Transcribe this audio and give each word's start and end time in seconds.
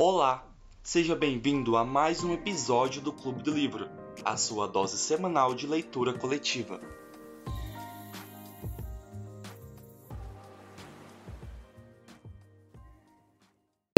Olá, 0.00 0.46
seja 0.80 1.16
bem-vindo 1.16 1.76
a 1.76 1.84
mais 1.84 2.22
um 2.22 2.32
episódio 2.32 3.02
do 3.02 3.12
Clube 3.12 3.42
do 3.42 3.50
Livro, 3.50 3.88
a 4.24 4.36
sua 4.36 4.68
dose 4.68 4.96
semanal 4.96 5.56
de 5.56 5.66
leitura 5.66 6.12
coletiva. 6.12 6.78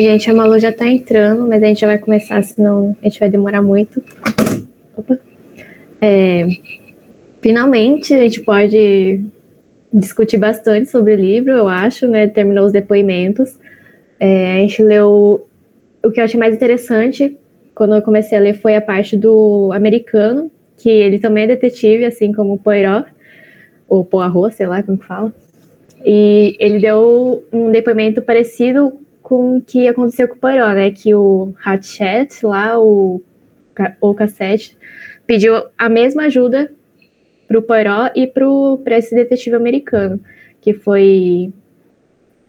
Gente, 0.01 0.31
a 0.31 0.35
Malu 0.35 0.59
já 0.59 0.73
tá 0.73 0.87
entrando, 0.87 1.47
mas 1.47 1.63
a 1.63 1.67
gente 1.67 1.83
já 1.83 1.87
vai 1.87 1.99
começar, 1.99 2.43
senão 2.45 2.97
a 3.03 3.05
gente 3.05 3.21
vai 3.21 3.29
demorar 3.29 3.61
muito. 3.61 4.03
Opa. 4.97 5.19
É, 6.01 6.47
finalmente, 7.43 8.15
a 8.15 8.23
gente 8.23 8.41
pode 8.41 9.23
discutir 9.93 10.39
bastante 10.39 10.91
sobre 10.91 11.13
o 11.13 11.21
livro, 11.21 11.53
eu 11.53 11.69
acho, 11.69 12.09
né? 12.09 12.27
Terminou 12.27 12.65
os 12.65 12.73
depoimentos. 12.73 13.59
É, 14.19 14.55
a 14.55 14.57
gente 14.61 14.83
leu. 14.83 15.47
O 16.03 16.11
que 16.11 16.21
eu 16.21 16.25
achei 16.25 16.39
mais 16.39 16.55
interessante 16.55 17.39
quando 17.75 17.95
eu 17.95 18.03
comecei 18.03 18.37
a 18.37 18.41
ler 18.41 18.55
foi 18.55 18.77
a 18.77 18.81
parte 18.81 19.17
do 19.17 19.71
americano, 19.73 20.51
que 20.77 20.89
ele 20.89 21.19
também 21.19 21.45
é 21.45 21.49
detetive, 21.49 22.05
assim 22.05 22.33
como 22.33 22.55
o 22.55 22.59
Poirot, 22.59 23.07
ou 23.89 24.05
Poirot, 24.05 24.55
sei 24.55 24.67
lá 24.67 24.83
como 24.83 24.99
que 24.99 25.07
fala. 25.07 25.33
E 26.05 26.57
ele 26.59 26.79
deu 26.79 27.45
um 27.53 27.71
depoimento 27.71 28.23
parecido 28.23 28.99
com 29.23 29.59
o 29.59 29.61
que 29.63 29.87
aconteceu 29.87 30.27
com 30.27 30.35
o 30.35 30.39
Poirot, 30.39 30.75
né? 30.75 30.91
Que 30.91 31.15
o 31.15 31.55
Hatchet 31.65 32.45
lá, 32.45 32.81
o, 32.81 33.23
o 34.01 34.15
cassete, 34.15 34.77
pediu 35.27 35.55
a 35.77 35.89
mesma 35.89 36.25
ajuda 36.25 36.73
para 37.47 37.59
o 37.59 37.63
Poirot 37.63 38.13
e 38.15 38.27
para 38.27 38.99
esse 38.99 39.15
detetive 39.15 39.57
americano, 39.57 40.21
que 40.61 40.73
foi. 40.73 41.53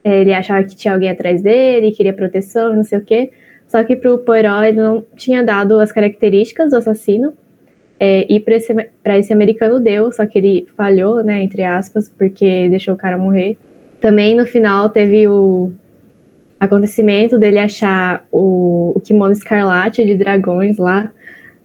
É, 0.04 0.22
ele 0.22 0.34
achava 0.34 0.64
que 0.64 0.76
tinha 0.76 0.94
alguém 0.94 1.10
atrás 1.10 1.42
dele, 1.42 1.92
queria 1.92 2.14
proteção, 2.14 2.76
não 2.76 2.84
sei 2.84 2.98
o 3.00 3.06
quê. 3.06 3.32
Só 3.72 3.82
que 3.86 3.96
para 3.96 4.14
o 4.14 4.18
Poirot 4.18 4.68
ele 4.68 4.82
não 4.82 5.02
tinha 5.16 5.42
dado 5.42 5.80
as 5.80 5.94
características 5.94 6.72
do 6.72 6.76
assassino. 6.76 7.34
É, 7.98 8.26
e 8.28 8.38
para 8.38 8.56
esse, 8.56 8.76
esse 9.06 9.32
americano 9.32 9.80
deu, 9.80 10.12
só 10.12 10.26
que 10.26 10.38
ele 10.38 10.68
falhou, 10.76 11.24
né, 11.24 11.42
entre 11.42 11.64
aspas, 11.64 12.10
porque 12.10 12.68
deixou 12.68 12.96
o 12.96 12.98
cara 12.98 13.18
morrer. 13.18 13.58
Também 14.02 14.36
no 14.36 14.46
final 14.46 14.90
teve 14.90 15.26
o 15.26 15.72
acontecimento 16.60 17.40
dele 17.40 17.60
achar 17.60 18.26
o, 18.30 18.92
o 18.94 19.00
kimono 19.00 19.32
escarlate 19.32 20.04
de 20.04 20.16
dragões 20.16 20.78
lá 20.78 21.10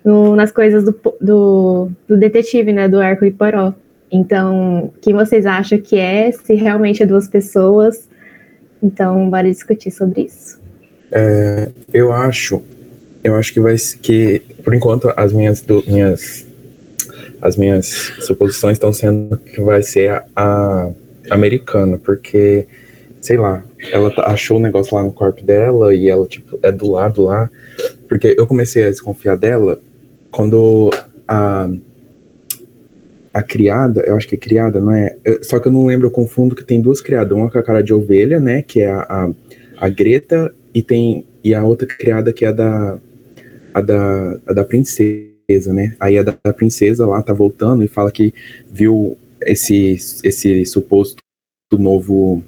no, 0.04 0.36
nas 0.36 0.52
coisas 0.52 0.84
do, 0.84 0.94
do, 1.20 1.90
do, 2.06 2.16
detetive, 2.16 2.72
né, 2.72 2.88
do 2.88 3.00
Hércules 3.02 3.34
Poirot. 3.34 3.74
Então, 4.12 4.92
quem 5.02 5.12
vocês 5.12 5.44
acham 5.44 5.80
que 5.80 5.98
é? 5.98 6.30
Se 6.30 6.54
realmente 6.54 7.02
é 7.02 7.06
duas 7.06 7.26
pessoas? 7.26 8.08
Então, 8.80 9.28
bora 9.28 9.50
discutir 9.50 9.90
sobre 9.90 10.22
isso. 10.22 10.64
É, 11.10 11.70
eu 11.92 12.12
acho, 12.12 12.62
eu 13.22 13.34
acho 13.36 13.52
que 13.52 13.60
vai 13.60 13.76
que 14.02 14.40
por 14.62 14.74
enquanto 14.74 15.12
as 15.16 15.32
minhas 15.32 15.60
do, 15.60 15.84
minhas 15.86 16.46
as 17.40 17.56
minhas 17.56 17.86
suposições 18.20 18.74
estão 18.74 18.92
sendo 18.92 19.36
que 19.38 19.60
vai 19.60 19.82
ser 19.82 20.10
a, 20.10 20.24
a 20.34 20.92
americana, 21.30 21.98
porque 21.98 22.66
sei 23.26 23.36
lá, 23.36 23.64
ela 23.90 24.12
achou 24.26 24.56
o 24.56 24.60
negócio 24.60 24.96
lá 24.96 25.02
no 25.02 25.12
corpo 25.12 25.42
dela 25.42 25.92
e 25.92 26.08
ela, 26.08 26.26
tipo, 26.26 26.58
é 26.62 26.70
do 26.70 26.90
lado 26.90 27.24
lá. 27.24 27.50
Porque 28.08 28.36
eu 28.38 28.46
comecei 28.46 28.84
a 28.84 28.90
desconfiar 28.90 29.36
dela 29.36 29.80
quando 30.30 30.90
a. 31.26 31.68
A 33.34 33.42
criada, 33.42 34.00
eu 34.06 34.16
acho 34.16 34.26
que 34.26 34.34
é 34.34 34.38
criada, 34.38 34.80
não 34.80 34.92
é? 34.92 35.14
Só 35.42 35.58
que 35.58 35.68
eu 35.68 35.72
não 35.72 35.84
lembro, 35.84 36.06
eu 36.06 36.10
confundo 36.10 36.54
que 36.56 36.64
tem 36.64 36.80
duas 36.80 37.02
criadas, 37.02 37.36
uma 37.36 37.50
com 37.50 37.58
a 37.58 37.62
cara 37.62 37.82
de 37.82 37.92
ovelha, 37.92 38.40
né? 38.40 38.62
Que 38.62 38.80
é 38.80 38.90
a, 38.90 39.00
a, 39.00 39.30
a 39.76 39.88
Greta, 39.90 40.54
e 40.76 40.82
tem. 40.82 41.24
E 41.42 41.54
a 41.54 41.64
outra 41.64 41.88
criada 41.88 42.34
que 42.34 42.44
é 42.44 42.48
a 42.48 42.52
da. 42.52 42.98
A 43.72 43.80
da, 43.80 44.38
a 44.46 44.52
da 44.52 44.64
princesa, 44.64 45.72
né? 45.72 45.94
Aí 45.98 46.18
a 46.18 46.22
da, 46.22 46.34
da 46.42 46.52
princesa 46.52 47.06
lá 47.06 47.22
tá 47.22 47.32
voltando 47.32 47.82
e 47.84 47.88
fala 47.88 48.10
que 48.10 48.32
viu 48.70 49.18
esse, 49.40 49.96
esse 50.24 50.64
suposto 50.64 51.22
novo 51.72 52.42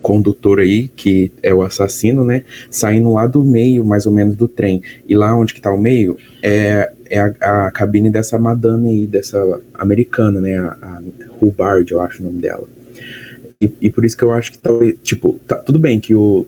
condutor 0.00 0.58
aí, 0.60 0.88
que 0.88 1.30
é 1.42 1.52
o 1.52 1.60
assassino, 1.60 2.24
né, 2.24 2.44
saindo 2.70 3.12
lá 3.12 3.26
do 3.26 3.44
meio, 3.44 3.84
mais 3.84 4.06
ou 4.06 4.12
menos, 4.12 4.34
do 4.36 4.48
trem. 4.48 4.82
E 5.06 5.14
lá 5.14 5.36
onde 5.36 5.52
que 5.52 5.60
tá 5.60 5.70
o 5.70 5.78
meio 5.78 6.16
é, 6.42 6.90
é 7.10 7.20
a, 7.20 7.66
a 7.66 7.70
cabine 7.70 8.08
dessa 8.08 8.38
madame 8.38 8.88
aí, 8.88 9.06
dessa 9.06 9.60
americana, 9.74 10.40
né, 10.40 10.58
a, 10.58 10.78
a 10.80 11.02
Hubbard, 11.42 11.92
eu 11.92 12.00
acho 12.00 12.22
o 12.22 12.26
nome 12.26 12.40
dela. 12.40 12.66
E, 13.60 13.70
e 13.82 13.90
por 13.90 14.06
isso 14.06 14.16
que 14.16 14.24
eu 14.24 14.32
acho 14.32 14.52
que 14.52 14.58
tipo, 15.02 15.38
tá, 15.46 15.56
tudo 15.56 15.78
bem 15.78 16.00
que 16.00 16.14
o 16.14 16.46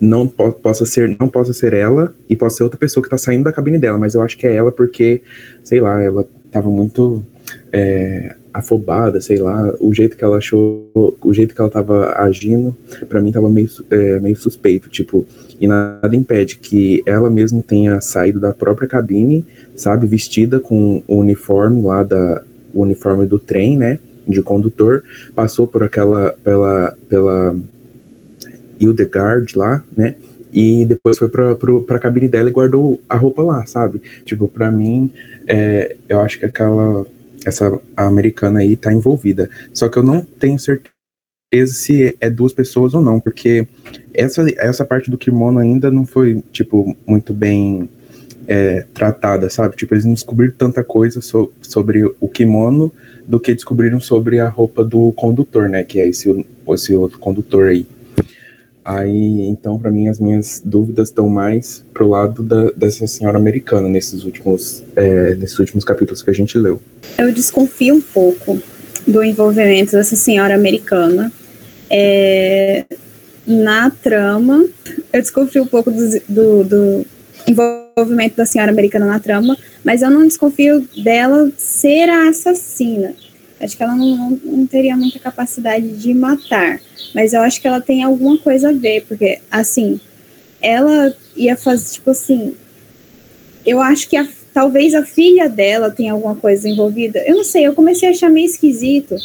não 0.00 0.26
po 0.26 0.52
possa 0.52 0.84
ser 0.84 1.16
não 1.18 1.28
possa 1.28 1.52
ser 1.52 1.72
ela 1.72 2.14
e 2.28 2.36
possa 2.36 2.58
ser 2.58 2.62
outra 2.64 2.78
pessoa 2.78 3.02
que 3.02 3.10
tá 3.10 3.18
saindo 3.18 3.44
da 3.44 3.52
cabine 3.52 3.78
dela, 3.78 3.98
mas 3.98 4.14
eu 4.14 4.22
acho 4.22 4.36
que 4.36 4.46
é 4.46 4.54
ela 4.54 4.70
porque, 4.70 5.22
sei 5.62 5.80
lá, 5.80 6.02
ela 6.02 6.26
tava 6.50 6.68
muito 6.68 7.24
é, 7.72 8.34
afobada, 8.52 9.20
sei 9.20 9.38
lá, 9.38 9.74
o 9.80 9.92
jeito 9.92 10.16
que 10.16 10.22
ela 10.22 10.36
achou, 10.36 10.88
o 10.94 11.34
jeito 11.34 11.54
que 11.54 11.60
ela 11.60 11.68
tava 11.70 12.14
agindo, 12.16 12.74
para 13.08 13.20
mim 13.20 13.32
tava 13.32 13.48
meio, 13.48 13.68
é, 13.90 14.20
meio 14.20 14.36
suspeito, 14.36 14.88
tipo, 14.88 15.26
e 15.60 15.66
nada 15.66 16.14
impede 16.14 16.56
que 16.58 17.02
ela 17.04 17.28
mesma 17.28 17.62
tenha 17.66 18.00
saído 18.00 18.38
da 18.38 18.52
própria 18.52 18.86
cabine, 18.86 19.44
sabe, 19.74 20.06
vestida 20.06 20.60
com 20.60 21.02
o 21.08 21.16
uniforme 21.16 21.82
lá 21.82 22.04
da, 22.04 22.42
o 22.72 22.82
uniforme 22.82 23.26
do 23.26 23.40
trem, 23.40 23.76
né, 23.76 23.98
de 24.26 24.40
condutor, 24.40 25.02
passou 25.34 25.66
por 25.66 25.82
aquela, 25.82 26.34
pela, 26.44 26.96
pela 27.08 27.56
Hildegard 28.80 29.56
lá, 29.56 29.84
né, 29.96 30.16
e 30.52 30.84
depois 30.84 31.18
foi 31.18 31.28
pra, 31.28 31.56
pra, 31.56 31.80
pra 31.80 31.98
cabine 31.98 32.28
dela 32.28 32.48
e 32.48 32.52
guardou 32.52 33.00
a 33.08 33.16
roupa 33.16 33.42
lá, 33.42 33.66
sabe? 33.66 34.00
Tipo, 34.24 34.46
pra 34.46 34.70
mim, 34.70 35.10
é, 35.48 35.96
eu 36.08 36.20
acho 36.20 36.38
que 36.38 36.44
aquela 36.44 37.04
essa 37.44 37.78
americana 37.96 38.60
aí 38.60 38.76
tá 38.76 38.92
envolvida. 38.92 39.50
Só 39.72 39.88
que 39.88 39.98
eu 39.98 40.02
não 40.02 40.22
tenho 40.22 40.58
certeza 40.58 40.94
se 41.66 42.16
é 42.20 42.30
duas 42.30 42.52
pessoas 42.52 42.94
ou 42.94 43.02
não, 43.02 43.20
porque 43.20 43.66
essa, 44.12 44.44
essa 44.56 44.84
parte 44.84 45.10
do 45.10 45.18
kimono 45.18 45.58
ainda 45.58 45.90
não 45.90 46.06
foi, 46.06 46.42
tipo, 46.52 46.96
muito 47.06 47.34
bem 47.34 47.88
é, 48.46 48.86
tratada, 48.94 49.48
sabe? 49.50 49.76
Tipo, 49.76 49.94
eles 49.94 50.04
não 50.04 50.14
descobriram 50.14 50.54
tanta 50.56 50.82
coisa 50.82 51.20
so, 51.20 51.52
sobre 51.62 52.04
o 52.20 52.28
kimono 52.28 52.92
do 53.26 53.40
que 53.40 53.54
descobriram 53.54 54.00
sobre 54.00 54.38
a 54.38 54.48
roupa 54.48 54.84
do 54.84 55.12
condutor, 55.12 55.68
né? 55.68 55.84
Que 55.84 56.00
é 56.00 56.08
esse, 56.08 56.46
esse 56.68 56.94
outro 56.94 57.18
condutor 57.18 57.68
aí. 57.68 57.86
Aí, 58.84 59.40
então, 59.48 59.78
para 59.78 59.90
mim, 59.90 60.08
as 60.08 60.20
minhas 60.20 60.60
dúvidas 60.62 61.08
estão 61.08 61.26
mais 61.26 61.82
pro 61.94 62.06
lado 62.06 62.42
da, 62.42 62.70
dessa 62.72 63.06
senhora 63.06 63.38
americana 63.38 63.88
nesses 63.88 64.24
últimos, 64.24 64.84
é, 64.94 65.34
nesses 65.36 65.58
últimos 65.58 65.84
capítulos 65.84 66.22
que 66.22 66.28
a 66.28 66.34
gente 66.34 66.58
leu. 66.58 66.80
Eu 67.16 67.32
desconfio 67.32 67.94
um 67.94 68.00
pouco 68.02 68.60
do 69.06 69.24
envolvimento 69.24 69.92
dessa 69.92 70.16
senhora 70.16 70.54
americana 70.54 71.32
é, 71.88 72.84
na 73.46 73.90
trama. 73.90 74.66
Eu 75.12 75.20
desconfio 75.22 75.62
um 75.62 75.66
pouco 75.66 75.90
do, 75.90 76.20
do, 76.28 76.64
do 76.64 77.06
envolvimento 77.48 78.36
da 78.36 78.44
senhora 78.44 78.70
americana 78.70 79.06
na 79.06 79.18
trama, 79.18 79.56
mas 79.82 80.02
eu 80.02 80.10
não 80.10 80.26
desconfio 80.26 80.86
dela 81.02 81.50
ser 81.56 82.10
a 82.10 82.28
assassina. 82.28 83.14
Acho 83.64 83.76
que 83.76 83.82
ela 83.82 83.96
não, 83.96 84.16
não, 84.16 84.30
não, 84.44 84.66
teria 84.66 84.94
muita 84.94 85.18
capacidade 85.18 85.88
de 85.96 86.12
matar, 86.12 86.80
mas 87.14 87.32
eu 87.32 87.40
acho 87.40 87.60
que 87.60 87.66
ela 87.66 87.80
tem 87.80 88.02
alguma 88.02 88.36
coisa 88.36 88.68
a 88.68 88.72
ver, 88.72 89.06
porque, 89.08 89.40
assim, 89.50 89.98
ela 90.60 91.16
ia 91.34 91.56
fazer, 91.56 91.94
tipo 91.94 92.10
assim, 92.10 92.54
eu 93.64 93.80
acho 93.80 94.06
que 94.06 94.18
a, 94.18 94.28
talvez 94.52 94.94
a 94.94 95.02
filha 95.02 95.48
dela 95.48 95.90
tenha 95.90 96.12
alguma 96.12 96.36
coisa 96.36 96.68
envolvida. 96.68 97.20
Eu 97.26 97.36
não 97.36 97.44
sei, 97.44 97.66
eu 97.66 97.74
comecei 97.74 98.08
a 98.08 98.12
achar 98.12 98.28
meio 98.28 98.46
esquisito, 98.46 99.16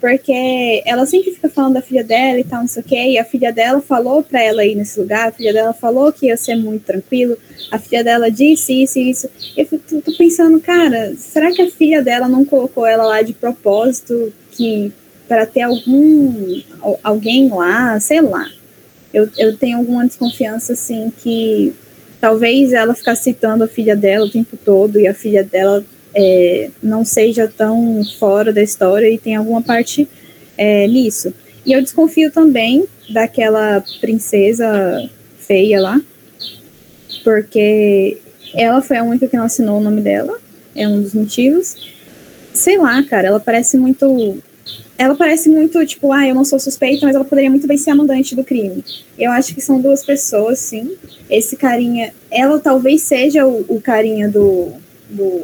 porque 0.00 0.82
ela 0.86 1.06
sempre 1.06 1.32
fica 1.32 1.48
falando 1.48 1.74
da 1.74 1.82
filha 1.82 2.04
dela 2.04 2.38
e 2.38 2.44
tal, 2.44 2.60
não 2.60 2.68
sei 2.68 2.82
o 2.82 2.84
quê, 2.84 3.02
e 3.10 3.18
a 3.18 3.24
filha 3.24 3.52
dela 3.52 3.80
falou 3.80 4.22
para 4.22 4.42
ela 4.42 4.64
ir 4.64 4.74
nesse 4.74 4.98
lugar, 5.00 5.28
a 5.28 5.32
filha 5.32 5.52
dela 5.52 5.72
falou 5.72 6.12
que 6.12 6.26
ia 6.26 6.36
ser 6.36 6.56
muito 6.56 6.84
tranquilo, 6.84 7.36
a 7.70 7.78
filha 7.78 8.04
dela 8.04 8.30
disse 8.30 8.82
isso 8.82 8.98
e 8.98 9.10
isso. 9.10 9.28
Eu 9.56 9.66
tô, 9.66 10.00
tô 10.00 10.16
pensando, 10.16 10.60
cara, 10.60 11.14
será 11.16 11.50
que 11.50 11.62
a 11.62 11.70
filha 11.70 12.02
dela 12.02 12.28
não 12.28 12.44
colocou 12.44 12.86
ela 12.86 13.04
lá 13.04 13.22
de 13.22 13.32
propósito 13.32 14.32
que 14.52 14.92
para 15.28 15.44
ter 15.44 15.62
algum 15.62 16.62
alguém 17.02 17.48
lá, 17.48 18.00
sei 18.00 18.20
lá. 18.22 18.48
Eu, 19.12 19.28
eu 19.36 19.56
tenho 19.56 19.78
alguma 19.78 20.06
desconfiança 20.06 20.72
assim 20.72 21.12
que 21.22 21.74
talvez 22.20 22.72
ela 22.72 22.94
ficasse 22.94 23.24
citando 23.24 23.64
a 23.64 23.68
filha 23.68 23.94
dela 23.94 24.26
o 24.26 24.30
tempo 24.30 24.56
todo 24.56 24.98
e 24.98 25.06
a 25.06 25.14
filha 25.14 25.44
dela 25.44 25.84
é, 26.14 26.70
não 26.82 27.04
seja 27.04 27.48
tão 27.48 28.02
fora 28.18 28.52
da 28.52 28.62
história 28.62 29.08
e 29.10 29.18
tem 29.18 29.36
alguma 29.36 29.62
parte 29.62 30.08
é, 30.56 30.86
nisso. 30.86 31.32
E 31.64 31.72
eu 31.72 31.82
desconfio 31.82 32.30
também 32.30 32.86
daquela 33.10 33.82
princesa 34.00 35.08
feia 35.38 35.80
lá, 35.80 36.00
porque 37.24 38.18
ela 38.54 38.80
foi 38.80 38.96
a 38.96 39.02
única 39.02 39.28
que 39.28 39.36
não 39.36 39.44
assinou 39.44 39.78
o 39.78 39.82
nome 39.82 40.00
dela, 40.00 40.38
é 40.74 40.88
um 40.88 41.00
dos 41.00 41.14
motivos. 41.14 41.76
Sei 42.52 42.78
lá, 42.78 43.02
cara, 43.02 43.28
ela 43.28 43.40
parece 43.40 43.76
muito 43.76 44.40
ela 44.98 45.14
parece 45.14 45.48
muito, 45.48 45.86
tipo, 45.86 46.12
ah, 46.12 46.26
eu 46.26 46.34
não 46.34 46.44
sou 46.44 46.58
suspeita, 46.58 47.06
mas 47.06 47.14
ela 47.14 47.24
poderia 47.24 47.48
muito 47.48 47.68
bem 47.68 47.78
ser 47.78 47.90
a 47.90 47.94
mandante 47.94 48.34
do 48.34 48.42
crime. 48.42 48.84
Eu 49.16 49.30
acho 49.30 49.54
que 49.54 49.60
são 49.60 49.80
duas 49.80 50.04
pessoas, 50.04 50.58
sim. 50.58 50.96
Esse 51.30 51.56
carinha, 51.56 52.12
ela 52.28 52.58
talvez 52.58 53.02
seja 53.02 53.46
o, 53.46 53.64
o 53.68 53.80
carinha 53.80 54.28
do, 54.28 54.72
do. 55.08 55.42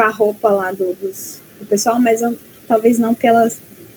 Com 0.00 0.04
a 0.04 0.08
roupa 0.08 0.48
lá 0.48 0.72
do, 0.72 0.94
dos, 0.94 1.42
do 1.58 1.66
pessoal, 1.66 2.00
mas 2.00 2.22
eu, 2.22 2.34
talvez 2.66 2.98
não, 2.98 3.12
porque 3.12 3.26
ela 3.26 3.46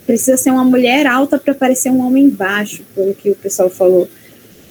precisa 0.06 0.36
ser 0.36 0.52
uma 0.52 0.66
mulher 0.66 1.08
alta 1.08 1.40
para 1.40 1.56
parecer 1.56 1.90
um 1.90 2.06
homem 2.06 2.30
baixo, 2.30 2.84
pelo 2.94 3.14
que 3.14 3.32
o 3.32 3.36
pessoal 3.36 3.70
falou. 3.70 4.10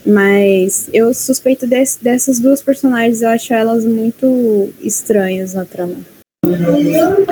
Mas 0.05 0.91
eu 0.93 1.15
suspeito 1.15 1.67
desse, 1.67 2.05
dessas 2.05 2.39
duas 2.39 2.61
personagens, 2.61 3.23
eu 3.23 3.31
acho 3.31 3.55
elas 3.55 3.87
muito 3.87 4.71
estranhas 4.83 5.55
na 5.55 5.65
trama. 5.65 5.97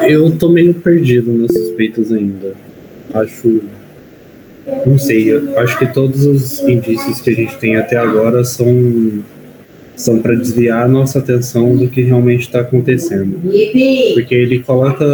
Eu 0.09 0.35
tô 0.39 0.49
meio 0.49 0.73
perdido 0.75 1.33
nas 1.35 1.53
suspeitas 1.53 2.11
ainda. 2.11 2.55
Acho. 3.13 3.61
Não 4.87 4.99
sei, 4.99 5.33
eu 5.33 5.59
acho 5.59 5.79
que 5.79 5.93
todos 5.93 6.25
os 6.25 6.61
indícios 6.61 7.21
que 7.21 7.31
a 7.31 7.35
gente 7.35 7.59
tem 7.59 7.77
até 7.77 7.97
agora 7.97 8.45
são 8.45 8.67
são 10.01 10.19
para 10.19 10.35
desviar 10.35 10.85
a 10.85 10.89
nossa 10.89 11.19
atenção 11.19 11.77
do 11.77 11.89
que 11.89 12.01
realmente 12.01 12.43
está 12.43 12.61
acontecendo. 12.61 13.39
Porque 14.15 14.35
ele 14.35 14.61
coloca 14.61 15.05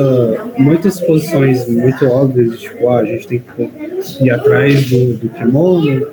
muitas 0.57 1.01
posições 1.01 1.69
muito 1.69 2.07
óbvias, 2.07 2.61
tipo, 2.61 2.89
ah, 2.89 3.01
a 3.01 3.05
gente 3.05 3.27
tem 3.27 3.43
que 3.43 4.25
ir 4.25 4.31
atrás 4.31 4.89
do, 4.89 5.15
do 5.15 5.29
kimono, 5.29 6.07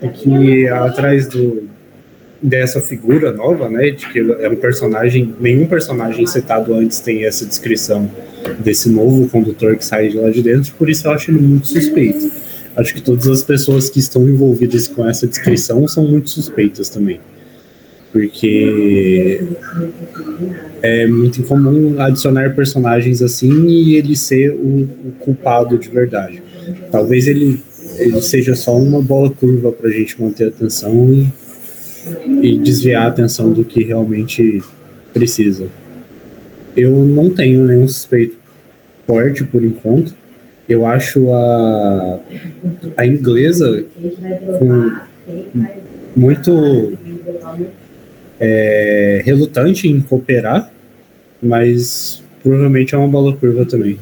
tem 0.00 0.10
que 0.10 0.68
atrás 0.68 1.26
do, 1.26 1.68
dessa 2.42 2.80
figura 2.80 3.32
nova, 3.32 3.68
né, 3.68 3.90
de 3.90 4.06
que 4.08 4.18
é 4.18 4.48
um 4.48 4.56
personagem, 4.56 5.34
nenhum 5.40 5.66
personagem 5.66 6.26
citado 6.26 6.74
antes 6.74 7.00
tem 7.00 7.24
essa 7.24 7.46
descrição 7.46 8.10
desse 8.58 8.90
novo 8.90 9.28
condutor 9.28 9.76
que 9.76 9.84
sai 9.84 10.08
de 10.08 10.18
lá 10.18 10.28
de 10.28 10.42
dentro, 10.42 10.72
por 10.74 10.90
isso 10.90 11.06
eu 11.06 11.12
acho 11.12 11.30
ele 11.30 11.40
muito 11.40 11.66
suspeito. 11.66 12.30
Acho 12.74 12.94
que 12.94 13.02
todas 13.02 13.26
as 13.26 13.42
pessoas 13.42 13.90
que 13.90 13.98
estão 13.98 14.26
envolvidas 14.26 14.88
com 14.88 15.06
essa 15.06 15.26
descrição 15.26 15.86
são 15.86 16.06
muito 16.06 16.30
suspeitas 16.30 16.88
também 16.88 17.20
porque 18.12 19.42
é 20.82 21.06
muito 21.06 21.40
incomum 21.40 21.98
adicionar 21.98 22.54
personagens 22.54 23.22
assim 23.22 23.66
e 23.68 23.96
ele 23.96 24.14
ser 24.14 24.50
o, 24.50 24.82
o 24.82 25.12
culpado 25.18 25.78
de 25.78 25.88
verdade. 25.88 26.42
Talvez 26.90 27.26
ele, 27.26 27.62
ele 27.98 28.20
seja 28.20 28.54
só 28.54 28.76
uma 28.76 29.00
bola 29.00 29.30
curva 29.30 29.72
para 29.72 29.88
a 29.88 29.92
gente 29.92 30.20
manter 30.20 30.44
a 30.44 30.48
atenção 30.48 31.12
e, 31.14 31.32
e 32.42 32.58
desviar 32.58 33.06
a 33.06 33.08
atenção 33.08 33.50
do 33.50 33.64
que 33.64 33.82
realmente 33.82 34.62
precisa. 35.14 35.66
Eu 36.76 36.90
não 36.90 37.30
tenho 37.30 37.64
nenhum 37.64 37.88
suspeito 37.88 38.36
forte 39.06 39.42
por 39.44 39.64
enquanto. 39.64 40.14
Eu 40.68 40.86
acho 40.86 41.32
a, 41.32 42.20
a 42.96 43.06
inglesa 43.06 43.84
com 44.58 44.92
muito 46.14 46.92
é, 48.44 49.22
relutante 49.24 49.86
em 49.86 50.00
cooperar, 50.00 50.68
mas 51.40 52.24
provavelmente 52.42 52.92
é 52.92 52.98
uma 52.98 53.06
bola 53.06 53.36
curva 53.36 53.64
também. 53.64 53.96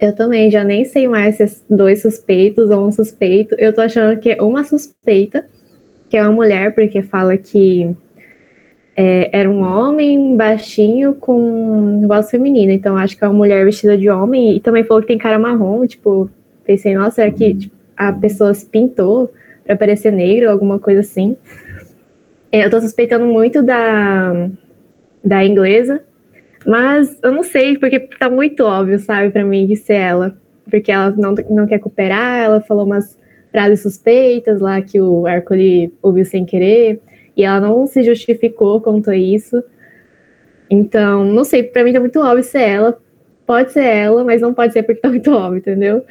Eu 0.00 0.14
também 0.14 0.50
já 0.50 0.64
nem 0.64 0.86
sei 0.86 1.06
mais 1.06 1.36
se 1.36 1.62
dois 1.68 2.00
suspeitos 2.00 2.70
ou 2.70 2.88
um 2.88 2.90
suspeito. 2.90 3.54
Eu 3.58 3.74
tô 3.74 3.82
achando 3.82 4.18
que 4.18 4.30
é 4.30 4.42
uma 4.42 4.64
suspeita, 4.64 5.44
que 6.08 6.16
é 6.16 6.22
uma 6.22 6.32
mulher, 6.32 6.74
porque 6.74 7.02
fala 7.02 7.36
que 7.36 7.94
é, 8.96 9.38
era 9.38 9.50
um 9.50 9.60
homem 9.60 10.34
baixinho 10.34 11.12
com 11.14 12.06
voz 12.08 12.30
feminina. 12.30 12.72
Então 12.72 12.96
acho 12.96 13.18
que 13.18 13.22
é 13.22 13.28
uma 13.28 13.36
mulher 13.36 13.66
vestida 13.66 13.98
de 13.98 14.08
homem. 14.08 14.56
E 14.56 14.60
também 14.60 14.82
falou 14.82 15.02
que 15.02 15.08
tem 15.08 15.18
cara 15.18 15.38
marrom. 15.38 15.86
Tipo, 15.86 16.30
pensei, 16.64 16.94
nossa, 16.94 17.16
será 17.16 17.30
que 17.30 17.54
tipo, 17.54 17.76
a 17.94 18.10
pessoa 18.10 18.54
se 18.54 18.64
pintou 18.64 19.30
para 19.66 19.76
parecer 19.76 20.10
negro, 20.10 20.50
alguma 20.50 20.78
coisa 20.78 21.00
assim? 21.00 21.36
É, 22.52 22.64
eu 22.64 22.70
tô 22.70 22.80
suspeitando 22.80 23.26
muito 23.26 23.62
da, 23.62 24.48
da 25.24 25.44
inglesa, 25.44 26.02
mas 26.66 27.16
eu 27.22 27.32
não 27.32 27.42
sei, 27.42 27.78
porque 27.78 28.00
tá 28.00 28.28
muito 28.28 28.64
óbvio, 28.64 28.98
sabe, 28.98 29.30
para 29.30 29.44
mim, 29.44 29.66
de 29.66 29.76
ser 29.76 29.94
ela. 29.94 30.36
Porque 30.68 30.90
ela 30.90 31.10
não, 31.10 31.34
não 31.48 31.66
quer 31.66 31.78
cooperar, 31.78 32.44
ela 32.44 32.60
falou 32.60 32.84
umas 32.84 33.18
frases 33.50 33.82
suspeitas 33.82 34.60
lá 34.60 34.80
que 34.80 35.00
o 35.00 35.26
Hércules 35.26 35.90
ouviu 36.02 36.24
sem 36.24 36.44
querer, 36.44 37.00
e 37.36 37.44
ela 37.44 37.60
não 37.60 37.86
se 37.86 38.02
justificou 38.02 38.80
quanto 38.80 39.10
a 39.10 39.16
isso. 39.16 39.62
Então, 40.68 41.24
não 41.24 41.44
sei, 41.44 41.62
para 41.62 41.82
mim 41.84 41.92
tá 41.92 42.00
muito 42.00 42.20
óbvio 42.20 42.44
ser 42.44 42.62
ela. 42.62 42.98
Pode 43.46 43.72
ser 43.72 43.84
ela, 43.84 44.22
mas 44.24 44.40
não 44.40 44.54
pode 44.54 44.72
ser 44.72 44.82
porque 44.84 45.00
tá 45.00 45.08
muito 45.08 45.32
óbvio, 45.32 45.58
entendeu? 45.58 46.04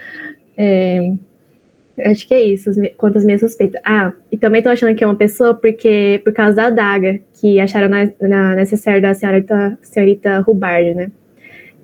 É, 0.58 1.14
Acho 2.06 2.28
que 2.28 2.34
é 2.34 2.42
isso, 2.42 2.72
quanto 2.98 3.18
às 3.18 3.26
minhas 3.26 3.42
suspeitas. 3.42 3.82
Ah, 3.84 4.14
e 4.32 4.38
também 4.38 4.62
tô 4.62 4.70
achando 4.70 4.96
que 4.96 5.04
é 5.04 5.08
uma 5.08 5.16
pessoa 5.16 5.54
porque 5.54 6.22
por 6.24 6.34
causa 6.34 6.56
da 6.56 6.66
adaga 6.68 7.20
que 7.40 7.60
acharam 7.60 7.90
na, 7.90 8.56
necessária 8.56 9.02
da 9.02 9.14
senhorita, 9.14 9.78
senhorita 9.82 10.44
Hubbard, 10.48 10.94
né? 10.94 11.12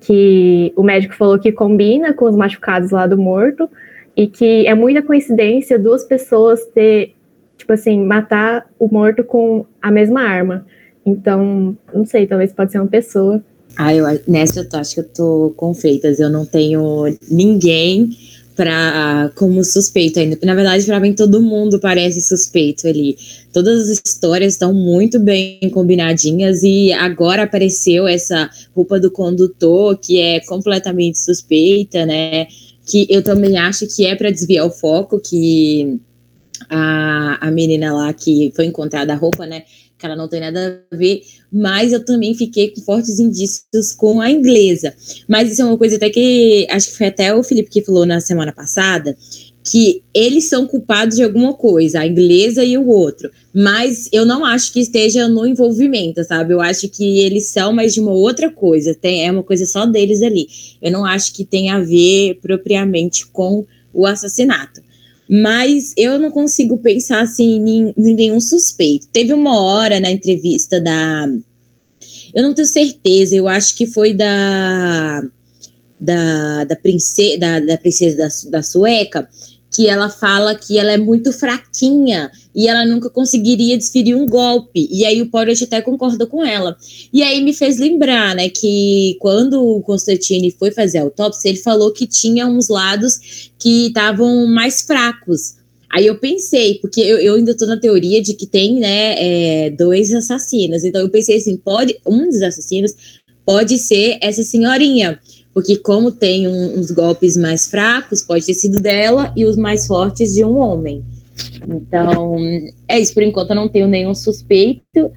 Que 0.00 0.72
o 0.76 0.82
médico 0.82 1.14
falou 1.14 1.38
que 1.38 1.52
combina 1.52 2.12
com 2.12 2.26
os 2.26 2.36
machucados 2.36 2.90
lá 2.90 3.06
do 3.06 3.18
morto 3.18 3.68
e 4.16 4.26
que 4.26 4.66
é 4.66 4.74
muita 4.74 5.02
coincidência 5.02 5.78
duas 5.78 6.04
pessoas 6.04 6.64
ter, 6.66 7.14
tipo 7.56 7.72
assim, 7.72 8.04
matar 8.04 8.66
o 8.78 8.88
morto 8.88 9.24
com 9.24 9.66
a 9.80 9.90
mesma 9.90 10.22
arma. 10.22 10.66
Então, 11.04 11.76
não 11.92 12.04
sei, 12.04 12.26
talvez 12.26 12.52
pode 12.52 12.72
ser 12.72 12.78
uma 12.78 12.86
pessoa. 12.86 13.42
Ah, 13.76 13.94
eu, 13.94 14.06
nessa 14.26 14.60
eu 14.60 14.68
tô, 14.68 14.78
acho 14.78 14.94
que 14.94 15.00
eu 15.00 15.08
tô 15.08 15.54
com 15.56 15.74
feitas. 15.74 16.18
Eu 16.18 16.30
não 16.30 16.46
tenho 16.46 17.04
ninguém 17.30 18.10
para 18.56 19.30
como 19.34 19.62
suspeito 19.62 20.18
ainda. 20.18 20.38
Na 20.42 20.54
verdade, 20.54 20.84
para 20.86 20.98
mim 20.98 21.12
todo 21.12 21.42
mundo 21.42 21.78
parece 21.78 22.22
suspeito 22.22 22.88
ali. 22.88 23.16
Todas 23.52 23.88
as 23.88 24.00
histórias 24.04 24.54
estão 24.54 24.72
muito 24.72 25.20
bem 25.20 25.60
combinadinhas 25.72 26.62
e 26.62 26.92
agora 26.92 27.42
apareceu 27.42 28.08
essa 28.08 28.50
roupa 28.74 28.98
do 28.98 29.10
condutor 29.10 29.98
que 29.98 30.18
é 30.18 30.40
completamente 30.40 31.18
suspeita, 31.18 32.06
né? 32.06 32.46
Que 32.86 33.06
eu 33.10 33.22
também 33.22 33.58
acho 33.58 33.86
que 33.94 34.06
é 34.06 34.14
para 34.14 34.30
desviar 34.30 34.66
o 34.66 34.70
foco 34.70 35.20
que 35.20 36.00
a, 36.70 37.46
a 37.46 37.50
menina 37.50 37.92
lá 37.92 38.12
que 38.14 38.52
foi 38.56 38.64
encontrada 38.64 39.12
a 39.12 39.16
roupa, 39.16 39.44
né? 39.44 39.64
Ela 40.04 40.16
não 40.16 40.28
tem 40.28 40.40
nada 40.40 40.84
a 40.90 40.96
ver, 40.96 41.22
mas 41.50 41.92
eu 41.92 42.04
também 42.04 42.34
fiquei 42.34 42.70
com 42.70 42.82
fortes 42.82 43.18
indícios 43.18 43.92
com 43.96 44.20
a 44.20 44.30
inglesa. 44.30 44.94
Mas 45.26 45.50
isso 45.50 45.62
é 45.62 45.64
uma 45.64 45.78
coisa 45.78 45.96
até 45.96 46.10
que 46.10 46.66
acho 46.70 46.90
que 46.90 46.98
foi 46.98 47.06
até 47.06 47.34
o 47.34 47.42
Felipe 47.42 47.70
que 47.70 47.82
falou 47.82 48.04
na 48.04 48.20
semana 48.20 48.52
passada, 48.52 49.16
que 49.64 50.02
eles 50.14 50.48
são 50.48 50.66
culpados 50.66 51.16
de 51.16 51.24
alguma 51.24 51.52
coisa, 51.54 52.00
a 52.00 52.06
inglesa 52.06 52.62
e 52.62 52.78
o 52.78 52.86
outro. 52.86 53.30
Mas 53.52 54.08
eu 54.12 54.24
não 54.24 54.44
acho 54.44 54.72
que 54.72 54.80
esteja 54.80 55.28
no 55.28 55.46
envolvimento, 55.46 56.22
sabe? 56.24 56.52
Eu 56.54 56.60
acho 56.60 56.88
que 56.88 57.20
eles 57.20 57.48
são 57.48 57.72
mais 57.72 57.94
de 57.94 58.00
uma 58.00 58.12
outra 58.12 58.50
coisa, 58.50 58.94
tem, 58.94 59.26
é 59.26 59.32
uma 59.32 59.42
coisa 59.42 59.66
só 59.66 59.86
deles 59.86 60.22
ali. 60.22 60.46
Eu 60.80 60.92
não 60.92 61.04
acho 61.04 61.34
que 61.34 61.44
tem 61.44 61.70
a 61.70 61.80
ver 61.80 62.38
propriamente 62.40 63.26
com 63.26 63.66
o 63.92 64.06
assassinato. 64.06 64.80
Mas 65.28 65.92
eu 65.96 66.18
não 66.18 66.30
consigo 66.30 66.78
pensar 66.78 67.20
assim 67.22 67.56
em, 67.56 67.94
nenhum 67.96 68.40
suspeito. 68.40 69.08
Teve 69.08 69.32
uma 69.32 69.60
hora 69.60 69.98
na 69.98 70.10
entrevista 70.10 70.80
da. 70.80 71.28
Eu 72.34 72.42
não 72.42 72.54
tenho 72.54 72.66
certeza, 72.66 73.34
eu 73.34 73.48
acho 73.48 73.76
que 73.76 73.86
foi 73.86 74.14
da. 74.14 75.22
Da, 75.98 76.64
da, 76.64 76.76
princesa, 76.76 77.38
da, 77.38 77.58
da 77.58 77.78
princesa 77.78 78.18
da, 78.18 78.58
da 78.58 78.62
sueca, 78.62 79.26
que 79.76 79.86
ela 79.88 80.08
fala 80.08 80.54
que 80.54 80.78
ela 80.78 80.90
é 80.90 80.96
muito 80.96 81.30
fraquinha 81.30 82.30
e 82.54 82.66
ela 82.66 82.86
nunca 82.86 83.10
conseguiria 83.10 83.76
desferir 83.76 84.14
um 84.14 84.24
golpe. 84.26 84.88
E 84.90 85.04
aí 85.04 85.20
o 85.20 85.30
Porridge 85.30 85.64
até 85.64 85.82
concorda 85.82 86.26
com 86.26 86.42
ela. 86.42 86.74
E 87.12 87.22
aí 87.22 87.44
me 87.44 87.52
fez 87.52 87.76
lembrar, 87.76 88.34
né, 88.34 88.48
que 88.48 89.18
quando 89.20 89.62
o 89.62 89.82
Constantine 89.82 90.50
foi 90.50 90.70
fazer 90.70 90.96
a 90.96 91.02
autópsia, 91.02 91.50
ele 91.50 91.58
falou 91.58 91.92
que 91.92 92.06
tinha 92.06 92.46
uns 92.46 92.70
lados 92.70 93.50
que 93.58 93.88
estavam 93.88 94.46
mais 94.46 94.80
fracos. 94.80 95.56
Aí 95.90 96.06
eu 96.06 96.18
pensei, 96.18 96.76
porque 96.76 97.02
eu, 97.02 97.18
eu 97.18 97.34
ainda 97.34 97.50
estou 97.50 97.68
na 97.68 97.78
teoria 97.78 98.22
de 98.22 98.32
que 98.32 98.46
tem, 98.46 98.76
né, 98.76 99.66
é, 99.66 99.70
dois 99.70 100.10
assassinos. 100.14 100.84
Então 100.84 101.02
eu 101.02 101.10
pensei 101.10 101.36
assim, 101.36 101.58
pode, 101.58 101.94
um 102.06 102.30
dos 102.30 102.40
assassinos 102.40 102.94
pode 103.44 103.78
ser 103.78 104.16
essa 104.22 104.42
senhorinha 104.42 105.20
porque 105.56 105.78
como 105.78 106.12
tem 106.12 106.46
um, 106.46 106.78
uns 106.78 106.90
golpes 106.90 107.34
mais 107.34 107.66
fracos, 107.66 108.20
pode 108.20 108.44
ter 108.44 108.52
sido 108.52 108.78
dela 108.78 109.32
e 109.34 109.46
os 109.46 109.56
mais 109.56 109.86
fortes 109.86 110.34
de 110.34 110.44
um 110.44 110.58
homem. 110.58 111.02
Então, 111.66 112.36
é 112.86 113.00
isso. 113.00 113.14
Por 113.14 113.22
enquanto, 113.22 113.52
eu 113.52 113.56
não 113.56 113.66
tenho 113.66 113.88
nenhum 113.88 114.14
suspeito, 114.14 115.10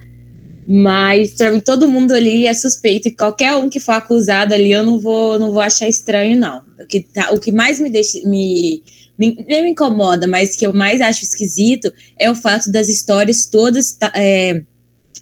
mas 0.66 1.34
para 1.34 1.50
mim 1.50 1.60
todo 1.60 1.86
mundo 1.86 2.12
ali 2.12 2.46
é 2.46 2.54
suspeito 2.54 3.08
e 3.08 3.14
qualquer 3.14 3.54
um 3.54 3.68
que 3.68 3.78
for 3.78 3.92
acusado 3.92 4.54
ali, 4.54 4.72
eu 4.72 4.82
não 4.82 4.98
vou, 4.98 5.38
não 5.38 5.52
vou 5.52 5.60
achar 5.60 5.86
estranho, 5.86 6.40
não. 6.40 6.62
O 6.82 6.86
que, 6.86 7.00
tá, 7.00 7.32
o 7.32 7.38
que 7.38 7.52
mais 7.52 7.78
me 7.78 7.90
deixa, 7.90 8.26
me, 8.26 8.82
me, 9.18 9.44
me 9.46 9.68
incomoda, 9.68 10.26
mas 10.26 10.56
que 10.56 10.66
eu 10.66 10.72
mais 10.72 11.02
acho 11.02 11.22
esquisito 11.22 11.92
é 12.18 12.30
o 12.30 12.34
fato 12.34 12.72
das 12.72 12.88
histórias 12.88 13.44
todas 13.44 13.92
tá, 13.92 14.10
é, 14.16 14.62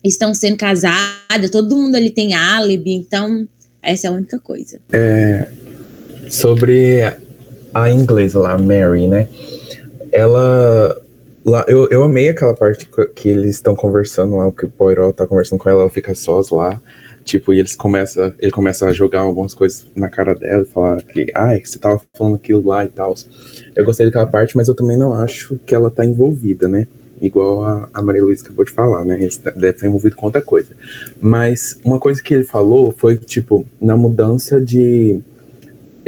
estão 0.05 0.33
sendo 0.33 0.57
casadas, 0.57 1.51
todo 1.51 1.77
mundo 1.77 1.97
ali 1.97 2.11
tem 2.11 2.35
álibi, 2.35 2.93
então 2.93 3.49
essa 3.82 4.06
é 4.06 4.11
a 4.11 4.12
única 4.12 4.38
coisa. 4.38 4.80
É, 4.92 5.49
sobre 6.28 7.02
a 7.73 7.90
inglesa 7.90 8.38
lá, 8.38 8.58
Mary, 8.58 9.06
né? 9.06 9.28
Ela. 10.12 11.00
Lá, 11.44 11.64
eu, 11.66 11.88
eu 11.88 12.02
amei 12.02 12.28
aquela 12.28 12.54
parte 12.54 12.88
que, 13.14 13.28
eles 13.28 13.54
estão 13.54 13.75
conversando 13.75 14.37
lá, 14.37 14.52
que 14.52 14.66
o 14.66 14.68
Poirot 14.68 15.14
tá 15.14 15.26
conversando 15.26 15.58
com 15.58 15.70
ela, 15.70 15.82
ela 15.82 15.90
fica 15.90 16.14
sós 16.14 16.50
lá. 16.50 16.80
Tipo, 17.25 17.52
e 17.52 17.58
eles 17.58 17.75
começam, 17.75 18.32
ele 18.38 18.50
começa 18.50 18.87
a 18.87 18.92
jogar 18.92 19.20
algumas 19.20 19.54
coisas 19.54 19.87
na 19.94 20.08
cara 20.08 20.35
dela 20.35 20.62
e 20.62 20.66
falar 20.66 21.02
que, 21.02 21.30
ah, 21.35 21.54
é 21.54 21.61
você 21.61 21.78
tava 21.78 22.00
falando 22.14 22.37
aquilo 22.37 22.66
lá 22.66 22.85
e 22.85 22.88
tal. 22.88 23.14
Eu 23.75 23.85
gostei 23.85 24.06
daquela 24.06 24.26
parte, 24.26 24.56
mas 24.56 24.68
eu 24.68 24.75
também 24.75 24.97
não 24.97 25.14
acho 25.14 25.58
que 25.64 25.75
ela 25.75 25.90
tá 25.90 26.04
envolvida, 26.04 26.68
né? 26.68 26.87
Igual 27.21 27.65
a, 27.65 27.89
a 27.93 28.03
Maria 28.03 28.23
Luísa 28.23 28.45
acabou 28.45 28.65
de 28.65 28.71
falar, 28.71 29.05
né? 29.05 29.15
Ele 29.21 29.37
tá, 29.37 29.51
deve 29.51 29.71
estar 29.71 29.87
envolvido 29.87 30.17
com 30.17 30.27
outra 30.27 30.43
coisa. 30.43 30.71
Mas 31.21 31.79
uma 31.85 31.99
coisa 31.99 32.23
que 32.23 32.35
ele 32.35 32.45
falou 32.45 32.95
foi, 32.97 33.17
tipo, 33.17 33.67
na 33.81 33.97
mudança 33.97 34.61
de 34.61 35.21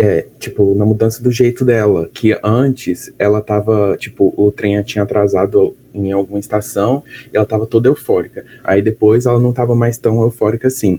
é, 0.00 0.26
tipo, 0.38 0.74
na 0.74 0.86
mudança 0.86 1.22
do 1.22 1.30
jeito 1.30 1.62
dela, 1.62 2.08
que 2.14 2.34
antes 2.42 3.12
ela 3.18 3.42
tava, 3.42 3.98
tipo, 3.98 4.32
o 4.34 4.50
trem 4.50 4.82
tinha 4.82 5.04
atrasado 5.04 5.76
em 5.92 6.10
alguma 6.10 6.38
estação 6.38 7.04
e 7.30 7.36
ela 7.36 7.44
tava 7.44 7.66
toda 7.66 7.86
eufórica. 7.86 8.46
Aí 8.64 8.80
depois 8.80 9.26
ela 9.26 9.38
não 9.38 9.52
tava 9.52 9.74
mais 9.74 9.98
tão 9.98 10.22
eufórica 10.22 10.68
assim. 10.68 10.98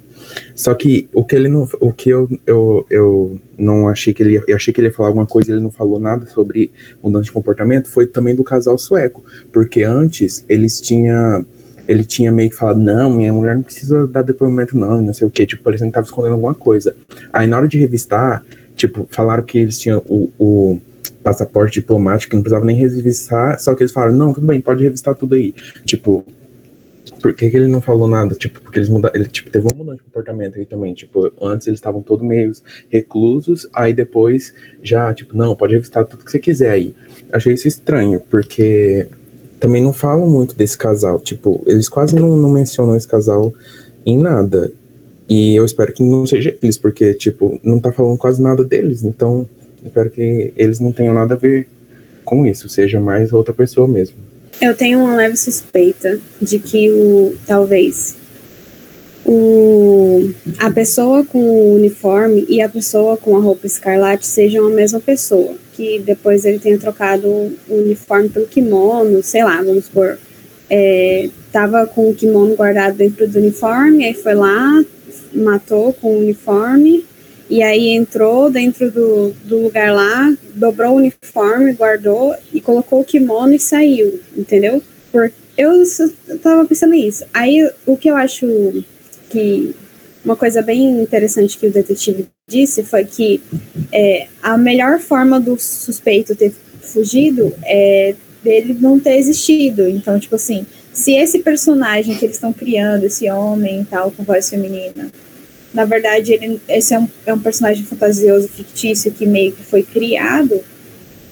Só 0.54 0.76
que 0.76 1.10
o 1.16 1.26
que 1.26 1.36
ele 1.36 1.50
não, 1.50 1.68
o 1.80 1.92
que 1.92 2.12
eu, 2.12 2.30
eu, 2.46 2.86
eu 2.92 3.40
não 3.58 3.88
achei 3.88 4.14
que 4.14 4.22
ele, 4.22 4.40
eu 4.48 4.56
achei 4.56 4.72
que 4.72 4.80
ele 4.80 4.90
ia 4.90 4.94
falar 4.94 5.10
alguma 5.10 5.26
coisa, 5.26 5.52
ele 5.52 5.62
não 5.62 5.72
falou 5.72 6.00
nada 6.00 6.28
sobre 6.28 6.72
mudança 7.02 7.24
de 7.24 7.32
comportamento, 7.32 7.90
foi 7.90 8.06
também 8.06 8.36
do 8.36 8.44
casal 8.44 8.78
sueco, 8.78 9.26
porque 9.52 9.82
antes 9.82 10.46
eles 10.48 10.80
tinham 10.80 11.44
ele 11.88 12.06
tinha 12.06 12.32
meio 12.32 12.52
que 12.52 12.56
falado, 12.56 12.80
não, 12.80 13.10
minha 13.10 13.34
mulher 13.34 13.56
não 13.56 13.64
precisa 13.64 14.06
dar 14.08 14.22
depoimento 14.22 14.78
não, 14.78 15.02
não 15.02 15.14
sei 15.14 15.28
o 15.28 15.32
que, 15.32 15.46
tipo, 15.46 15.64
parecendo 15.64 15.90
que 15.90 15.96
tava 15.96 16.06
escondendo 16.06 16.34
alguma 16.34 16.54
coisa. 16.54 16.96
Aí 17.34 17.48
na 17.48 17.58
hora 17.58 17.68
de 17.68 17.80
revistar, 17.80 18.46
Tipo, 18.82 19.08
falaram 19.12 19.44
que 19.44 19.60
eles 19.60 19.78
tinham 19.78 20.02
o, 20.08 20.32
o 20.40 20.80
passaporte 21.22 21.80
diplomático, 21.80 22.36
não 22.36 22.42
precisava 22.42 22.66
nem 22.66 22.76
revistar, 22.76 23.60
só 23.60 23.76
que 23.76 23.84
eles 23.84 23.92
falaram, 23.92 24.14
não, 24.14 24.34
tudo 24.34 24.48
bem, 24.48 24.60
pode 24.60 24.84
revistar 24.84 25.14
tudo 25.14 25.36
aí. 25.36 25.54
Tipo, 25.86 26.26
por 27.22 27.32
que, 27.32 27.52
que 27.52 27.58
ele 27.58 27.68
não 27.68 27.80
falou 27.80 28.08
nada? 28.08 28.34
Tipo, 28.34 28.60
porque 28.60 28.80
eles 28.80 28.90
mudaram, 28.90 29.16
ele 29.16 29.28
tipo, 29.28 29.52
teve 29.52 29.68
uma 29.68 29.78
mudança 29.78 29.98
de 30.00 30.04
comportamento 30.06 30.58
aí 30.58 30.66
também. 30.66 30.96
Tipo, 30.96 31.32
antes 31.40 31.68
eles 31.68 31.78
estavam 31.78 32.02
todos 32.02 32.26
meio 32.26 32.52
reclusos, 32.90 33.70
aí 33.72 33.94
depois 33.94 34.52
já, 34.82 35.14
tipo, 35.14 35.38
não, 35.38 35.56
pode 35.56 35.76
revistar 35.76 36.04
tudo 36.04 36.26
que 36.26 36.32
você 36.32 36.40
quiser 36.40 36.72
aí. 36.72 36.96
Achei 37.32 37.54
isso 37.54 37.68
estranho, 37.68 38.20
porque 38.32 39.08
também 39.60 39.84
não 39.84 39.94
falam 39.94 40.28
muito 40.28 40.56
desse 40.56 40.76
casal. 40.76 41.20
Tipo, 41.20 41.62
eles 41.68 41.88
quase 41.88 42.16
não, 42.16 42.36
não 42.36 42.50
mencionam 42.50 42.96
esse 42.96 43.08
casal 43.08 43.54
em 44.04 44.18
nada. 44.18 44.72
E 45.32 45.56
eu 45.56 45.64
espero 45.64 45.94
que 45.94 46.04
não 46.04 46.28
seja 46.28 46.54
eles, 46.62 46.78
porque, 46.78 47.14
tipo, 47.14 47.58
não 47.64 47.80
tá 47.80 47.90
falando 47.90 48.18
quase 48.18 48.42
nada 48.42 48.66
deles. 48.66 49.02
Então, 49.02 49.48
espero 49.82 50.10
que 50.10 50.52
eles 50.58 50.78
não 50.82 50.92
tenham 50.92 51.14
nada 51.14 51.36
a 51.36 51.38
ver 51.38 51.70
com 52.26 52.46
isso, 52.46 52.68
seja 52.68 53.00
mais 53.00 53.32
outra 53.32 53.54
pessoa 53.54 53.88
mesmo. 53.88 54.18
Eu 54.60 54.76
tenho 54.76 55.00
uma 55.00 55.16
leve 55.16 55.38
suspeita 55.38 56.20
de 56.42 56.60
que 56.60 56.92
o 56.92 57.34
talvez 57.48 58.18
o 59.26 60.30
a 60.58 60.70
pessoa 60.70 61.24
com 61.24 61.40
o 61.40 61.76
uniforme 61.76 62.46
e 62.50 62.62
a 62.62 62.68
pessoa 62.68 63.16
com 63.16 63.38
a 63.38 63.40
roupa 63.40 63.66
escarlate 63.66 64.28
sejam 64.28 64.68
a 64.68 64.70
mesma 64.70 65.00
pessoa, 65.00 65.54
que 65.72 66.00
depois 66.00 66.44
ele 66.44 66.60
tenha 66.60 66.78
trocado 66.78 67.30
o 67.30 67.56
uniforme 67.70 68.28
pelo 68.28 68.48
kimono, 68.48 69.24
sei 69.24 69.46
lá, 69.46 69.62
vamos 69.64 69.86
supor, 69.86 70.20
é, 70.70 71.30
tava 71.54 71.86
com 71.86 72.10
o 72.10 72.14
kimono 72.14 72.54
guardado 72.54 72.98
dentro 72.98 73.26
do 73.30 73.40
uniforme, 73.40 74.04
aí 74.04 74.14
foi 74.14 74.34
lá, 74.34 74.84
matou 75.34 75.94
com 75.94 76.16
o 76.16 76.20
uniforme, 76.20 77.06
e 77.50 77.62
aí 77.62 77.90
entrou 77.90 78.50
dentro 78.50 78.90
do, 78.90 79.32
do 79.44 79.64
lugar 79.64 79.94
lá, 79.94 80.34
dobrou 80.56 80.94
o 80.94 80.96
uniforme, 80.96 81.74
guardou 81.74 82.34
e 82.54 82.62
colocou 82.62 83.02
o 83.02 83.06
kimono 83.06 83.54
e 83.54 83.60
saiu, 83.60 84.22
entendeu? 84.36 84.82
Por, 85.12 85.32
eu, 85.58 85.84
eu 86.30 86.40
tava 86.40 86.66
pensando 86.66 86.94
nisso. 86.94 87.26
Aí 87.34 87.70
o 87.86 87.98
que 87.98 88.10
eu 88.10 88.16
acho 88.16 88.48
que 89.30 89.76
uma 90.24 90.36
coisa 90.36 90.62
bem 90.62 91.02
interessante 91.02 91.58
que 91.58 91.68
o 91.68 91.72
detetive 91.72 92.28
disse 92.50 92.84
foi 92.84 93.04
que 93.04 93.42
é, 93.92 94.28
a 94.42 94.58
melhor 94.58 95.00
forma 95.00 95.40
do 95.40 95.60
suspeito 95.60 96.36
ter 96.36 96.54
fugido 96.82 97.54
é 97.64 98.16
dele 98.44 98.76
não 98.80 99.00
ter 99.00 99.18
existido. 99.18 99.88
Então, 99.88 100.20
tipo 100.20 100.36
assim, 100.36 100.66
se 100.94 101.14
esse 101.14 101.40
personagem 101.40 102.16
que 102.16 102.26
eles 102.26 102.36
estão 102.36 102.52
criando, 102.52 103.06
esse 103.06 103.30
homem 103.30 103.86
tal, 103.90 104.12
com 104.12 104.24
voz 104.24 104.50
feminina, 104.50 105.10
na 105.74 105.86
verdade, 105.86 106.34
ele, 106.34 106.62
esse 106.68 106.94
é 106.94 107.00
um, 107.00 107.08
é 107.26 107.34
um 107.34 107.40
personagem 107.40 107.86
fantasioso, 107.86 108.48
fictício, 108.48 109.12
que 109.12 109.26
meio 109.26 109.54
que 109.54 109.64
foi 109.64 109.84
criado, 109.84 110.62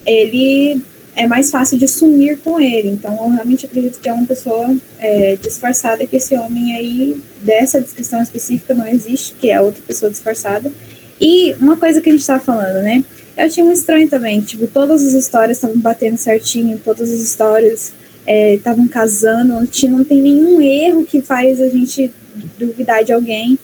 ele 0.06 0.82
é 1.16 1.28
mais 1.28 1.52
fácil 1.52 1.78
de 1.78 1.88
sumir 1.88 2.38
com 2.40 2.60
ele. 2.60 2.90
Então, 2.90 3.12
eu 3.22 3.30
realmente 3.30 3.66
acredito 3.66 4.00
que 4.00 4.08
é 4.08 4.14
uma 4.14 4.26
pessoa 4.26 4.74
é, 4.98 5.36
disfarçada, 5.36 6.08
que 6.08 6.16
esse 6.16 6.36
homem 6.36 6.76
aí, 6.76 7.22
dessa 7.42 7.82
descrição 7.82 8.22
específica, 8.22 8.74
não 8.74 8.88
existe, 8.88 9.34
que 9.34 9.52
é 9.52 9.60
outra 9.60 9.82
pessoa 9.86 10.10
disfarçada. 10.10 10.72
E 11.20 11.54
uma 11.60 11.76
coisa 11.76 12.00
que 12.00 12.08
a 12.08 12.14
gente 12.14 12.22
estava 12.22 12.40
falando, 12.40 12.82
né? 12.82 13.04
Eu 13.36 13.46
achei 13.46 13.62
um 13.62 13.72
estranho 13.74 14.10
também, 14.10 14.40
tipo, 14.40 14.68
todas 14.68 15.06
as 15.06 15.14
histórias 15.14 15.58
estavam 15.58 15.78
batendo 15.78 16.18
certinho, 16.18 16.80
todas 16.84 17.12
as 17.12 17.20
histórias 17.20 17.92
estavam 18.30 18.86
é, 18.86 18.90
casando, 18.90 19.54
não, 19.54 19.68
não 19.90 20.04
tem 20.04 20.22
nenhum 20.22 20.62
erro 20.62 21.04
que 21.04 21.22
faz 21.22 21.60
a 21.60 21.68
gente 21.68 22.12
duvidar 22.58 23.04
de 23.04 23.12
alguém. 23.12 23.58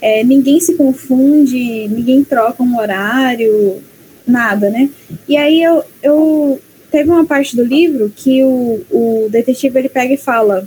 É, 0.00 0.24
ninguém 0.24 0.58
se 0.58 0.74
confunde, 0.74 1.86
ninguém 1.88 2.24
troca 2.24 2.62
um 2.62 2.78
horário, 2.78 3.82
nada, 4.26 4.70
né? 4.70 4.88
E 5.28 5.36
aí 5.36 5.62
eu, 5.62 5.84
eu 6.02 6.58
teve 6.90 7.10
uma 7.10 7.26
parte 7.26 7.54
do 7.54 7.62
livro 7.62 8.10
que 8.14 8.42
o, 8.42 8.80
o 8.90 9.28
detetive 9.30 9.78
ele 9.78 9.88
pega 9.90 10.14
e 10.14 10.16
fala, 10.16 10.66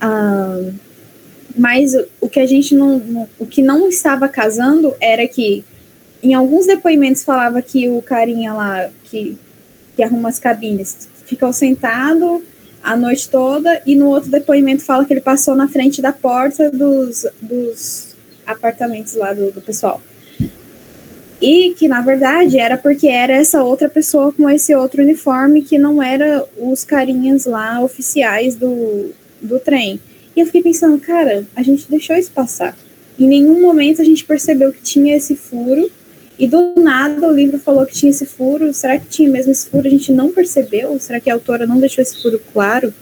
ah, 0.00 0.70
mas 1.56 1.94
o 2.20 2.28
que 2.28 2.38
a 2.38 2.46
gente 2.46 2.76
não, 2.76 3.28
o 3.38 3.46
que 3.46 3.60
não 3.60 3.88
estava 3.88 4.28
casando 4.28 4.94
era 5.00 5.26
que 5.26 5.64
em 6.22 6.34
alguns 6.34 6.66
depoimentos 6.66 7.24
falava 7.24 7.60
que 7.60 7.88
o 7.88 8.00
carinha 8.00 8.52
lá 8.52 8.88
que, 9.04 9.36
que 9.96 10.02
arruma 10.02 10.28
as 10.28 10.38
cabines 10.38 11.08
ficou 11.26 11.52
sentado 11.52 12.42
a 12.82 12.96
noite 12.96 13.28
toda, 13.28 13.82
e 13.84 13.94
no 13.94 14.08
outro 14.08 14.30
depoimento 14.30 14.82
fala 14.82 15.04
que 15.04 15.12
ele 15.12 15.20
passou 15.20 15.54
na 15.54 15.68
frente 15.68 16.00
da 16.00 16.12
porta 16.12 16.70
dos, 16.70 17.26
dos 17.40 18.16
apartamentos 18.46 19.14
lá 19.14 19.32
do, 19.32 19.50
do 19.50 19.60
pessoal. 19.60 20.00
E 21.40 21.74
que, 21.74 21.88
na 21.88 22.02
verdade, 22.02 22.58
era 22.58 22.76
porque 22.76 23.08
era 23.08 23.32
essa 23.32 23.62
outra 23.62 23.88
pessoa 23.88 24.32
com 24.32 24.48
esse 24.48 24.74
outro 24.74 25.02
uniforme 25.02 25.62
que 25.62 25.78
não 25.78 26.02
era 26.02 26.44
os 26.58 26.84
carinhas 26.84 27.46
lá 27.46 27.80
oficiais 27.80 28.56
do, 28.56 29.10
do 29.40 29.58
trem. 29.58 29.98
E 30.36 30.40
eu 30.40 30.46
fiquei 30.46 30.62
pensando, 30.62 30.98
cara, 31.00 31.46
a 31.56 31.62
gente 31.62 31.88
deixou 31.88 32.14
isso 32.16 32.30
passar. 32.30 32.76
Em 33.18 33.26
nenhum 33.26 33.60
momento 33.60 34.02
a 34.02 34.04
gente 34.04 34.24
percebeu 34.24 34.72
que 34.72 34.82
tinha 34.82 35.16
esse 35.16 35.34
furo 35.34 35.90
e 36.40 36.48
do 36.48 36.74
nada 36.76 37.28
o 37.28 37.32
livro 37.32 37.58
falou 37.58 37.84
que 37.84 37.92
tinha 37.92 38.08
esse 38.08 38.24
furo. 38.24 38.72
Será 38.72 38.98
que 38.98 39.06
tinha 39.08 39.28
mesmo 39.28 39.52
esse 39.52 39.68
furo? 39.68 39.86
A 39.86 39.90
gente 39.90 40.10
não 40.10 40.32
percebeu? 40.32 40.98
Será 40.98 41.20
que 41.20 41.28
a 41.28 41.34
autora 41.34 41.66
não 41.66 41.78
deixou 41.78 42.00
esse 42.00 42.20
furo 42.20 42.40
claro? 42.52 42.94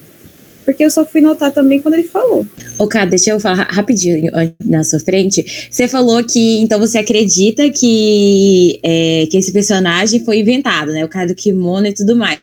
Porque 0.65 0.85
eu 0.85 0.91
só 0.91 1.07
fui 1.07 1.21
notar 1.21 1.53
também 1.53 1.81
quando 1.81 1.95
ele 1.95 2.03
falou. 2.03 2.45
Cá, 2.91 3.05
deixa 3.05 3.31
eu 3.31 3.39
falar 3.39 3.69
rapidinho 3.71 4.31
na 4.63 4.83
sua 4.83 4.99
frente. 4.99 5.69
Você 5.71 5.87
falou 5.87 6.23
que, 6.25 6.59
então, 6.59 6.81
você 6.81 6.99
acredita 6.99 7.71
que, 7.71 8.81
é, 8.83 9.27
que 9.31 9.39
esse 9.39 9.53
personagem 9.53 10.25
foi 10.25 10.41
inventado, 10.41 10.93
né? 10.93 11.05
O 11.05 11.09
cara 11.09 11.29
do 11.29 11.35
kimono 11.35 11.87
e 11.87 11.95
tudo 11.95 12.17
mais. 12.17 12.41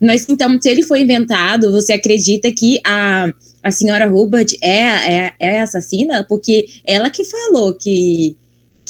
Mas, 0.00 0.26
então, 0.28 0.60
se 0.60 0.68
ele 0.68 0.82
foi 0.82 1.02
inventado, 1.02 1.70
você 1.70 1.92
acredita 1.92 2.50
que 2.52 2.80
a, 2.84 3.32
a 3.62 3.70
senhora 3.70 4.12
Hubert 4.12 4.52
é, 4.60 4.80
é, 4.80 5.32
é 5.38 5.60
assassina? 5.62 6.24
Porque 6.28 6.66
ela 6.84 7.08
que 7.10 7.24
falou 7.24 7.72
que 7.74 8.36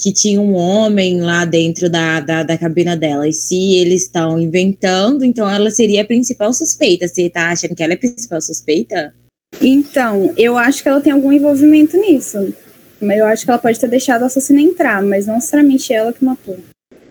que 0.04 0.12
tinha 0.12 0.38
um 0.38 0.52
homem 0.52 1.23
lá 1.23 1.46
dentro 1.46 1.88
da, 1.88 2.20
da, 2.20 2.42
da 2.42 2.58
cabina 2.58 2.94
dela. 2.94 3.26
E 3.26 3.32
se 3.32 3.76
eles 3.76 4.02
estão 4.02 4.38
inventando, 4.38 5.25
então 5.25 5.49
ela 5.49 5.70
seria 5.70 6.02
a 6.02 6.04
principal 6.04 6.52
suspeita. 6.52 7.08
Você 7.08 7.30
tá 7.30 7.49
achando 7.49 7.75
que 7.75 7.82
ela 7.82 7.94
é 7.94 7.96
a 7.96 7.99
principal 7.99 8.38
suspeita? 8.42 9.14
Então, 9.62 10.30
eu 10.37 10.58
acho 10.58 10.82
que 10.82 10.90
ela 10.90 11.00
tem 11.00 11.11
algum 11.11 11.32
envolvimento 11.32 11.96
nisso. 11.96 12.52
Mas 13.00 13.16
eu 13.16 13.25
acho 13.25 13.46
que 13.46 13.50
ela 13.50 13.58
pode 13.58 13.80
ter 13.80 13.88
deixado 13.88 14.25
a 14.25 14.26
assassina 14.26 14.61
entrar, 14.61 15.02
mas 15.02 15.26
não 15.26 15.37
necessariamente 15.37 15.90
ela 15.90 16.12
que 16.12 16.23
matou. 16.23 16.58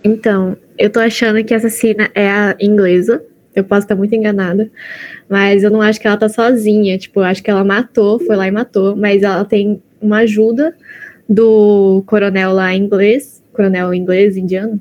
Então, 0.03 0.55
eu 0.77 0.91
tô 0.91 1.00
achando 1.00 1.43
que 1.43 1.51
a 1.51 1.57
assassina 1.57 2.12
é 2.13 2.29
a 2.29 2.55
inglesa. 2.59 3.23
Eu 3.55 3.63
posso 3.63 3.85
estar 3.85 3.95
muito 3.95 4.13
enganada. 4.13 4.69
Mas 5.27 5.63
eu 5.63 5.71
não 5.71 5.81
acho 5.81 6.00
que 6.00 6.05
ela 6.05 6.17
tá 6.17 6.29
sozinha. 6.29 6.95
Tipo, 7.00 7.21
eu 7.21 7.23
acho 7.23 7.41
que 7.41 7.50
ela 7.50 7.63
matou, 7.63 8.19
foi 8.19 8.35
lá 8.35 8.47
e 8.47 8.51
matou. 8.51 8.95
Mas 8.95 9.23
ela 9.23 9.43
tem 9.43 9.81
uma 10.00 10.17
ajuda 10.19 10.75
do 11.27 12.03
coronel 12.06 12.53
lá 12.53 12.74
inglês, 12.74 13.44
coronel 13.53 13.94
inglês 13.94 14.38
indiano, 14.38 14.80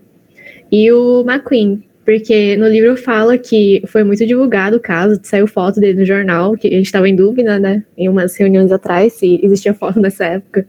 e 0.71 0.91
o 0.91 1.21
McQueen, 1.21 1.83
porque 2.05 2.57
no 2.57 2.67
livro 2.67 2.97
fala 2.97 3.39
que 3.39 3.83
foi 3.87 4.03
muito 4.03 4.27
divulgado 4.27 4.77
o 4.77 4.81
caso, 4.81 5.21
saiu 5.23 5.47
foto 5.47 5.79
dele 5.79 6.01
no 6.01 6.05
jornal, 6.05 6.57
que 6.57 6.67
a 6.69 6.71
gente 6.71 6.87
estava 6.87 7.09
em 7.09 7.15
dúvida, 7.15 7.59
né, 7.59 7.85
em 7.97 8.09
umas 8.09 8.37
reuniões 8.37 8.73
atrás, 8.73 9.13
se 9.13 9.41
existia 9.43 9.75
foto 9.75 9.99
nessa 10.01 10.25
época. 10.25 10.67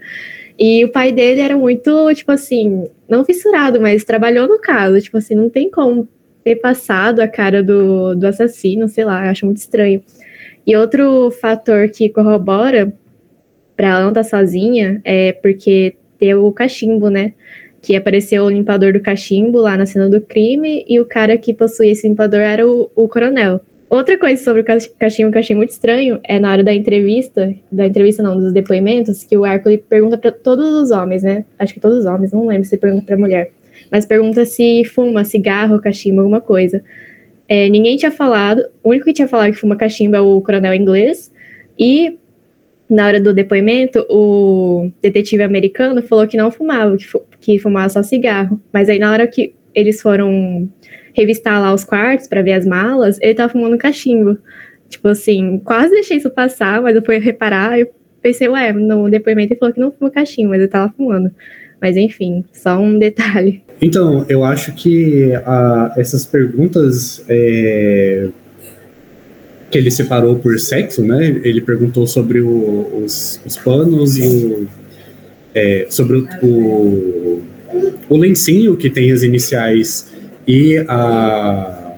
E 0.57 0.85
o 0.85 0.91
pai 0.91 1.11
dele 1.11 1.41
era 1.41 1.57
muito, 1.57 2.13
tipo 2.13 2.31
assim, 2.31 2.87
não 3.09 3.25
fissurado, 3.25 3.81
mas 3.81 4.03
trabalhou 4.03 4.47
no 4.47 4.59
caso. 4.59 5.01
Tipo 5.01 5.17
assim, 5.17 5.35
não 5.35 5.49
tem 5.49 5.69
como 5.69 6.07
ter 6.43 6.57
passado 6.57 7.21
a 7.21 7.27
cara 7.27 7.63
do, 7.63 8.15
do 8.15 8.27
assassino, 8.27 8.87
sei 8.87 9.05
lá, 9.05 9.29
acho 9.29 9.45
muito 9.45 9.57
estranho. 9.57 10.03
E 10.65 10.75
outro 10.75 11.31
fator 11.31 11.89
que 11.89 12.09
corrobora 12.09 12.93
para 13.75 13.89
ela 13.89 14.01
não 14.01 14.09
estar 14.09 14.23
tá 14.23 14.29
sozinha 14.29 15.01
é 15.03 15.33
porque 15.33 15.95
tem 16.17 16.33
o 16.33 16.51
cachimbo, 16.51 17.09
né? 17.09 17.33
Que 17.81 17.95
apareceu 17.95 18.43
o 18.43 18.49
limpador 18.49 18.93
do 18.93 18.99
cachimbo 18.99 19.59
lá 19.59 19.75
na 19.75 19.85
cena 19.85 20.09
do 20.09 20.21
crime 20.21 20.85
e 20.87 20.99
o 20.99 21.05
cara 21.05 21.37
que 21.37 21.53
possuía 21.53 21.91
esse 21.91 22.07
limpador 22.07 22.39
era 22.39 22.67
o, 22.67 22.89
o 22.95 23.07
coronel. 23.07 23.61
Outra 23.89 24.17
coisa 24.17 24.43
sobre 24.43 24.61
o 24.61 24.65
cachimbo 24.65 25.29
que 25.29 25.37
eu 25.37 25.39
achei 25.39 25.55
muito 25.55 25.69
estranho 25.69 26.19
é 26.23 26.39
na 26.39 26.51
hora 26.51 26.63
da 26.63 26.73
entrevista, 26.73 27.53
da 27.71 27.85
entrevista 27.85 28.23
não, 28.23 28.35
dos 28.35 28.51
depoimentos, 28.51 29.23
que 29.23 29.37
o 29.37 29.45
Hércules 29.45 29.81
pergunta 29.87 30.17
para 30.17 30.31
todos 30.31 30.65
os 30.65 30.89
homens, 30.89 31.21
né? 31.21 31.45
Acho 31.59 31.75
que 31.75 31.79
todos 31.79 31.99
os 31.99 32.05
homens, 32.07 32.31
não 32.31 32.47
lembro 32.47 32.67
se 32.67 32.75
pergunta 32.75 33.05
para 33.05 33.17
mulher, 33.17 33.51
mas 33.91 34.03
pergunta 34.03 34.45
se 34.45 34.83
fuma 34.85 35.23
cigarro, 35.23 35.79
cachimbo, 35.79 36.21
alguma 36.21 36.41
coisa. 36.41 36.83
É, 37.47 37.69
ninguém 37.69 37.95
tinha 37.95 38.09
falado, 38.09 38.65
o 38.83 38.89
único 38.89 39.05
que 39.05 39.13
tinha 39.13 39.27
falado 39.27 39.51
que 39.51 39.59
fuma 39.59 39.75
cachimbo 39.75 40.15
é 40.15 40.21
o 40.21 40.41
coronel 40.41 40.73
inglês, 40.73 41.31
e 41.77 42.17
na 42.93 43.07
hora 43.07 43.19
do 43.19 43.33
depoimento, 43.33 44.05
o 44.09 44.91
detetive 45.01 45.41
americano 45.41 46.01
falou 46.03 46.27
que 46.27 46.37
não 46.37 46.51
fumava, 46.51 46.95
que, 46.95 47.07
que 47.39 47.59
fumava 47.59 47.89
só 47.89 48.03
cigarro. 48.03 48.61
Mas 48.71 48.87
aí, 48.87 48.99
na 48.99 49.11
hora 49.11 49.25
que 49.27 49.55
eles 49.73 49.99
foram 50.01 50.69
revistar 51.13 51.59
lá 51.59 51.73
os 51.73 51.83
quartos 51.83 52.27
para 52.27 52.41
ver 52.41 52.53
as 52.53 52.65
malas, 52.65 53.17
ele 53.21 53.33
tava 53.33 53.51
fumando 53.51 53.77
cachimbo. 53.77 54.37
Tipo 54.89 55.07
assim, 55.07 55.59
quase 55.63 55.89
deixei 55.89 56.17
isso 56.17 56.29
passar, 56.29 56.81
mas 56.81 56.95
eu 56.95 57.03
fui 57.03 57.17
reparar, 57.17 57.79
eu 57.79 57.89
pensei, 58.21 58.47
ué, 58.47 58.71
no 58.71 59.09
depoimento 59.09 59.53
ele 59.53 59.59
falou 59.59 59.73
que 59.73 59.79
não 59.79 59.91
fuma 59.91 60.11
cachimbo, 60.11 60.49
mas 60.49 60.59
ele 60.59 60.67
tava 60.69 60.93
fumando. 60.95 61.31
Mas 61.81 61.97
enfim, 61.97 62.45
só 62.53 62.77
um 62.79 62.99
detalhe. 62.99 63.63
Então, 63.81 64.23
eu 64.29 64.43
acho 64.43 64.73
que 64.73 65.33
a, 65.45 65.93
essas 65.97 66.25
perguntas 66.25 67.25
é, 67.27 68.29
que 69.73 69.79
ele 69.79 69.89
separou 69.89 70.35
por 70.35 70.59
sexo, 70.59 71.01
né? 71.01 71.41
Ele 71.43 71.59
perguntou 71.59 72.05
sobre 72.05 72.39
o, 72.39 73.03
os, 73.03 73.41
os, 73.43 73.57
panos 73.57 74.19
e 74.19 74.27
o, 74.27 74.67
é, 75.53 75.87
sobre 75.89 76.17
o, 76.17 76.27
o, 76.43 77.41
o, 78.07 78.17
lencinho 78.17 78.77
que 78.77 78.87
tem 78.87 79.11
as 79.11 79.23
iniciais 79.23 80.13
e, 80.47 80.77
a, 80.87 81.95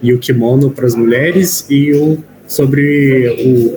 e 0.00 0.12
o 0.12 0.18
kimono 0.20 0.70
para 0.70 0.86
as 0.86 0.94
mulheres 0.94 1.66
e 1.68 1.92
o 1.92 2.22
sobre 2.46 3.28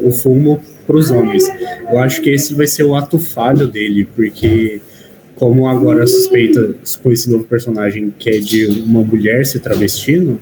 o, 0.03 0.09
o 0.09 0.11
fumo 0.11 0.61
para 0.85 0.95
os 0.95 1.09
homens. 1.09 1.43
Eu 1.91 1.97
acho 1.97 2.21
que 2.21 2.29
esse 2.29 2.53
vai 2.53 2.67
ser 2.67 2.83
o 2.83 2.95
ato 2.95 3.17
falho 3.17 3.65
dele, 3.67 4.07
porque 4.15 4.79
como 5.35 5.67
agora 5.67 6.05
suspeita 6.05 6.75
com 7.01 7.11
esse 7.11 7.27
novo 7.27 7.43
personagem 7.45 8.13
que 8.19 8.29
é 8.29 8.37
de 8.37 8.67
uma 8.67 9.01
mulher 9.01 9.47
se 9.47 9.59
travestindo, 9.59 10.39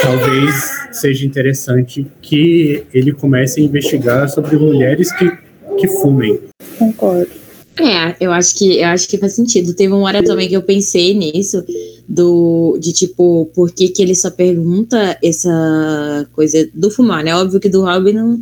talvez 0.00 0.83
seja 0.94 1.26
interessante 1.26 2.06
que 2.22 2.84
ele 2.92 3.12
comece 3.12 3.60
a 3.60 3.64
investigar 3.64 4.28
sobre 4.28 4.56
mulheres 4.56 5.12
que, 5.12 5.30
que 5.78 5.88
fumem. 5.88 6.40
Concordo. 6.78 7.44
É, 7.80 8.14
eu 8.20 8.30
acho 8.32 8.56
que 8.56 8.78
eu 8.78 8.86
acho 8.86 9.08
que 9.08 9.18
faz 9.18 9.34
sentido. 9.34 9.74
Teve 9.74 9.92
uma 9.92 10.06
hora 10.06 10.22
também 10.22 10.48
que 10.48 10.56
eu 10.56 10.62
pensei 10.62 11.12
nisso, 11.12 11.64
do 12.08 12.78
de 12.80 12.92
tipo, 12.92 13.50
por 13.54 13.72
que, 13.72 13.88
que 13.88 14.00
ele 14.00 14.14
só 14.14 14.30
pergunta 14.30 15.18
essa 15.22 16.28
coisa 16.32 16.68
do 16.72 16.90
fumar, 16.90 17.24
né? 17.24 17.34
Óbvio 17.34 17.58
que 17.58 17.68
do 17.68 17.82
Robin 17.82 18.12
não, 18.12 18.40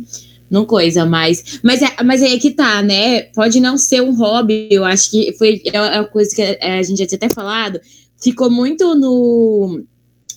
não 0.51 0.65
coisa, 0.65 1.03
mas. 1.05 1.59
Mas 1.63 1.81
é, 1.81 2.03
mas 2.03 2.21
é 2.21 2.37
que 2.37 2.51
tá, 2.51 2.83
né? 2.83 3.23
Pode 3.33 3.59
não 3.59 3.75
ser 3.75 4.01
um 4.01 4.15
hobby, 4.15 4.67
eu 4.69 4.85
acho 4.85 5.09
que 5.09 5.33
foi 5.33 5.61
é 5.65 5.77
a 5.77 6.03
coisa 6.03 6.35
que 6.35 6.41
a 6.41 6.83
gente 6.83 6.99
já 6.99 7.07
tinha 7.07 7.17
até 7.17 7.29
falado. 7.29 7.79
Ficou 8.21 8.51
muito 8.51 8.93
no 8.93 9.82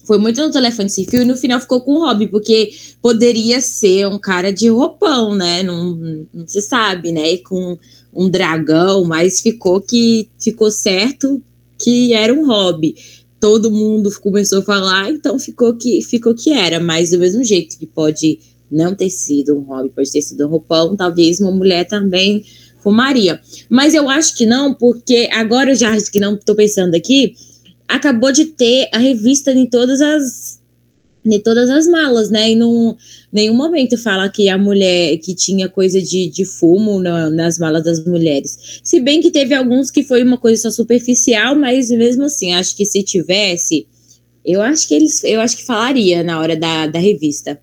foi 0.07 0.19
muito 0.19 0.41
no 0.41 0.51
telefone 0.51 0.89
sem 0.89 1.05
fio 1.05 1.23
e 1.23 1.25
no 1.25 1.37
final 1.37 1.61
ficou 1.61 1.81
com 1.81 1.95
o 1.95 1.99
hobby, 1.99 2.29
porque 2.29 2.71
poderia 3.03 3.61
ser 3.61 4.07
um 4.07 4.19
cara 4.19 4.53
de 4.53 4.69
roupão, 4.69 5.35
né? 5.35 5.63
Não, 5.65 5.97
não 6.33 6.47
se 6.47 6.63
sabe, 6.63 7.11
né? 7.11 7.33
E 7.33 7.39
com 7.39 7.77
um 8.15 8.31
dragão, 8.31 9.05
mas 9.05 9.41
ficou 9.41 9.81
que 9.81 10.29
ficou 10.39 10.71
certo 10.71 11.43
que 11.77 12.15
era 12.15 12.33
um 12.33 12.47
hobby. 12.47 12.95
Todo 13.41 13.71
mundo 13.71 14.11
começou 14.21 14.61
a 14.61 14.63
falar, 14.63 15.11
então 15.11 15.39
ficou 15.39 15.75
que 15.75 16.01
ficou 16.03 16.35
que 16.35 16.53
era, 16.53 16.81
mas 16.81 17.11
do 17.11 17.19
mesmo 17.19 17.43
jeito 17.45 17.79
que 17.79 17.87
pode 17.87 18.39
não 18.71 18.95
ter 18.95 19.11
sido 19.11 19.57
um 19.57 19.63
hobby, 19.63 19.91
pode 19.91 20.11
ter 20.11 20.23
sido 20.23 20.47
um 20.47 20.51
roupão, 20.51 20.97
talvez 20.97 21.41
uma 21.41 21.51
mulher 21.51 21.85
também 21.87 22.45
fumaria. 22.79 23.41
Mas 23.69 23.95
eu 23.95 24.09
acho 24.09 24.37
que 24.37 24.47
não, 24.47 24.73
porque 24.73 25.29
agora 25.33 25.71
eu 25.71 25.75
já 25.75 25.97
que 26.01 26.21
não 26.21 26.35
estou 26.37 26.55
pensando 26.55 26.95
aqui, 26.95 27.35
acabou 27.89 28.33
de 28.33 28.47
ter 28.47 28.89
a 28.93 28.99
revista 28.99 29.53
em 29.53 29.67
todas 29.67 30.01
as 30.01 30.61
em 31.25 31.41
todas 31.41 31.69
as 31.69 31.89
malas, 31.89 32.31
né? 32.31 32.51
E 32.51 32.55
não 32.55 32.97
nenhum 33.33 33.55
momento 33.55 33.99
fala 33.99 34.29
que 34.29 34.49
a 34.49 34.57
mulher 34.57 35.19
que 35.19 35.35
tinha 35.35 35.69
coisa 35.69 36.01
de, 36.01 36.29
de 36.29 36.45
fumo 36.45 37.01
na, 37.01 37.29
nas 37.31 37.59
malas 37.59 37.83
das 37.83 38.05
mulheres. 38.05 38.81
Se 38.83 39.01
bem 39.01 39.21
que 39.21 39.31
teve 39.31 39.55
alguns 39.55 39.91
que 39.91 40.05
foi 40.05 40.23
uma 40.23 40.39
coisa 40.39 40.63
só 40.63 40.71
superficial, 40.71 41.57
mas 41.57 41.91
mesmo 41.91 42.25
assim, 42.25 42.55
acho 42.55 42.77
que 42.77 42.85
se 42.85 43.03
tivesse, 43.03 43.87
eu 44.45 44.63
acho 44.63 44.87
que 44.87 44.95
eles, 44.95 45.25
eu 45.25 45.41
acho 45.41 45.57
que 45.57 45.65
falaria 45.65 46.23
na 46.23 46.39
hora 46.39 46.57
da, 46.57 46.87
da 46.87 46.99
revista. 46.99 47.59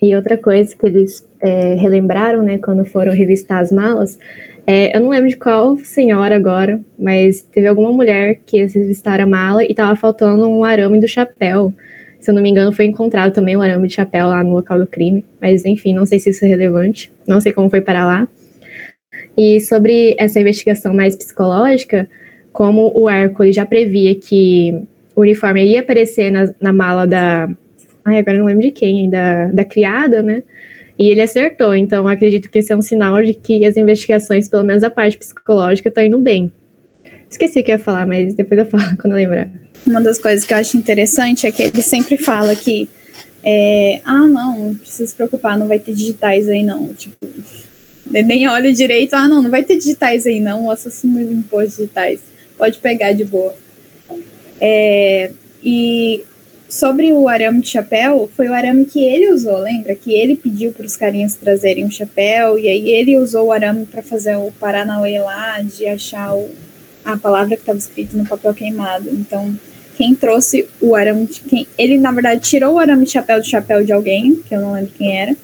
E 0.00 0.14
outra 0.14 0.38
coisa 0.38 0.76
que 0.76 0.86
eles 0.86 1.24
é, 1.40 1.74
relembraram, 1.74 2.42
né, 2.42 2.58
quando 2.58 2.84
foram 2.84 3.12
revistar 3.12 3.60
as 3.60 3.72
malas, 3.72 4.16
é, 4.70 4.94
eu 4.94 5.00
não 5.00 5.08
lembro 5.08 5.30
de 5.30 5.36
qual 5.38 5.78
senhora 5.78 6.36
agora, 6.36 6.78
mas 6.98 7.40
teve 7.40 7.66
alguma 7.66 7.90
mulher 7.90 8.40
que 8.44 8.58
eles 8.58 8.74
revistaram 8.74 9.24
a 9.24 9.26
mala 9.26 9.64
e 9.64 9.72
tava 9.72 9.96
faltando 9.96 10.46
um 10.46 10.62
arame 10.62 11.00
do 11.00 11.08
chapéu. 11.08 11.72
Se 12.20 12.30
eu 12.30 12.34
não 12.34 12.42
me 12.42 12.50
engano, 12.50 12.70
foi 12.70 12.84
encontrado 12.84 13.32
também 13.32 13.56
um 13.56 13.62
arame 13.62 13.88
de 13.88 13.94
chapéu 13.94 14.26
lá 14.26 14.44
no 14.44 14.52
local 14.52 14.78
do 14.78 14.86
crime. 14.86 15.24
Mas, 15.40 15.64
enfim, 15.64 15.94
não 15.94 16.04
sei 16.04 16.18
se 16.18 16.28
isso 16.28 16.44
é 16.44 16.48
relevante. 16.48 17.10
Não 17.26 17.40
sei 17.40 17.50
como 17.50 17.70
foi 17.70 17.80
para 17.80 18.04
lá. 18.04 18.28
E 19.38 19.58
sobre 19.62 20.14
essa 20.18 20.38
investigação 20.38 20.92
mais 20.92 21.16
psicológica, 21.16 22.06
como 22.52 22.92
o 22.94 23.08
Hércules 23.08 23.56
já 23.56 23.64
previa 23.64 24.14
que 24.16 24.82
o 25.16 25.22
uniforme 25.22 25.64
ia 25.64 25.80
aparecer 25.80 26.30
na, 26.30 26.52
na 26.60 26.74
mala 26.74 27.06
da. 27.06 27.48
Ai, 28.04 28.18
agora 28.18 28.36
não 28.36 28.44
lembro 28.44 28.64
de 28.64 28.70
quem, 28.72 29.08
da, 29.08 29.46
da 29.46 29.64
criada, 29.64 30.22
né? 30.22 30.42
E 30.98 31.10
ele 31.10 31.20
acertou, 31.20 31.74
então 31.76 32.08
acredito 32.08 32.50
que 32.50 32.58
esse 32.58 32.72
é 32.72 32.76
um 32.76 32.82
sinal 32.82 33.22
de 33.22 33.32
que 33.32 33.64
as 33.64 33.76
investigações, 33.76 34.48
pelo 34.48 34.64
menos 34.64 34.82
a 34.82 34.90
parte 34.90 35.16
psicológica, 35.16 35.88
estão 35.88 36.04
indo 36.04 36.18
bem. 36.18 36.52
Esqueci 37.30 37.60
o 37.60 37.64
que 37.64 37.70
ia 37.70 37.78
falar, 37.78 38.06
mas 38.06 38.34
depois 38.34 38.58
eu 38.58 38.66
falo 38.66 38.82
quando 39.00 39.12
eu 39.12 39.18
lembrar. 39.18 39.48
Uma 39.86 40.00
das 40.00 40.18
coisas 40.18 40.44
que 40.44 40.52
eu 40.52 40.58
acho 40.58 40.76
interessante 40.76 41.46
é 41.46 41.52
que 41.52 41.62
ele 41.62 41.82
sempre 41.82 42.16
fala 42.16 42.54
que 42.56 42.88
é, 43.44 44.00
ah, 44.04 44.26
não, 44.26 44.58
não 44.58 44.74
precisa 44.74 45.06
se 45.06 45.14
preocupar, 45.14 45.56
não 45.56 45.68
vai 45.68 45.78
ter 45.78 45.94
digitais 45.94 46.48
aí 46.48 46.64
não. 46.64 46.92
Tipo, 46.92 47.16
nem 48.04 48.48
olha 48.48 48.72
direito, 48.72 49.14
ah, 49.14 49.28
não, 49.28 49.40
não 49.40 49.50
vai 49.50 49.62
ter 49.62 49.76
digitais 49.76 50.26
aí 50.26 50.40
não, 50.40 50.66
o 50.66 50.70
assassino 50.70 51.20
limpou 51.20 51.60
os 51.60 51.76
digitais, 51.76 52.20
pode 52.56 52.78
pegar 52.78 53.12
de 53.12 53.24
boa. 53.24 53.54
É, 54.60 55.30
e 55.62 56.24
sobre 56.68 57.12
o 57.12 57.26
arame 57.28 57.62
de 57.62 57.68
chapéu, 57.68 58.30
foi 58.36 58.48
o 58.48 58.52
arame 58.52 58.84
que 58.84 59.02
ele 59.02 59.32
usou, 59.32 59.58
lembra? 59.58 59.94
Que 59.94 60.12
ele 60.12 60.36
pediu 60.36 60.70
para 60.70 60.84
os 60.84 60.96
carinhas 60.96 61.34
trazerem 61.34 61.84
um 61.84 61.90
chapéu, 61.90 62.58
e 62.58 62.68
aí 62.68 62.90
ele 62.90 63.18
usou 63.18 63.46
o 63.46 63.52
arame 63.52 63.86
para 63.86 64.02
fazer 64.02 64.36
o 64.36 64.52
Paranauê 64.52 65.18
lá, 65.18 65.62
de 65.62 65.86
achar 65.86 66.34
o, 66.34 66.50
a 67.04 67.16
palavra 67.16 67.56
que 67.56 67.62
estava 67.62 67.78
escrita 67.78 68.16
no 68.16 68.26
papel 68.26 68.52
queimado. 68.52 69.08
Então, 69.08 69.58
quem 69.96 70.14
trouxe 70.14 70.68
o 70.80 70.94
arame, 70.94 71.26
quem, 71.26 71.66
ele 71.78 71.96
na 71.96 72.12
verdade 72.12 72.42
tirou 72.42 72.74
o 72.74 72.78
arame 72.78 73.06
de 73.06 73.12
chapéu 73.12 73.40
do 73.40 73.46
chapéu 73.46 73.82
de 73.82 73.92
alguém, 73.92 74.36
que 74.46 74.54
eu 74.54 74.60
não 74.60 74.74
lembro 74.74 74.92
quem 74.96 75.16
era, 75.16 75.34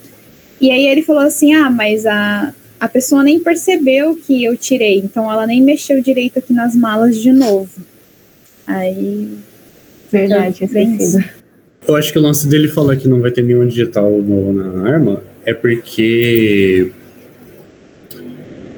e 0.60 0.70
aí 0.70 0.86
ele 0.86 1.02
falou 1.02 1.22
assim: 1.22 1.54
ah, 1.54 1.70
mas 1.70 2.04
a, 2.04 2.54
a 2.78 2.88
pessoa 2.88 3.22
nem 3.22 3.40
percebeu 3.40 4.14
que 4.14 4.44
eu 4.44 4.56
tirei, 4.56 4.98
então 4.98 5.30
ela 5.32 5.46
nem 5.46 5.62
mexeu 5.62 6.02
direito 6.02 6.38
aqui 6.38 6.52
nas 6.52 6.76
malas 6.76 7.16
de 7.16 7.32
novo. 7.32 7.82
Aí 8.66 9.38
Verdade, 10.14 10.64
esquecido. 10.64 11.24
Eu 11.86 11.96
acho 11.96 12.12
que 12.12 12.18
o 12.18 12.22
lance 12.22 12.46
dele 12.46 12.68
falar 12.68 12.96
que 12.96 13.08
não 13.08 13.20
vai 13.20 13.32
ter 13.32 13.42
nenhum 13.42 13.66
digital 13.66 14.10
no, 14.10 14.52
na 14.52 14.88
arma 14.88 15.22
é 15.44 15.52
porque 15.52 16.92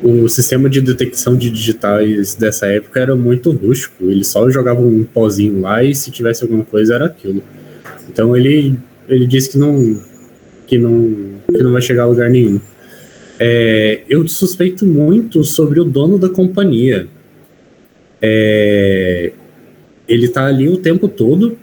o 0.02 0.28
sistema 0.28 0.68
de 0.70 0.80
detecção 0.80 1.36
de 1.36 1.50
digitais 1.50 2.34
dessa 2.34 2.66
época 2.66 2.98
era 2.98 3.14
muito 3.14 3.50
rústico. 3.52 4.04
Ele 4.04 4.24
só 4.24 4.48
jogava 4.50 4.80
um 4.80 5.04
pozinho 5.04 5.60
lá 5.60 5.84
e 5.84 5.94
se 5.94 6.10
tivesse 6.10 6.42
alguma 6.42 6.64
coisa 6.64 6.94
era 6.94 7.04
aquilo. 7.04 7.42
Então 8.08 8.34
ele, 8.34 8.74
ele 9.06 9.26
disse 9.26 9.50
que 9.50 9.58
não, 9.58 10.00
que 10.66 10.78
não, 10.78 11.14
que 11.52 11.62
não 11.62 11.72
vai 11.72 11.82
chegar 11.82 12.04
a 12.04 12.06
lugar 12.06 12.30
nenhum. 12.30 12.58
É, 13.38 14.00
eu 14.08 14.26
suspeito 14.26 14.86
muito 14.86 15.44
sobre 15.44 15.80
o 15.80 15.84
dono 15.84 16.18
da 16.18 16.30
companhia. 16.30 17.06
É, 18.22 19.32
ele 20.08 20.28
tá 20.28 20.46
ali 20.46 20.68
o 20.68 20.76
tempo 20.76 21.08
todo 21.08 21.58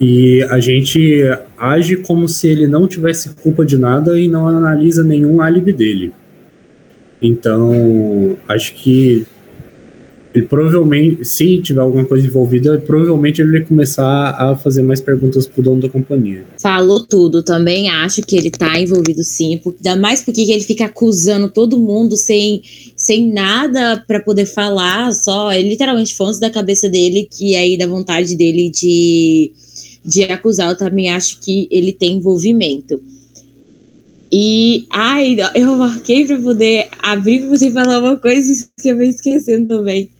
e 0.00 0.42
a 0.50 0.60
gente 0.60 1.22
age 1.56 1.96
como 1.96 2.28
se 2.28 2.48
ele 2.48 2.66
não 2.66 2.86
tivesse 2.86 3.30
culpa 3.36 3.64
de 3.64 3.78
nada 3.78 4.18
e 4.18 4.28
não 4.28 4.46
analisa 4.46 5.02
nenhum 5.02 5.40
álibi 5.40 5.72
dele. 5.72 6.12
Então, 7.20 8.36
acho 8.46 8.74
que 8.74 9.26
ele 10.36 10.46
provavelmente, 10.46 11.24
se 11.24 11.58
tiver 11.62 11.80
alguma 11.80 12.04
coisa 12.04 12.26
envolvida, 12.26 12.78
provavelmente 12.78 13.40
ele 13.40 13.52
vai 13.52 13.62
começar 13.62 14.30
a 14.30 14.54
fazer 14.54 14.82
mais 14.82 15.00
perguntas 15.00 15.46
pro 15.46 15.62
dono 15.62 15.80
da 15.80 15.88
companhia. 15.88 16.44
Falou 16.58 17.04
tudo, 17.04 17.42
também 17.42 17.88
acho 17.88 18.20
que 18.22 18.36
ele 18.36 18.50
tá 18.50 18.78
envolvido 18.78 19.24
sim, 19.24 19.58
porque, 19.62 19.88
ainda 19.88 20.00
mais 20.00 20.22
porque 20.22 20.42
ele 20.42 20.60
fica 20.60 20.84
acusando 20.84 21.48
todo 21.48 21.78
mundo 21.78 22.16
sem, 22.16 22.62
sem 22.94 23.32
nada 23.32 24.02
para 24.06 24.20
poder 24.20 24.46
falar, 24.46 25.12
só 25.12 25.50
é 25.50 25.62
literalmente 25.62 26.14
fontes 26.14 26.38
da 26.38 26.50
cabeça 26.50 26.88
dele, 26.88 27.26
que 27.30 27.56
aí 27.56 27.78
da 27.78 27.86
vontade 27.86 28.36
dele 28.36 28.70
de, 28.70 29.52
de 30.04 30.24
acusar, 30.24 30.70
eu 30.70 30.76
também 30.76 31.10
acho 31.10 31.40
que 31.40 31.66
ele 31.70 31.92
tem 31.92 32.16
envolvimento. 32.16 33.00
E, 34.30 34.86
ai, 34.90 35.36
eu 35.54 35.76
marquei 35.76 36.26
para 36.26 36.38
poder 36.38 36.88
abrir 36.98 37.40
para 37.40 37.48
você 37.48 37.70
falar 37.70 38.00
uma 38.00 38.16
coisa 38.16 38.66
que 38.80 38.88
eu 38.88 38.96
vou 38.96 39.04
esquecendo 39.04 39.68
também. 39.68 40.10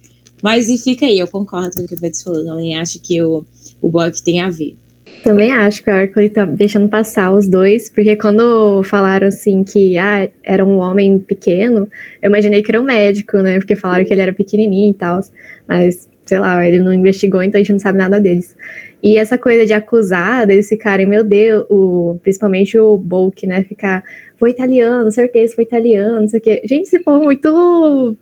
Mas 0.46 0.68
e 0.68 0.78
fica 0.78 1.04
aí, 1.04 1.18
eu 1.18 1.26
concordo 1.26 1.74
com 1.74 1.82
o 1.82 1.88
que 1.88 1.94
o 1.94 2.00
Betis 2.00 2.22
falou. 2.22 2.44
Também 2.44 2.78
acho 2.78 3.02
que 3.02 3.20
o, 3.20 3.44
o 3.82 3.88
Bock 3.88 4.22
tem 4.22 4.40
a 4.40 4.48
ver. 4.48 4.76
Também 5.24 5.50
acho 5.50 5.82
que 5.82 5.90
o 5.90 5.92
Hércules 5.92 6.32
tá 6.32 6.44
deixando 6.44 6.88
passar 6.88 7.32
os 7.32 7.48
dois, 7.48 7.90
porque 7.90 8.14
quando 8.14 8.80
falaram 8.84 9.26
assim 9.26 9.64
que 9.64 9.98
ah, 9.98 10.28
era 10.44 10.64
um 10.64 10.78
homem 10.78 11.18
pequeno, 11.18 11.88
eu 12.22 12.28
imaginei 12.28 12.62
que 12.62 12.70
era 12.70 12.80
um 12.80 12.84
médico, 12.84 13.38
né? 13.38 13.58
Porque 13.58 13.74
falaram 13.74 14.04
que 14.04 14.14
ele 14.14 14.20
era 14.20 14.32
pequenininho 14.32 14.92
e 14.92 14.94
tal. 14.94 15.18
Mas, 15.66 16.08
sei 16.24 16.38
lá, 16.38 16.64
ele 16.64 16.78
não 16.78 16.94
investigou, 16.94 17.42
então 17.42 17.58
a 17.58 17.64
gente 17.64 17.72
não 17.72 17.80
sabe 17.80 17.98
nada 17.98 18.20
deles. 18.20 18.54
E 19.02 19.16
essa 19.16 19.36
coisa 19.36 19.66
de 19.66 19.72
acusar 19.72 20.46
deles 20.46 20.68
ficarem, 20.68 21.06
meu 21.06 21.24
Deus, 21.24 21.66
o, 21.68 22.20
principalmente 22.22 22.78
o 22.78 22.96
Bulk, 22.96 23.48
né? 23.48 23.64
Ficar, 23.64 24.04
foi 24.38 24.50
italiano, 24.50 25.10
certeza, 25.10 25.56
foi 25.56 25.64
italiano, 25.64 26.20
não 26.20 26.28
sei 26.28 26.38
o 26.38 26.42
quê. 26.42 26.62
Gente, 26.64 26.84
esse 26.84 27.00
povo 27.00 27.24
muito 27.24 28.16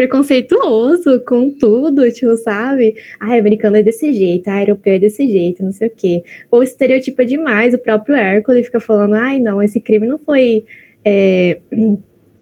preconceituoso 0.00 1.20
com 1.26 1.50
tudo, 1.50 2.10
tipo, 2.10 2.34
sabe? 2.38 2.94
Ah, 3.20 3.34
americano 3.34 3.76
é 3.76 3.82
desse 3.82 4.14
jeito, 4.14 4.48
ah, 4.48 4.62
europeu 4.62 4.94
é 4.94 4.98
desse 4.98 5.28
jeito, 5.28 5.62
não 5.62 5.72
sei 5.72 5.88
o 5.88 5.92
quê. 5.94 6.22
Ou 6.50 6.62
estereotipa 6.62 7.22
demais, 7.26 7.74
o 7.74 7.78
próprio 7.78 8.16
Hércules 8.16 8.64
fica 8.64 8.80
falando, 8.80 9.12
ai, 9.14 9.38
não, 9.38 9.62
esse 9.62 9.78
crime 9.78 10.06
não 10.06 10.18
foi 10.18 10.64
é, 11.04 11.58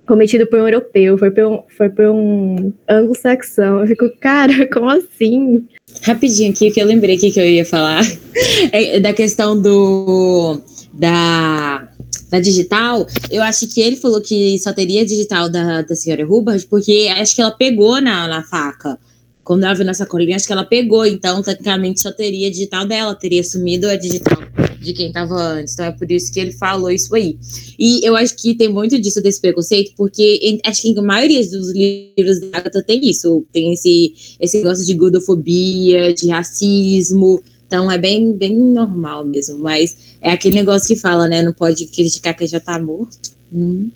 cometido 0.07 0.47
por 0.47 0.61
um 0.61 0.69
europeu, 0.69 1.19
foi 1.19 1.33
por 1.33 1.47
um, 1.47 1.63
foi 1.77 1.89
por 1.89 2.07
um 2.07 2.73
anglo-saxão. 2.89 3.81
Eu 3.81 3.89
fico, 3.89 4.09
cara, 4.21 4.65
como 4.73 4.89
assim? 4.89 5.67
Rapidinho 6.03 6.53
aqui, 6.53 6.71
que 6.71 6.81
eu 6.81 6.87
lembrei 6.87 7.17
que, 7.17 7.33
que 7.33 7.41
eu 7.41 7.45
ia 7.45 7.65
falar, 7.65 8.03
é 8.71 9.01
da 9.01 9.13
questão 9.13 9.61
do... 9.61 10.61
da 10.93 11.89
da 12.31 12.41
digital, 12.41 13.07
eu 13.31 13.43
acho 13.43 13.67
que 13.69 13.81
ele 13.81 13.97
falou 13.97 14.21
que 14.21 14.59
só 14.59 14.73
teria 14.73 15.05
digital 15.05 15.49
da, 15.49 15.83
da 15.83 15.95
senhora 15.95 16.27
Hubbard, 16.27 16.67
porque 16.67 17.09
acho 17.19 17.35
que 17.35 17.41
ela 17.41 17.51
pegou 17.51 18.01
na, 18.01 18.29
na 18.29 18.43
faca. 18.43 18.99
Quando 19.43 19.65
ela 19.65 19.75
viu 19.75 19.87
nessa 19.87 20.05
colinha, 20.05 20.37
acho 20.37 20.47
que 20.47 20.53
ela 20.53 20.65
pegou, 20.65 21.07
então 21.07 21.43
tecnicamente 21.43 22.03
só 22.03 22.13
teria 22.13 22.51
digital 22.51 22.85
dela, 22.85 23.15
teria 23.15 23.43
sumido 23.43 23.89
a 23.89 23.97
digital 23.97 24.37
de 24.79 24.93
quem 24.93 25.09
estava 25.09 25.35
antes. 25.35 25.73
Então 25.73 25.87
é 25.87 25.91
por 25.91 26.11
isso 26.13 26.31
que 26.31 26.39
ele 26.39 26.53
falou 26.53 26.91
isso 26.91 27.15
aí. 27.15 27.39
E 27.79 28.07
eu 28.07 28.15
acho 28.15 28.37
que 28.37 28.55
tem 28.55 28.69
muito 28.69 29.01
disso 29.01 29.23
desse 29.23 29.41
preconceito, 29.41 29.93
porque 29.97 30.61
acho 30.67 30.83
que 30.83 30.99
a 30.99 31.03
maioria 31.03 31.41
dos 31.49 31.73
livros 31.73 32.41
da 32.41 32.59
Agatha 32.59 32.83
tem 32.83 33.09
isso. 33.09 33.43
Tem 33.51 33.73
esse, 33.73 34.13
esse 34.39 34.59
negócio 34.59 34.85
de 34.85 34.93
gordofobia, 34.93 36.13
de 36.13 36.29
racismo. 36.29 37.43
Então 37.69 37.93
é 37.93 37.99
bem, 37.99 38.33
bem 38.33 38.57
normal 38.57 39.25
mesmo. 39.25 39.59
Mas 39.59 40.17
é 40.21 40.33
aquele 40.33 40.57
negócio 40.57 40.89
que 40.89 41.01
fala, 41.01 41.29
né? 41.29 41.43
Não 41.43 41.53
pode 41.53 41.87
criticar 41.87 42.35
quem 42.35 42.49
já 42.49 42.59
tá 42.59 42.79
morto. 42.79 43.31
Hum. 43.53 43.91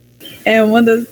É 0.45 0.63
uma 0.63 0.83
das, 0.83 1.05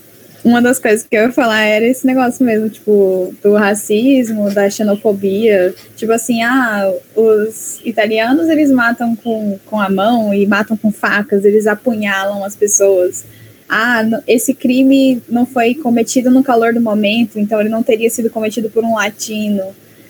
uma 0.45 0.61
das 0.61 0.79
coisas 0.79 1.07
que 1.07 1.17
eu 1.17 1.23
ia 1.23 1.33
falar 1.33 1.63
era 1.63 1.87
esse 1.87 2.07
negócio 2.07 2.45
mesmo, 2.45 2.69
tipo, 2.69 3.35
do 3.43 3.55
racismo, 3.55 4.53
da 4.53 4.69
xenofobia. 4.69 5.75
Tipo 5.97 6.13
assim, 6.13 6.43
ah, 6.43 6.93
os 7.17 7.81
italianos 7.83 8.49
eles 8.49 8.71
matam 8.71 9.17
com, 9.17 9.59
com 9.65 9.81
a 9.81 9.89
mão 9.89 10.33
e 10.35 10.47
matam 10.47 10.77
com 10.77 10.93
facas, 10.93 11.47
eles 11.47 11.67
apunhalam 11.67 12.45
as 12.45 12.55
pessoas. 12.55 13.25
Ah, 13.67 14.03
esse 14.27 14.53
crime 14.53 15.23
não 15.29 15.47
foi 15.47 15.75
cometido 15.75 16.31
no 16.31 16.43
calor 16.43 16.75
do 16.75 16.81
momento, 16.81 17.39
então 17.39 17.59
ele 17.59 17.71
não 17.71 17.83
teria 17.83 18.11
sido 18.11 18.29
cometido 18.29 18.69
por 18.69 18.85
um 18.85 18.97
latino 18.97 19.63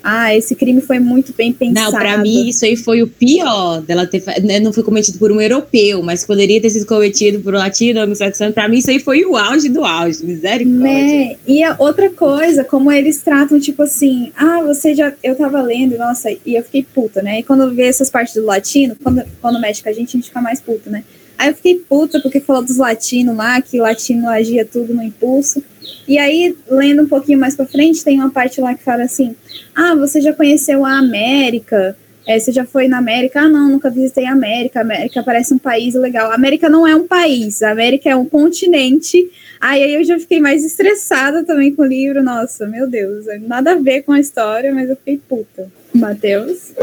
ah, 0.02 0.34
esse 0.34 0.54
crime 0.54 0.80
foi 0.80 0.98
muito 0.98 1.32
bem 1.34 1.52
pensado. 1.52 1.92
Não, 1.92 1.98
para 1.98 2.18
mim 2.18 2.48
isso 2.48 2.64
aí 2.64 2.76
foi 2.76 3.02
o 3.02 3.06
pior 3.06 3.80
dela 3.82 4.06
ter 4.06 4.22
né, 4.42 4.60
não 4.60 4.72
foi 4.72 4.82
cometido 4.82 5.18
por 5.18 5.30
um 5.30 5.40
europeu, 5.40 6.02
mas 6.02 6.24
poderia 6.24 6.60
ter 6.60 6.70
sido 6.70 6.86
cometido 6.86 7.40
por 7.40 7.54
um 7.54 7.58
latino, 7.58 8.00
anglo-saxão. 8.00 8.52
Para 8.52 8.68
mim 8.68 8.78
isso 8.78 8.90
aí 8.90 8.98
foi 8.98 9.24
o 9.24 9.36
auge 9.36 9.68
do 9.68 9.84
auge, 9.84 10.24
misericórdia. 10.24 10.78
Né? 10.78 11.36
E 11.46 11.62
a 11.62 11.76
outra 11.78 12.10
coisa, 12.10 12.64
como 12.64 12.90
eles 12.90 13.18
tratam 13.22 13.60
tipo 13.60 13.82
assim, 13.82 14.32
ah, 14.36 14.62
você 14.62 14.94
já 14.94 15.12
eu 15.22 15.34
tava 15.34 15.60
lendo, 15.60 15.96
nossa, 15.98 16.30
e 16.30 16.54
eu 16.54 16.62
fiquei 16.62 16.82
puta, 16.82 17.22
né? 17.22 17.40
E 17.40 17.42
quando 17.42 17.72
vê 17.74 17.84
essas 17.84 18.10
partes 18.10 18.34
do 18.34 18.44
latino, 18.44 18.96
quando 19.02 19.22
quando 19.40 19.60
mexe 19.60 19.82
com 19.82 19.88
a 19.88 19.92
gente, 19.92 20.08
a 20.08 20.12
gente 20.12 20.28
fica 20.28 20.40
mais 20.40 20.60
puta, 20.60 20.90
né? 20.90 21.04
Aí 21.40 21.48
eu 21.48 21.55
fiquei 21.55 21.76
puta 21.76 22.20
porque 22.20 22.38
falou 22.38 22.62
dos 22.62 22.76
latinos 22.76 23.35
lá, 23.35 23.62
que 23.62 23.81
o 23.81 23.83
latino 23.83 24.29
agia 24.29 24.62
tudo 24.62 24.92
no 24.92 25.03
impulso. 25.03 25.64
E 26.07 26.18
aí, 26.18 26.55
lendo 26.68 27.05
um 27.05 27.09
pouquinho 27.09 27.38
mais 27.38 27.57
pra 27.57 27.64
frente, 27.64 28.05
tem 28.05 28.18
uma 28.18 28.29
parte 28.29 28.61
lá 28.61 28.74
que 28.74 28.85
fala 28.85 29.05
assim: 29.05 29.35
Ah, 29.74 29.94
você 29.94 30.20
já 30.20 30.35
conheceu 30.35 30.85
a 30.85 30.98
América? 30.98 31.96
É, 32.26 32.38
você 32.38 32.53
já 32.53 32.66
foi 32.66 32.88
na 32.88 32.98
América? 32.98 33.40
Ah, 33.40 33.48
não, 33.48 33.70
nunca 33.70 33.88
visitei 33.88 34.26
a 34.26 34.33
América. 34.33 34.81
A 34.81 34.83
América 34.83 35.22
parece 35.22 35.55
um 35.55 35.59
país 35.59 35.94
legal. 35.94 36.31
A 36.31 36.35
América 36.35 36.68
não 36.68 36.87
é 36.87 36.94
um 36.94 37.07
país, 37.07 37.62
a 37.62 37.70
América 37.70 38.11
é 38.11 38.14
um 38.14 38.26
continente. 38.26 39.31
Aí, 39.59 39.94
eu 39.94 40.05
já 40.05 40.18
fiquei 40.18 40.40
mais 40.40 40.62
estressada 40.62 41.42
também 41.42 41.74
com 41.74 41.81
o 41.81 41.87
livro. 41.87 42.22
Nossa, 42.22 42.66
meu 42.66 42.87
Deus, 42.87 43.24
nada 43.48 43.72
a 43.72 43.76
ver 43.76 44.03
com 44.03 44.12
a 44.12 44.20
história, 44.20 44.74
mas 44.74 44.90
eu 44.90 44.96
fiquei 44.96 45.16
puta. 45.16 45.72
Matheus? 45.94 46.74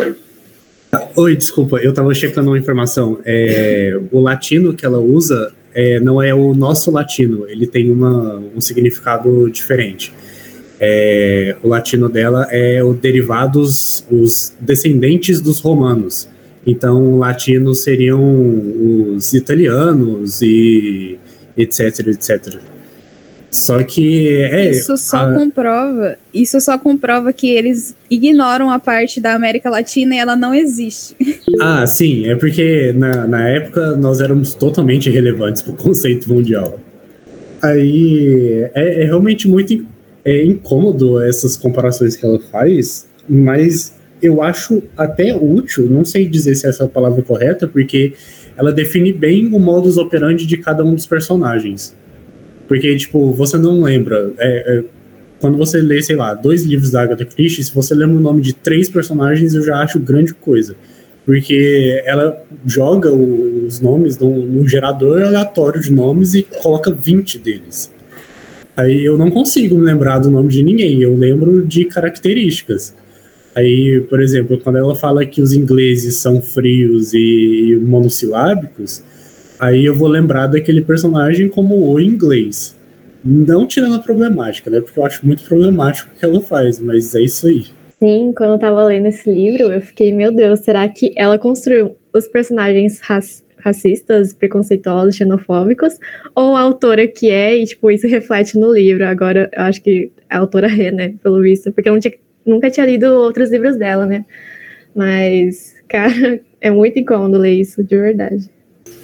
Oi, 1.16 1.36
desculpa, 1.36 1.78
eu 1.78 1.94
tava 1.94 2.14
checando 2.14 2.50
uma 2.50 2.58
informação. 2.58 3.20
É, 3.26 4.00
o 4.12 4.22
latino 4.22 4.74
que 4.74 4.86
ela 4.86 5.00
usa 5.00 5.52
é, 5.74 6.00
não 6.00 6.22
é 6.22 6.34
o 6.34 6.54
nosso 6.54 6.90
latino, 6.92 7.46
ele 7.48 7.68
tem 7.68 7.92
uma, 7.92 8.42
um 8.56 8.62
significado 8.62 9.50
diferente. 9.50 10.14
É, 10.80 11.56
o 11.62 11.68
latino 11.68 12.08
dela 12.08 12.48
é 12.52 12.84
o 12.84 12.94
derivados, 12.94 14.06
os 14.10 14.54
descendentes 14.60 15.42
dos 15.42 15.60
romanos. 15.60 16.30
Então, 16.66 17.18
latinos 17.18 17.84
seriam 17.84 18.22
os 19.16 19.34
italianos 19.34 20.42
e 20.42 21.18
etc, 21.58 22.08
etc. 22.08 22.60
Só 23.58 23.84
que 23.84 24.44
é. 24.44 24.72
Isso 24.72 24.96
só 24.98 25.30
a... 25.30 25.34
comprova. 25.34 26.18
Isso 26.34 26.60
só 26.62 26.78
comprova 26.78 27.34
que 27.34 27.50
eles 27.50 27.96
ignoram 28.10 28.70
a 28.70 28.80
parte 28.80 29.20
da 29.20 29.34
América 29.34 29.70
Latina 29.70 30.16
e 30.16 30.20
ela 30.20 30.36
não 30.36 30.54
existe. 30.54 31.16
Ah, 31.60 31.88
sim. 31.88 32.28
É 32.28 32.36
porque 32.36 32.94
na, 32.94 33.26
na 33.26 33.50
época 33.50 33.96
nós 33.96 34.22
éramos 34.22 34.54
totalmente 34.54 35.10
irrelevantes 35.10 35.64
para 35.64 35.74
o 35.74 35.76
conceito 35.76 36.32
mundial. 36.32 36.80
Aí 37.64 38.70
é, 38.76 39.02
é 39.02 39.06
realmente 39.06 39.48
muito 39.48 39.84
é 40.24 40.44
incômodo 40.44 41.20
essas 41.24 41.58
comparações 41.58 42.16
que 42.16 42.24
ela 42.24 42.40
faz, 42.52 43.08
mas 43.28 43.96
eu 44.22 44.44
acho 44.44 44.84
até 44.96 45.36
útil, 45.36 45.90
não 45.90 46.04
sei 46.04 46.28
dizer 46.28 46.54
se 46.56 46.68
essa 46.68 46.84
é 46.84 46.86
a 46.86 46.90
palavra 46.90 47.24
correta, 47.24 47.68
porque 47.68 48.14
ela 48.58 48.72
define 48.72 49.14
bem 49.14 49.48
o 49.48 49.60
modus 49.60 49.98
operandi 49.98 50.46
de 50.46 50.58
cada 50.58 50.84
um 50.84 50.94
dos 50.94 51.06
personagens. 51.06 51.96
Porque, 52.68 52.96
tipo, 52.96 53.32
você 53.32 53.58
não 53.58 53.82
lembra. 53.82 54.32
É, 54.38 54.78
é, 54.78 54.84
quando 55.40 55.58
você 55.58 55.78
lê, 55.78 56.02
sei 56.02 56.16
lá, 56.16 56.34
dois 56.34 56.64
livros 56.64 56.92
da 56.92 57.04
Agatha 57.04 57.26
Christie, 57.26 57.64
se 57.64 57.74
você 57.74 57.94
lembra 57.94 58.18
o 58.18 58.22
nome 58.22 58.42
de 58.42 58.54
três 58.54 58.90
personagens, 58.90 59.54
eu 59.54 59.64
já 59.64 59.78
acho 59.78 60.00
grande 60.00 60.34
coisa. 60.34 60.76
Porque 61.26 62.02
ela 62.06 62.42
joga 62.66 63.12
os 63.12 63.80
nomes 63.80 64.18
num, 64.18 64.68
gerador 64.68 65.22
aleatório 65.22 65.82
de 65.82 65.92
nomes 65.92 66.34
e 66.34 66.44
coloca 66.44 66.92
20 66.92 67.38
deles. 67.40 67.92
Aí 68.76 69.04
eu 69.04 69.18
não 69.18 69.30
consigo 69.30 69.76
me 69.76 69.84
lembrar 69.84 70.20
do 70.20 70.30
nome 70.30 70.50
de 70.50 70.64
ninguém, 70.64 71.02
eu 71.02 71.16
lembro 71.16 71.66
de 71.66 71.86
características. 71.86 72.96
Aí, 73.56 74.02
por 74.08 74.22
exemplo, 74.22 74.60
quando 74.60 74.78
ela 74.78 74.96
fala 74.96 75.26
que 75.26 75.42
os 75.42 75.52
ingleses 75.52 76.16
são 76.18 76.42
frios 76.42 77.12
e 77.14 77.78
monossilábicos, 77.82 79.04
Aí 79.60 79.86
eu 79.86 79.96
vou 79.96 80.08
lembrar 80.08 80.48
daquele 80.48 80.82
personagem 80.82 81.50
como 81.50 81.92
o 81.92 82.00
inglês. 82.00 82.76
Não 83.24 83.66
tirando 83.66 83.96
a 83.96 84.00
problemática, 84.00 84.70
né? 84.70 84.80
Porque 84.80 85.00
eu 85.00 85.06
acho 85.06 85.26
muito 85.26 85.44
problemático 85.44 86.12
o 86.14 86.20
que 86.20 86.24
ela 86.24 86.40
faz, 86.42 86.80
mas 86.80 87.14
é 87.16 87.22
isso 87.22 87.48
aí. 87.48 87.66
Sim, 88.00 88.32
quando 88.38 88.52
eu 88.52 88.60
tava 88.60 88.84
lendo 88.86 89.08
esse 89.08 89.30
livro, 89.30 89.72
eu 89.72 89.82
fiquei, 89.82 90.14
meu 90.14 90.32
Deus, 90.32 90.60
será 90.60 90.88
que 90.88 91.12
ela 91.16 91.40
construiu 91.40 91.98
os 92.14 92.28
personagens 92.28 93.00
raci 93.00 93.46
racistas, 93.60 94.34
preconceituosos, 94.34 95.16
xenofóbicos, 95.16 96.00
ou 96.34 96.56
a 96.56 96.62
autora 96.62 97.08
que 97.08 97.30
é, 97.30 97.58
e 97.58 97.66
tipo, 97.66 97.92
isso 97.92 98.08
reflete 98.08 98.58
no 98.58 98.72
livro. 98.72 99.06
Agora, 99.06 99.50
eu 99.52 99.64
acho 99.64 99.82
que 99.82 100.12
a 100.30 100.38
autora 100.38 100.68
é, 100.68 100.92
né, 100.92 101.16
pelo 101.22 101.42
visto, 101.42 101.72
porque 101.72 101.90
eu 101.90 102.00
tinha, 102.00 102.14
nunca 102.46 102.70
tinha 102.70 102.86
lido 102.86 103.08
outros 103.08 103.52
livros 103.52 103.76
dela, 103.76 104.06
né? 104.06 104.26
Mas, 104.96 105.76
cara, 105.90 106.40
é 106.62 106.72
muito 106.72 107.00
incômodo 107.00 107.38
ler 107.38 107.56
isso, 107.56 107.84
de 107.84 107.98
verdade. 107.98 108.50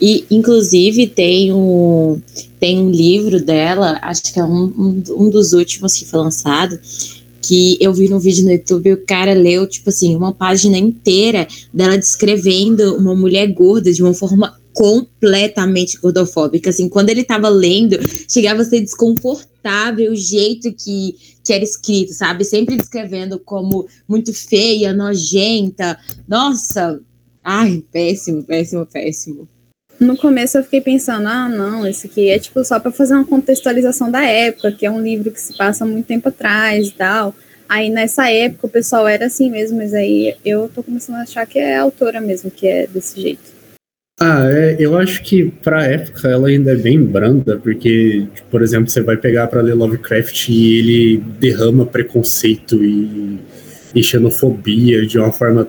E, 0.05 0.25
inclusive, 0.29 1.07
tem 1.07 1.53
um, 1.53 2.21
tem 2.59 2.77
um 2.77 2.91
livro 2.91 3.41
dela, 3.41 3.97
acho 4.01 4.33
que 4.33 4.37
é 4.37 4.43
um, 4.43 4.65
um, 4.65 5.03
um 5.15 5.29
dos 5.29 5.53
últimos 5.53 5.95
que 5.95 6.03
foi 6.03 6.19
lançado, 6.19 6.77
que 7.41 7.77
eu 7.79 7.93
vi 7.93 8.09
no 8.09 8.19
vídeo 8.19 8.43
no 8.43 8.51
YouTube, 8.51 8.91
o 8.91 9.05
cara 9.05 9.33
leu, 9.33 9.65
tipo 9.65 9.87
assim, 9.87 10.13
uma 10.13 10.33
página 10.33 10.77
inteira 10.77 11.47
dela 11.73 11.97
descrevendo 11.97 12.97
uma 12.97 13.15
mulher 13.15 13.47
gorda 13.53 13.93
de 13.93 14.03
uma 14.03 14.13
forma 14.13 14.59
completamente 14.73 15.97
gordofóbica. 15.97 16.69
Assim, 16.69 16.89
quando 16.89 17.09
ele 17.09 17.23
tava 17.23 17.47
lendo, 17.47 17.97
chegava 18.27 18.61
a 18.61 18.65
ser 18.65 18.81
desconfortável 18.81 20.11
o 20.11 20.17
jeito 20.17 20.73
que, 20.73 21.15
que 21.41 21.53
era 21.53 21.63
escrito, 21.63 22.11
sabe? 22.11 22.43
Sempre 22.43 22.75
descrevendo 22.75 23.39
como 23.39 23.87
muito 24.05 24.33
feia, 24.33 24.91
nojenta. 24.91 25.97
Nossa, 26.27 26.99
ai, 27.41 27.81
péssimo, 27.89 28.43
péssimo, 28.43 28.85
péssimo. 28.85 29.47
No 30.03 30.17
começo 30.17 30.57
eu 30.57 30.63
fiquei 30.65 30.81
pensando, 30.81 31.27
ah, 31.27 31.47
não, 31.47 31.87
esse 31.87 32.07
aqui 32.07 32.29
é 32.29 32.37
tipo 32.37 32.61
só 32.65 32.77
para 32.77 32.91
fazer 32.91 33.13
uma 33.13 33.23
contextualização 33.23 34.11
da 34.11 34.21
época, 34.21 34.73
que 34.73 34.85
é 34.85 34.91
um 34.91 35.01
livro 35.01 35.31
que 35.31 35.39
se 35.39 35.55
passa 35.55 35.85
muito 35.85 36.05
tempo 36.05 36.27
atrás 36.27 36.87
e 36.87 36.91
tal. 36.91 37.33
Aí 37.69 37.89
nessa 37.89 38.29
época 38.29 38.67
o 38.67 38.69
pessoal 38.69 39.07
era 39.07 39.27
assim 39.27 39.49
mesmo, 39.49 39.77
mas 39.77 39.93
aí 39.93 40.35
eu 40.43 40.69
tô 40.75 40.83
começando 40.83 41.15
a 41.15 41.21
achar 41.21 41.45
que 41.45 41.57
é 41.57 41.77
a 41.77 41.83
autora 41.83 42.19
mesmo 42.19 42.51
que 42.51 42.67
é 42.67 42.85
desse 42.85 43.21
jeito. 43.21 43.53
Ah, 44.19 44.45
é, 44.51 44.75
eu 44.77 44.97
acho 44.97 45.23
que 45.23 45.45
pra 45.63 45.85
época 45.85 46.27
ela 46.27 46.49
ainda 46.49 46.73
é 46.73 46.75
bem 46.75 47.01
branda, 47.01 47.57
porque, 47.57 48.27
por 48.51 48.61
exemplo, 48.61 48.89
você 48.89 49.01
vai 49.01 49.15
pegar 49.15 49.47
para 49.47 49.61
ler 49.61 49.73
Lovecraft 49.73 50.49
e 50.49 50.79
ele 50.79 51.23
derrama 51.39 51.85
preconceito 51.85 52.83
e, 52.83 53.39
e 53.95 54.03
xenofobia 54.03 55.05
de 55.05 55.17
uma 55.17 55.31
forma 55.31 55.67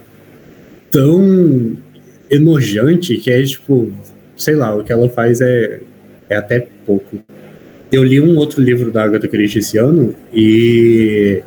tão 0.90 1.76
enojante 2.28 3.16
que 3.16 3.30
é 3.30 3.42
tipo, 3.44 3.92
sei 4.36 4.54
lá, 4.54 4.74
o 4.74 4.84
que 4.84 4.92
ela 4.92 5.08
faz 5.08 5.40
é, 5.40 5.80
é 6.28 6.36
até 6.36 6.66
pouco. 6.86 7.18
Eu 7.90 8.02
li 8.02 8.20
um 8.20 8.36
outro 8.36 8.60
livro 8.60 8.90
da 8.90 9.04
Agatha 9.04 9.28
Christie 9.28 9.60
esse 9.60 9.78
ano 9.78 10.14
e 10.32 11.42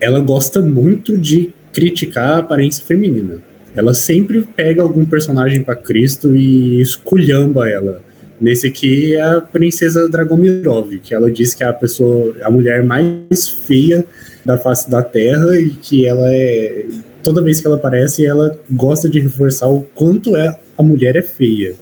ela 0.00 0.20
gosta 0.20 0.60
muito 0.60 1.16
de 1.16 1.54
criticar 1.72 2.30
a 2.30 2.38
aparência 2.38 2.84
feminina. 2.84 3.38
Ela 3.74 3.94
sempre 3.94 4.42
pega 4.42 4.82
algum 4.82 5.04
personagem 5.04 5.62
para 5.62 5.76
Cristo 5.76 6.36
e 6.36 6.80
esculhamba 6.80 7.68
ela. 7.68 8.02
Nesse 8.40 8.66
aqui 8.66 9.14
é 9.14 9.22
a 9.22 9.40
princesa 9.40 10.08
Dragomirov, 10.08 10.98
que 10.98 11.14
ela 11.14 11.30
diz 11.30 11.54
que 11.54 11.62
é 11.62 11.68
a 11.68 11.72
pessoa, 11.72 12.34
a 12.42 12.50
mulher 12.50 12.82
mais 12.82 13.48
feia 13.48 14.04
da 14.44 14.58
face 14.58 14.90
da 14.90 15.02
Terra 15.02 15.56
e 15.56 15.70
que 15.70 16.06
ela 16.06 16.28
é 16.28 16.86
toda 17.22 17.40
vez 17.40 17.60
que 17.60 17.66
ela 17.66 17.76
aparece, 17.76 18.26
ela 18.26 18.58
gosta 18.70 19.08
de 19.08 19.20
reforçar 19.20 19.68
o 19.68 19.82
quanto 19.94 20.36
é 20.36 20.58
a 20.76 20.82
mulher 20.82 21.14
é 21.16 21.22
feia. 21.22 21.76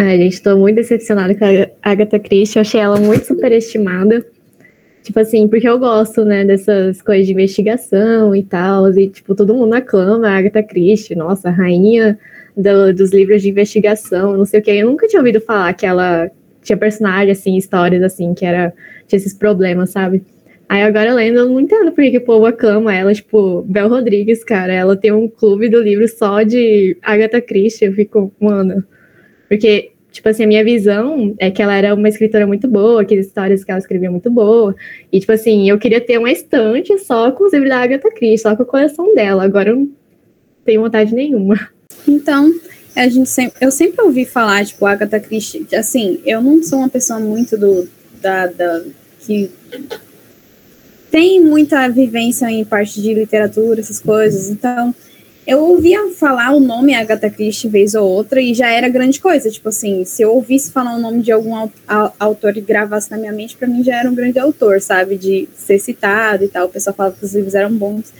Ai, 0.00 0.16
gente, 0.16 0.40
tô 0.40 0.56
muito 0.56 0.76
decepcionada 0.76 1.34
com 1.34 1.44
a 1.44 1.66
Agatha 1.82 2.20
Christie. 2.20 2.56
Eu 2.56 2.60
achei 2.60 2.80
ela 2.80 3.00
muito 3.00 3.26
superestimada. 3.26 4.24
Tipo 5.02 5.18
assim, 5.18 5.48
porque 5.48 5.68
eu 5.68 5.76
gosto, 5.76 6.24
né, 6.24 6.44
dessas 6.44 7.02
coisas 7.02 7.26
de 7.26 7.32
investigação 7.32 8.32
e 8.32 8.44
tal, 8.44 8.88
e, 8.96 9.08
tipo, 9.08 9.34
todo 9.34 9.54
mundo 9.54 9.74
aclama 9.74 10.28
a 10.28 10.36
Agatha 10.36 10.62
Christie, 10.62 11.16
nossa, 11.16 11.48
a 11.48 11.52
rainha 11.52 12.16
do, 12.56 12.94
dos 12.94 13.10
livros 13.10 13.42
de 13.42 13.48
investigação, 13.48 14.36
não 14.36 14.44
sei 14.44 14.60
o 14.60 14.62
que. 14.62 14.70
Eu 14.70 14.86
nunca 14.86 15.08
tinha 15.08 15.18
ouvido 15.18 15.40
falar 15.40 15.72
que 15.72 15.84
ela 15.84 16.30
tinha 16.62 16.76
personagem, 16.76 17.32
assim, 17.32 17.56
histórias, 17.56 18.00
assim, 18.00 18.34
que 18.34 18.44
era, 18.46 18.72
tinha 19.08 19.16
esses 19.16 19.34
problemas, 19.34 19.90
sabe? 19.90 20.22
Aí 20.68 20.82
agora 20.82 21.12
lendo, 21.12 21.38
eu 21.40 21.48
não 21.48 21.58
entendo 21.58 21.90
por 21.90 22.04
que 22.04 22.18
o 22.18 22.24
povo 22.24 22.46
aclama 22.46 22.94
ela, 22.94 23.12
tipo, 23.12 23.62
Bel 23.62 23.88
Rodrigues, 23.88 24.44
cara, 24.44 24.72
ela 24.72 24.96
tem 24.96 25.10
um 25.10 25.26
clube 25.26 25.68
do 25.68 25.82
livro 25.82 26.06
só 26.06 26.44
de 26.44 26.96
Agatha 27.02 27.40
Christie, 27.40 27.86
eu 27.86 27.94
fico, 27.94 28.32
mano, 28.38 28.84
porque 29.48 29.92
tipo 30.10 30.28
assim, 30.28 30.44
a 30.44 30.46
minha 30.46 30.64
visão 30.64 31.34
é 31.38 31.50
que 31.50 31.62
ela 31.62 31.74
era 31.74 31.94
uma 31.94 32.08
escritora 32.08 32.46
muito 32.46 32.66
boa, 32.66 33.04
que 33.04 33.14
as 33.14 33.26
histórias 33.26 33.62
que 33.62 33.70
ela 33.70 33.78
escrevia 33.78 34.10
muito 34.10 34.30
boa. 34.30 34.74
E, 35.12 35.20
tipo 35.20 35.32
assim, 35.32 35.68
eu 35.68 35.78
queria 35.78 36.00
ter 36.00 36.18
uma 36.18 36.30
estante 36.30 36.98
só 36.98 37.30
com 37.30 37.44
os 37.44 37.52
livros 37.52 37.70
da 37.70 37.82
Agatha 37.82 38.10
Christie, 38.10 38.38
só 38.38 38.56
com 38.56 38.62
a 38.62 38.66
coleção 38.66 39.14
dela. 39.14 39.44
Agora 39.44 39.70
eu 39.70 39.76
não 39.76 39.90
tenho 40.64 40.82
vontade 40.82 41.14
nenhuma. 41.14 41.68
Então, 42.06 42.52
a 42.96 43.08
gente 43.08 43.28
sempre, 43.28 43.58
eu 43.60 43.70
sempre 43.70 44.02
ouvi 44.02 44.24
falar, 44.24 44.64
tipo, 44.64 44.84
Agatha 44.86 45.20
Christie, 45.20 45.66
assim, 45.74 46.20
eu 46.24 46.40
não 46.40 46.62
sou 46.62 46.80
uma 46.80 46.88
pessoa 46.88 47.20
muito 47.20 47.56
do, 47.56 47.88
da, 48.20 48.46
da 48.46 48.82
que 49.20 49.50
tem 51.10 51.40
muita 51.40 51.88
vivência 51.88 52.50
em 52.50 52.64
parte 52.64 53.00
de 53.00 53.14
literatura, 53.14 53.80
essas 53.80 54.00
coisas, 54.00 54.50
então 54.50 54.94
eu 55.48 55.60
ouvia 55.60 56.10
falar 56.10 56.54
o 56.54 56.60
nome 56.60 56.94
Agatha 56.94 57.30
Christie 57.30 57.70
vez 57.70 57.94
ou 57.94 58.06
outra 58.06 58.38
e 58.38 58.52
já 58.52 58.68
era 58.70 58.86
grande 58.86 59.18
coisa. 59.18 59.50
Tipo 59.50 59.70
assim, 59.70 60.04
se 60.04 60.20
eu 60.20 60.34
ouvisse 60.34 60.70
falar 60.70 60.94
o 60.94 61.00
nome 61.00 61.22
de 61.22 61.32
algum 61.32 61.54
autor 62.20 62.58
e 62.58 62.60
gravasse 62.60 63.10
na 63.10 63.16
minha 63.16 63.32
mente, 63.32 63.56
para 63.56 63.66
mim 63.66 63.82
já 63.82 63.98
era 63.98 64.10
um 64.10 64.14
grande 64.14 64.38
autor, 64.38 64.78
sabe? 64.82 65.16
De 65.16 65.48
ser 65.54 65.78
citado 65.78 66.44
e 66.44 66.48
tal. 66.48 66.66
O 66.66 66.68
pessoal 66.68 66.94
falava 66.94 67.16
que 67.16 67.24
os 67.24 67.34
livros 67.34 67.54
eram 67.54 67.72
bons. 67.72 68.12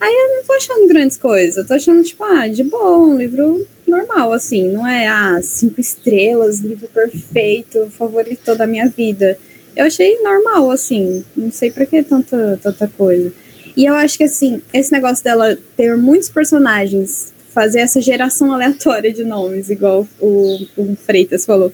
Aí 0.00 0.12
eu 0.12 0.36
não 0.36 0.44
tô 0.44 0.52
achando 0.52 0.86
grandes 0.86 1.16
coisas. 1.16 1.56
Eu 1.56 1.66
tô 1.66 1.74
achando, 1.74 2.00
tipo, 2.04 2.22
ah, 2.22 2.46
de 2.46 2.62
bom, 2.62 3.08
um 3.08 3.16
livro 3.16 3.66
normal, 3.84 4.32
assim. 4.32 4.70
Não 4.70 4.86
é, 4.86 5.08
ah, 5.08 5.40
cinco 5.42 5.80
estrelas, 5.80 6.60
livro 6.60 6.86
perfeito, 6.94 7.90
favorito 7.90 8.54
da 8.54 8.68
minha 8.68 8.88
vida. 8.88 9.36
Eu 9.74 9.86
achei 9.86 10.20
normal, 10.22 10.70
assim. 10.70 11.24
Não 11.36 11.50
sei 11.50 11.72
pra 11.72 11.84
que 11.84 12.04
tanta, 12.04 12.56
tanta 12.62 12.86
coisa. 12.86 13.32
E 13.78 13.86
eu 13.86 13.94
acho 13.94 14.18
que, 14.18 14.24
assim, 14.24 14.60
esse 14.72 14.90
negócio 14.90 15.22
dela 15.22 15.56
ter 15.76 15.96
muitos 15.96 16.28
personagens, 16.28 17.32
fazer 17.54 17.78
essa 17.78 18.00
geração 18.00 18.50
aleatória 18.52 19.12
de 19.12 19.22
nomes, 19.22 19.70
igual 19.70 20.04
o, 20.20 20.66
o 20.76 20.96
Freitas 20.96 21.46
falou, 21.46 21.72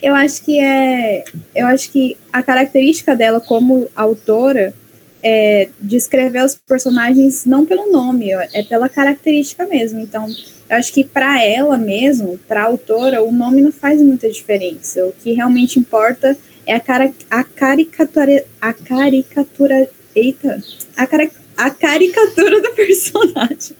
eu 0.00 0.14
acho 0.14 0.44
que 0.44 0.60
é. 0.60 1.24
Eu 1.52 1.66
acho 1.66 1.90
que 1.90 2.16
a 2.32 2.44
característica 2.44 3.16
dela 3.16 3.40
como 3.40 3.88
autora 3.96 4.72
é 5.20 5.68
descrever 5.80 6.44
os 6.44 6.54
personagens 6.54 7.44
não 7.44 7.66
pelo 7.66 7.90
nome, 7.90 8.30
é 8.30 8.62
pela 8.62 8.88
característica 8.88 9.66
mesmo. 9.66 9.98
Então, 9.98 10.28
eu 10.70 10.76
acho 10.76 10.92
que 10.92 11.02
para 11.02 11.44
ela 11.44 11.76
mesmo, 11.76 12.38
para 12.46 12.62
a 12.62 12.66
autora, 12.66 13.20
o 13.20 13.32
nome 13.32 13.60
não 13.60 13.72
faz 13.72 14.00
muita 14.00 14.30
diferença. 14.30 15.04
O 15.06 15.12
que 15.12 15.32
realmente 15.32 15.80
importa 15.80 16.36
é 16.64 16.74
a, 16.74 16.80
cara, 16.80 17.12
a 17.28 17.42
caricatura. 17.42 18.44
A 18.60 18.72
caricatura 18.72 19.88
Eita, 20.14 20.62
a, 20.96 21.06
cara, 21.06 21.30
a 21.56 21.70
caricatura 21.70 22.60
do 22.60 22.70
personagem. 22.76 23.76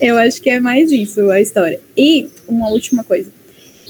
Eu 0.00 0.16
acho 0.16 0.40
que 0.40 0.50
é 0.50 0.60
mais 0.60 0.90
isso 0.90 1.30
a 1.30 1.40
história. 1.40 1.80
E 1.96 2.28
uma 2.46 2.68
última 2.70 3.04
coisa. 3.04 3.30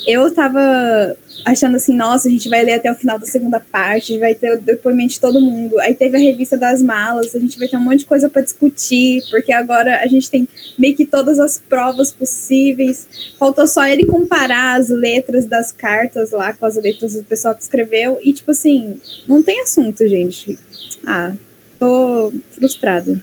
Eu 0.07 0.33
tava 0.33 1.17
achando 1.45 1.77
assim, 1.77 1.95
nossa, 1.95 2.29
a 2.29 2.31
gente 2.31 2.49
vai 2.49 2.65
ler 2.65 2.75
até 2.75 2.91
o 2.91 2.95
final 2.95 3.19
da 3.19 3.27
segunda 3.27 3.61
parte, 3.61 4.19
vai 4.19 4.35
ter 4.35 4.53
o 4.53 4.61
depoimento 4.61 5.15
de 5.15 5.21
todo 5.21 5.41
mundo. 5.41 5.79
Aí 5.81 5.95
teve 5.95 6.17
a 6.17 6.21
revista 6.21 6.57
das 6.57 6.83
malas, 6.83 7.35
a 7.35 7.39
gente 7.39 7.59
vai 7.59 7.69
ter 7.69 7.77
um 7.77 7.81
monte 7.81 8.01
de 8.01 8.07
coisa 8.07 8.29
para 8.29 8.43
discutir, 8.43 9.23
porque 9.31 9.53
agora 9.53 10.01
a 10.03 10.07
gente 10.07 10.31
tem 10.31 10.49
meio 10.79 10.97
que 10.97 11.07
todas 11.07 11.39
as 11.39 11.59
provas 11.59 12.13
possíveis. 12.13 13.07
Faltou 13.39 13.67
só 13.67 13.87
ele 13.87 14.05
comparar 14.05 14.79
as 14.79 14.89
letras 14.89 15.47
das 15.47 15.73
cartas 15.73 16.31
lá 16.31 16.53
com 16.53 16.67
as 16.67 16.77
letras 16.77 17.15
do 17.15 17.25
pessoal 17.25 17.55
que 17.55 17.63
escreveu. 17.63 18.19
E, 18.23 18.33
tipo 18.33 18.51
assim, 18.51 19.01
não 19.27 19.43
tem 19.43 19.61
assunto, 19.63 20.07
gente. 20.09 20.59
Ah, 21.07 21.33
tô 21.79 22.33
frustrada. 22.53 23.23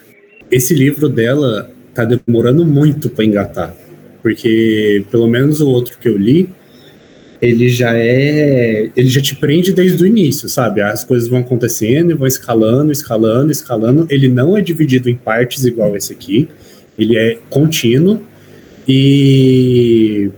Esse 0.49 0.73
livro 0.73 1.09
dela 1.09 1.71
tá 1.93 2.05
demorando 2.05 2.65
muito 2.65 3.09
para 3.09 3.25
engatar, 3.25 3.75
porque 4.21 5.05
pelo 5.09 5.27
menos 5.27 5.61
o 5.61 5.69
outro 5.69 5.97
que 5.97 6.07
eu 6.07 6.17
li, 6.17 6.49
ele 7.41 7.69
já 7.69 7.95
é, 7.95 8.89
ele 8.95 9.07
já 9.07 9.21
te 9.21 9.35
prende 9.35 9.73
desde 9.73 10.01
o 10.03 10.07
início, 10.07 10.47
sabe? 10.47 10.81
As 10.81 11.03
coisas 11.03 11.27
vão 11.27 11.39
acontecendo 11.39 12.11
e 12.11 12.13
vão 12.13 12.27
escalando, 12.27 12.91
escalando, 12.91 13.51
escalando. 13.51 14.07
Ele 14.09 14.27
não 14.27 14.57
é 14.57 14.61
dividido 14.61 15.09
em 15.09 15.15
partes 15.15 15.65
igual 15.65 15.95
esse 15.95 16.13
aqui. 16.13 16.47
Ele 16.97 17.17
é 17.17 17.37
contínuo 17.49 18.21
e 18.87 20.29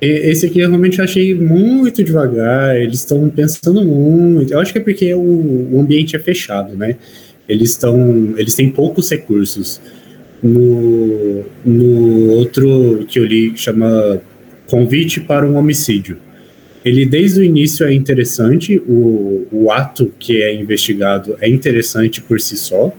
esse 0.00 0.46
aqui 0.46 0.60
eu 0.60 0.68
realmente 0.68 1.00
achei 1.00 1.34
muito 1.34 2.04
devagar, 2.04 2.76
eles 2.76 3.00
estão 3.00 3.28
pensando 3.30 3.82
muito. 3.82 4.52
Eu 4.52 4.60
acho 4.60 4.72
que 4.72 4.78
é 4.78 4.82
porque 4.82 5.12
o, 5.14 5.68
o 5.72 5.80
ambiente 5.80 6.14
é 6.14 6.18
fechado, 6.18 6.76
né? 6.76 6.96
Eles 7.48 7.70
estão. 7.70 8.34
Eles 8.36 8.54
têm 8.54 8.70
poucos 8.70 9.10
recursos. 9.10 9.80
No, 10.42 11.44
no 11.64 12.30
outro 12.32 13.04
que 13.08 13.18
eu 13.18 13.24
li, 13.24 13.52
chama 13.56 14.20
Convite 14.66 15.20
para 15.20 15.46
um 15.46 15.56
Homicídio. 15.56 16.18
Ele, 16.86 17.04
desde 17.04 17.40
o 17.40 17.42
início, 17.42 17.84
é 17.84 17.92
interessante, 17.92 18.78
o, 18.86 19.44
o 19.50 19.72
ato 19.72 20.14
que 20.20 20.40
é 20.40 20.54
investigado 20.54 21.36
é 21.40 21.48
interessante 21.48 22.22
por 22.22 22.40
si 22.40 22.56
só, 22.56 22.92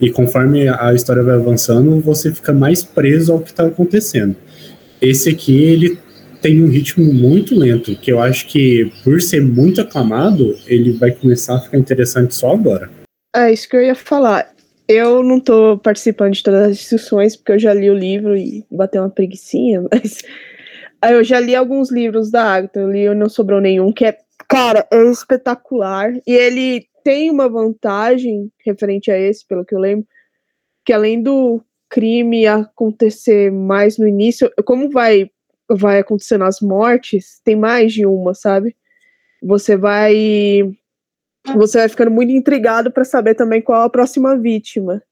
e 0.00 0.10
conforme 0.10 0.66
a 0.66 0.94
história 0.94 1.22
vai 1.22 1.34
avançando, 1.34 2.00
você 2.00 2.32
fica 2.32 2.54
mais 2.54 2.82
preso 2.82 3.34
ao 3.34 3.40
que 3.40 3.50
está 3.50 3.66
acontecendo. 3.66 4.34
Esse 5.02 5.28
aqui, 5.28 5.54
ele 5.64 5.98
tem 6.40 6.64
um 6.64 6.68
ritmo 6.68 7.12
muito 7.12 7.54
lento, 7.54 7.94
que 7.96 8.10
eu 8.10 8.22
acho 8.22 8.46
que, 8.46 8.90
por 9.04 9.20
ser 9.20 9.42
muito 9.42 9.82
aclamado, 9.82 10.56
ele 10.66 10.92
vai 10.92 11.10
começar 11.10 11.56
a 11.56 11.60
ficar 11.60 11.76
interessante 11.76 12.34
só 12.34 12.52
agora. 12.52 12.88
É 13.34 13.52
isso 13.52 13.68
que 13.68 13.76
eu 13.76 13.82
ia 13.82 13.94
falar. 13.94 14.50
Eu 14.88 15.22
não 15.22 15.40
tô 15.40 15.76
participando 15.76 16.32
de 16.32 16.42
todas 16.42 16.70
as 16.70 16.78
discussões, 16.78 17.36
porque 17.36 17.52
eu 17.52 17.58
já 17.58 17.74
li 17.74 17.90
o 17.90 17.98
livro 17.98 18.34
e 18.34 18.64
bateu 18.70 19.02
uma 19.02 19.10
preguiçinha, 19.10 19.84
mas. 19.92 20.22
Eu 21.02 21.22
já 21.22 21.38
li 21.38 21.54
alguns 21.54 21.90
livros 21.90 22.30
da 22.30 22.42
Agatha, 22.42 22.80
eu 22.80 22.90
li 22.90 23.14
Não 23.14 23.28
Sobrou 23.28 23.60
Nenhum, 23.60 23.92
que 23.92 24.04
é, 24.04 24.16
cara, 24.48 24.86
é 24.90 25.02
espetacular. 25.10 26.12
E 26.26 26.32
ele 26.32 26.86
tem 27.04 27.30
uma 27.30 27.48
vantagem 27.48 28.50
referente 28.64 29.10
a 29.10 29.18
esse, 29.18 29.46
pelo 29.46 29.64
que 29.64 29.74
eu 29.74 29.78
lembro, 29.78 30.06
que 30.84 30.92
além 30.92 31.22
do 31.22 31.62
crime 31.88 32.46
acontecer 32.46 33.50
mais 33.52 33.96
no 33.98 34.08
início, 34.08 34.50
como 34.64 34.90
vai 34.90 35.30
vai 35.68 35.98
acontecendo 35.98 36.44
as 36.44 36.60
mortes, 36.60 37.40
tem 37.44 37.56
mais 37.56 37.92
de 37.92 38.06
uma, 38.06 38.34
sabe? 38.34 38.76
Você 39.42 39.76
vai 39.76 40.62
você 41.54 41.78
vai 41.78 41.88
ficando 41.88 42.10
muito 42.10 42.32
intrigado 42.32 42.90
para 42.90 43.04
saber 43.04 43.34
também 43.34 43.62
qual 43.62 43.82
a 43.82 43.90
próxima 43.90 44.36
vítima. 44.36 45.02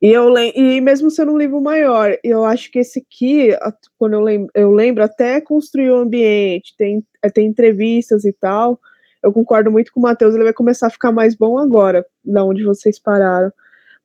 E, 0.00 0.10
eu, 0.10 0.32
e 0.36 0.80
mesmo 0.80 1.10
sendo 1.10 1.32
um 1.32 1.38
livro 1.38 1.60
maior, 1.60 2.16
eu 2.22 2.44
acho 2.44 2.70
que 2.70 2.78
esse 2.80 2.98
aqui, 2.98 3.48
quando 3.98 4.12
eu 4.12 4.20
lembro, 4.20 4.50
eu 4.54 4.70
lembro 4.70 5.02
até 5.02 5.40
construir 5.40 5.90
o 5.90 5.96
ambiente, 5.96 6.74
tem, 6.76 7.02
é, 7.22 7.30
tem 7.30 7.46
entrevistas 7.46 8.24
e 8.24 8.32
tal. 8.32 8.78
Eu 9.22 9.32
concordo 9.32 9.70
muito 9.72 9.92
com 9.92 10.00
o 10.00 10.02
Matheus, 10.02 10.34
ele 10.34 10.44
vai 10.44 10.52
começar 10.52 10.88
a 10.88 10.90
ficar 10.90 11.12
mais 11.12 11.34
bom 11.34 11.58
agora, 11.58 12.04
da 12.24 12.44
onde 12.44 12.62
vocês 12.62 12.98
pararam. 12.98 13.50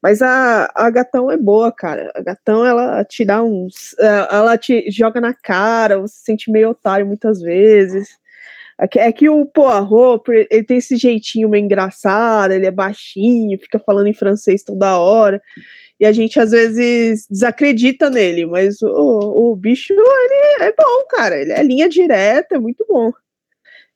Mas 0.01 0.21
a, 0.21 0.71
a 0.73 0.89
Gatão 0.89 1.30
é 1.30 1.38
boa, 1.38 1.71
cara. 1.71 2.12
A 2.15 2.21
Gatão, 2.21 2.65
ela 2.65 3.04
te 3.06 3.23
dá 3.23 3.43
uns. 3.43 3.95
É, 3.99 4.27
ela 4.32 4.58
te 4.58 4.89
joga 4.89 5.21
na 5.21 5.34
cara, 5.34 5.99
você 5.99 6.15
se 6.15 6.23
sente 6.23 6.51
meio 6.51 6.69
otário 6.69 7.06
muitas 7.06 7.41
vezes. 7.41 8.17
É 8.82 9.12
que 9.12 9.30
o 9.30 9.46
Poirot, 9.46 10.24
ele 10.50 10.63
tem 10.63 10.78
esse 10.78 10.96
jeitinho 10.96 11.48
meio 11.48 11.63
engraçado, 11.63 12.52
ele 12.52 12.65
é 12.65 12.72
baixinho, 12.72 13.60
fica 13.60 13.78
falando 13.78 14.08
em 14.08 14.13
francês 14.13 14.63
toda 14.63 14.98
hora 14.98 15.39
e 16.02 16.06
a 16.06 16.12
gente 16.12 16.39
às 16.39 16.50
vezes 16.50 17.28
desacredita 17.30 18.10
nele, 18.10 18.48
mas 18.48 18.82
o, 18.82 19.52
o 19.52 19.56
bicho 19.56 19.94
ele 19.94 20.63
é 20.63 20.74
bom, 20.76 21.06
cara. 21.08 21.39
Ele 21.39 21.52
é 21.52 21.62
linha 21.62 21.88
direta, 21.88 22.56
é 22.56 22.60
muito 22.60 22.84
bom. 22.89 23.12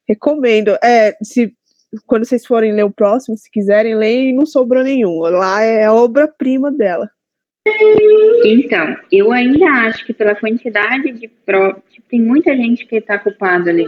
Recomendo. 0.07 0.77
É, 0.83 1.17
se 1.23 1.51
quando 2.05 2.23
vocês 2.23 2.45
forem 2.45 2.73
ler 2.73 2.83
o 2.83 2.91
próximo, 2.91 3.35
se 3.35 3.49
quiserem 3.49 3.95
ler, 3.95 4.33
não 4.33 4.45
sobrou 4.45 4.83
nenhum. 4.83 5.17
Lá 5.21 5.63
é 5.63 5.85
a 5.85 5.93
obra-prima 5.93 6.71
dela. 6.71 7.09
Então, 8.45 8.95
eu 9.11 9.31
ainda 9.31 9.65
acho 9.87 10.05
que 10.05 10.13
pela 10.13 10.35
quantidade 10.35 11.11
de 11.11 11.27
provas, 11.27 11.81
tipo, 11.89 12.07
tem 12.07 12.21
muita 12.21 12.55
gente 12.55 12.85
que 12.85 12.97
está 12.97 13.17
culpada 13.17 13.71
ali. 13.71 13.87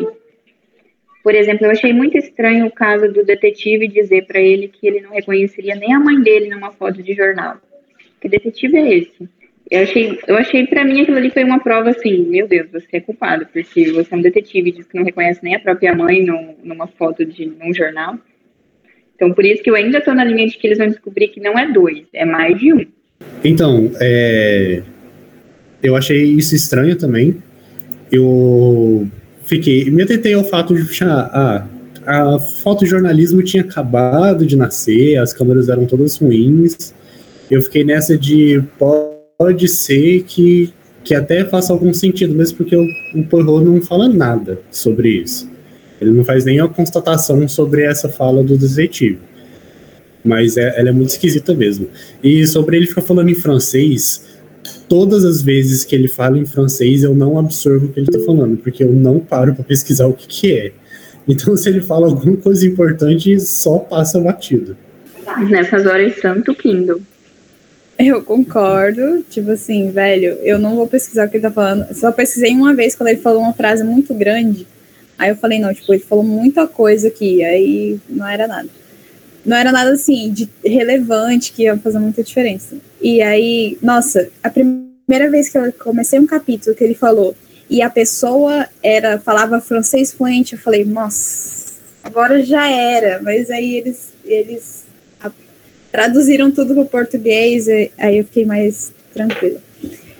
Por 1.24 1.36
exemplo, 1.36 1.66
eu 1.66 1.72
achei 1.72 1.92
muito 1.92 2.18
estranho 2.18 2.68
o 2.68 2.72
caso 2.72 3.12
do 3.12 3.26
detetive 3.26 3.88
dizer 3.88 4.26
para 4.26 4.40
ele 4.40 4.68
que 4.68 4.88
ele 4.88 5.02
não 5.02 5.12
reconheceria 5.12 5.76
nem 5.76 5.94
a 5.94 6.00
mãe 6.00 6.22
dele 6.22 6.50
numa 6.50 6.72
foto 6.72 7.04
de 7.04 7.14
jornal. 7.14 7.58
Que 8.22 8.30
detetive 8.30 8.78
é 8.78 8.98
esse? 8.98 9.30
Eu 9.70 9.82
achei, 9.82 10.20
eu 10.28 10.38
achei 10.38 10.66
para 10.66 10.86
mim 10.86 11.02
aquilo 11.02 11.18
ali 11.18 11.30
foi 11.30 11.44
uma 11.44 11.60
prova 11.60 11.90
assim, 11.90 12.26
meu 12.30 12.48
Deus, 12.48 12.72
você 12.72 12.88
é 12.94 13.02
culpado, 13.02 13.46
porque 13.52 13.92
você 13.92 14.16
é 14.16 14.18
um 14.18 14.22
detetive 14.22 14.70
e 14.70 14.72
diz 14.72 14.88
que 14.88 14.96
não 14.96 15.04
reconhece 15.04 15.44
nem 15.44 15.56
a 15.56 15.60
própria 15.60 15.94
mãe 15.94 16.24
num, 16.24 16.56
numa 16.64 16.88
foto 16.88 17.26
de 17.26 17.46
num 17.46 17.74
jornal. 17.74 18.18
Então, 19.16 19.34
por 19.34 19.44
isso 19.44 19.62
que 19.62 19.70
eu 19.70 19.76
ainda 19.76 20.00
tô 20.00 20.14
na 20.14 20.24
linha 20.24 20.48
de 20.48 20.58
que 20.58 20.66
eles 20.68 20.78
vão 20.78 20.88
descobrir 20.88 21.28
que 21.30 21.42
não 21.42 21.58
é 21.60 21.70
dois, 21.70 22.04
é 22.14 22.24
mais 22.24 22.58
de 22.58 22.72
um. 22.72 22.86
Então, 23.44 23.92
é, 24.00 24.84
eu 25.82 25.96
achei 25.96 26.24
isso 26.24 26.56
estranho 26.56 26.96
também. 26.96 27.36
Eu 28.12 29.08
fiquei, 29.48 29.90
me 29.90 30.04
atentei 30.04 30.34
ao 30.34 30.44
fato 30.44 30.76
de 30.76 31.04
ah, 31.04 31.66
a 32.06 32.40
fotojornalismo 32.40 33.42
tinha 33.42 33.64
acabado 33.64 34.46
de 34.46 34.56
nascer, 34.56 35.18
as 35.18 35.34
câmeras 35.34 35.70
eram 35.70 35.86
todas 35.86 36.18
ruins, 36.18 36.94
eu 37.50 37.62
fiquei 37.62 37.84
nessa 37.84 38.18
de 38.18 38.62
pode 38.78 39.68
ser 39.68 40.24
que, 40.24 40.74
que 41.04 41.16
até 41.16 41.46
faça 41.46 41.72
algum 41.72 41.94
sentido, 41.94 42.36
mesmo 42.36 42.58
porque 42.58 42.76
o, 42.76 42.86
o 43.16 43.24
Poirot 43.26 43.64
não 43.64 43.82
fala 43.82 44.10
nada 44.10 44.60
sobre 44.70 45.10
isso. 45.10 45.50
Ele 46.00 46.12
não 46.12 46.24
faz 46.24 46.46
nenhuma 46.46 46.70
constatação 46.70 47.48
sobre 47.48 47.84
essa 47.84 48.10
fala 48.10 48.44
do 48.44 48.58
detetive. 48.58 49.20
Mas 50.24 50.58
é, 50.58 50.80
ela 50.80 50.90
é 50.90 50.92
muito 50.92 51.10
esquisita 51.10 51.56
mesmo. 51.56 51.88
E 52.22 52.46
sobre 52.46 52.78
ele 52.78 52.86
ficar 52.86 53.02
falando 53.02 53.30
em 53.30 53.36
francês, 53.36 54.27
todas 54.88 55.26
as 55.26 55.42
vezes 55.42 55.84
que 55.84 55.96
ele 55.96 56.08
fala 56.08 56.38
em 56.38 56.46
francês, 56.46 57.04
eu 57.04 57.14
não 57.14 57.38
absorvo 57.38 57.88
o 57.88 57.90
que 57.90 58.00
ele 58.00 58.08
está 58.10 58.26
falando, 58.26 58.58
porque 58.58 58.84
eu 58.84 58.92
não 58.92 59.20
paro 59.20 59.54
para 59.54 59.64
pesquisar 59.64 60.08
o 60.08 60.14
que, 60.14 60.28
que 60.28 60.54
é. 60.54 60.72
Então, 61.28 61.58
se 61.58 61.68
ele 61.68 61.82
fala 61.82 62.08
alguma 62.08 62.38
coisa 62.38 62.66
importante, 62.66 63.40
só 63.40 63.80
passa 63.80 64.20
batido. 64.20 64.78
Nessas 65.50 65.86
horas, 65.86 66.16
tanto 66.22 66.56
Kindle. 66.56 67.02
Eu 68.00 68.24
concordo. 68.24 69.24
Tipo 69.30 69.52
assim, 69.52 69.92
velho, 69.92 70.38
eu 70.42 70.58
não 70.58 70.76
vou 70.76 70.88
pesquisar 70.88 71.28
o 71.28 71.30
que 71.30 71.38
ele 71.38 71.42
tá 71.42 71.52
falando. 71.52 71.94
Só 71.94 72.12
pesquisei 72.12 72.52
uma 72.52 72.74
vez 72.74 72.96
quando 72.96 73.10
ele 73.10 73.20
falou 73.20 73.42
uma 73.42 73.54
frase 73.54 73.84
muito 73.84 74.14
grande. 74.14 74.66
Aí 75.18 75.30
eu 75.30 75.36
falei, 75.36 75.60
não, 75.60 75.74
tipo, 75.74 75.94
ele 75.94 76.04
falou 76.04 76.24
muita 76.24 76.66
coisa 76.68 77.10
aqui. 77.10 77.44
Aí 77.44 78.00
não 78.08 78.28
era 78.28 78.48
nada. 78.48 78.70
Não 79.48 79.56
era 79.56 79.72
nada 79.72 79.92
assim 79.92 80.30
de 80.30 80.50
relevante 80.64 81.54
que 81.54 81.64
ia 81.64 81.78
fazer 81.78 82.00
muita 82.00 82.22
diferença. 82.22 82.76
E 83.02 83.22
aí, 83.22 83.78
nossa, 83.82 84.28
a 84.44 84.50
primeira 84.50 85.32
vez 85.32 85.48
que 85.48 85.58
eu 85.58 85.72
comecei 85.72 86.20
um 86.20 86.28
capítulo 86.28 86.76
que 86.76 86.84
ele 86.84 86.94
falou 86.94 87.34
e 87.70 87.82
a 87.82 87.90
pessoa 87.90 88.68
era 88.84 89.18
falava 89.18 89.62
francês 89.62 90.12
fluente, 90.12 90.54
eu 90.54 90.60
falei, 90.60 90.84
nossa, 90.84 91.76
agora 92.04 92.44
já 92.44 92.70
era. 92.70 93.22
Mas 93.24 93.50
aí 93.50 93.76
eles 93.76 94.10
eles 94.26 94.86
traduziram 95.90 96.52
tudo 96.52 96.74
para 96.74 96.84
o 96.84 96.86
português, 96.86 97.70
aí 97.98 98.18
eu 98.18 98.26
fiquei 98.26 98.46
mais 98.46 98.92
tranquila. 99.14 99.62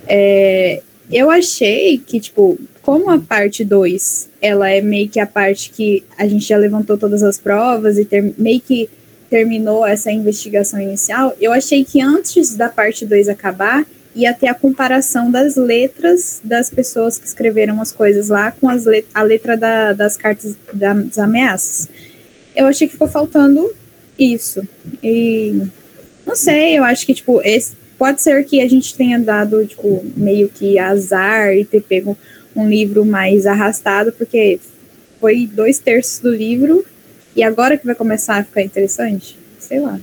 É, 0.08 0.82
eu 1.12 1.30
achei 1.30 1.98
que, 1.98 2.20
tipo, 2.20 2.58
como 2.82 3.10
a 3.10 3.20
parte 3.20 3.66
2, 3.66 4.30
ela 4.42 4.70
é 4.70 4.80
meio 4.80 5.10
que 5.10 5.20
a 5.20 5.28
parte 5.28 5.70
que 5.70 6.06
a 6.18 6.26
gente 6.26 6.48
já 6.48 6.58
levantou 6.58 6.98
todas 6.98 7.22
as 7.22 7.38
provas 7.38 7.98
e 7.98 8.06
ter, 8.06 8.34
meio 8.38 8.62
que 8.62 8.90
terminou 9.30 9.86
essa 9.86 10.12
investigação 10.12 10.80
inicial, 10.80 11.36
eu 11.40 11.52
achei 11.52 11.84
que 11.84 12.02
antes 12.02 12.56
da 12.56 12.70
parte 12.70 13.06
2 13.06 13.30
acabar, 13.30 13.86
ia 14.16 14.34
ter 14.34 14.48
a 14.48 14.54
comparação 14.54 15.30
das 15.30 15.56
letras 15.56 16.42
das 16.44 16.70
pessoas 16.70 17.20
que 17.20 17.28
escreveram 17.28 17.80
as 17.80 17.92
coisas 17.92 18.30
lá 18.30 18.52
com 18.52 18.68
as 18.68 18.86
let 18.86 19.06
a 19.14 19.22
letra 19.22 19.56
da, 19.56 19.94
das 19.94 20.18
cartas 20.18 20.58
das 20.74 21.20
ameaças. 21.20 21.88
Eu 22.56 22.66
achei 22.66 22.88
que 22.88 22.94
ficou 22.94 23.08
faltando 23.08 23.72
isso. 24.18 24.68
E 25.04 25.62
não 26.26 26.36
sei, 26.36 26.80
eu 26.80 26.84
acho 26.84 27.06
que, 27.06 27.14
tipo, 27.14 27.40
esse, 27.44 27.74
pode 27.98 28.22
ser 28.22 28.44
que 28.46 28.60
a 28.60 28.68
gente 28.68 28.96
tenha 28.96 29.20
dado, 29.20 29.64
tipo, 29.66 30.04
meio 30.16 30.50
que 30.50 30.80
azar 30.80 31.56
e 31.56 31.64
ter 31.64 31.82
pego 31.82 32.18
um 32.56 32.68
livro 32.68 33.06
mais 33.06 33.46
arrastado, 33.46 34.12
porque 34.12 34.60
foi 35.20 35.46
dois 35.46 35.78
terços 35.78 36.20
do 36.20 36.34
livro 36.34 36.84
e 37.38 37.44
agora 37.44 37.78
que 37.78 37.86
vai 37.86 37.94
começar 37.94 38.38
a 38.38 38.44
ficar 38.44 38.64
interessante? 38.64 39.38
Sei 39.60 39.80
lá. 39.80 40.00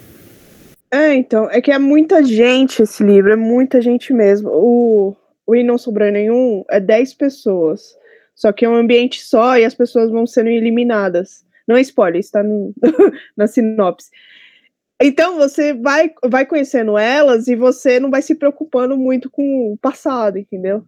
É, 0.89 1.13
então, 1.15 1.51
é 1.51 1.61
que 1.61 1.73
é 1.73 1.79
muita 1.81 2.23
gente 2.23 2.81
esse 2.81 3.03
livro, 3.03 3.33
é 3.33 3.37
muita 3.37 3.83
gente 3.83 4.13
mesmo. 4.13 4.49
O, 4.51 5.17
o 5.45 5.57
E 5.57 5.65
Não 5.65 5.77
Sobrou 5.77 6.09
Nenhum 6.13 6.65
é 6.71 6.79
10 6.79 7.15
pessoas. 7.15 7.99
Só 8.37 8.53
que 8.53 8.65
é 8.65 8.69
um 8.69 8.77
ambiente 8.77 9.21
só 9.21 9.59
e 9.59 9.65
as 9.65 9.75
pessoas 9.75 10.13
vão 10.13 10.29
sendo 10.29 10.49
eliminadas. 10.49 11.45
Não 11.67 11.77
é 11.77 11.81
spoiler, 11.81 12.21
está 12.21 12.41
no, 12.41 12.73
na 13.37 13.49
sinopse. 13.49 14.11
Então 15.03 15.37
você 15.37 15.75
vai, 15.75 16.13
vai 16.25 16.47
conhecendo 16.47 16.97
elas 16.97 17.49
e 17.49 17.57
você 17.57 17.99
não 17.99 18.11
vai 18.11 18.23
se 18.23 18.37
preocupando 18.37 18.97
muito 18.97 19.29
com 19.29 19.73
o 19.73 19.77
passado, 19.77 20.39
entendeu? 20.39 20.85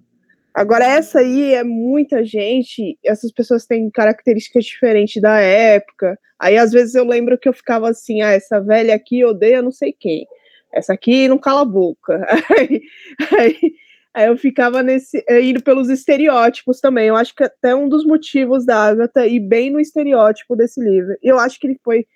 Agora, 0.57 0.87
essa 0.87 1.19
aí 1.19 1.53
é 1.53 1.63
muita 1.63 2.25
gente, 2.25 2.99
essas 3.05 3.31
pessoas 3.31 3.67
têm 3.67 3.91
características 3.91 4.65
diferentes 4.65 5.21
da 5.21 5.39
época. 5.39 6.19
Aí, 6.39 6.57
às 6.57 6.73
vezes, 6.73 6.95
eu 6.95 7.05
lembro 7.05 7.37
que 7.39 7.47
eu 7.47 7.53
ficava 7.53 7.91
assim: 7.91 8.23
ah, 8.23 8.31
essa 8.33 8.59
velha 8.59 8.95
aqui 8.95 9.23
odeia 9.23 9.61
não 9.61 9.71
sei 9.71 9.93
quem, 9.93 10.27
essa 10.73 10.95
aqui 10.95 11.29
não 11.29 11.37
cala 11.37 11.61
a 11.61 11.65
boca. 11.67 12.27
Aí, 12.59 12.81
aí, 13.39 13.73
aí 14.15 14.27
eu 14.29 14.37
ficava 14.39 14.83
nesse, 14.83 15.23
eh, 15.29 15.43
indo 15.43 15.63
pelos 15.63 15.91
estereótipos 15.91 16.81
também. 16.81 17.09
Eu 17.09 17.17
acho 17.17 17.35
que 17.35 17.45
até 17.45 17.75
um 17.75 17.87
dos 17.87 18.07
motivos 18.07 18.65
da 18.65 18.79
Agatha 18.87 19.27
ir 19.27 19.41
bem 19.41 19.71
no 19.71 19.79
estereótipo 19.79 20.57
desse 20.57 20.81
livro. 20.81 21.15
Eu 21.23 21.39
acho 21.39 21.61
que 21.61 21.67
ele 21.67 21.79
foi 21.85 22.07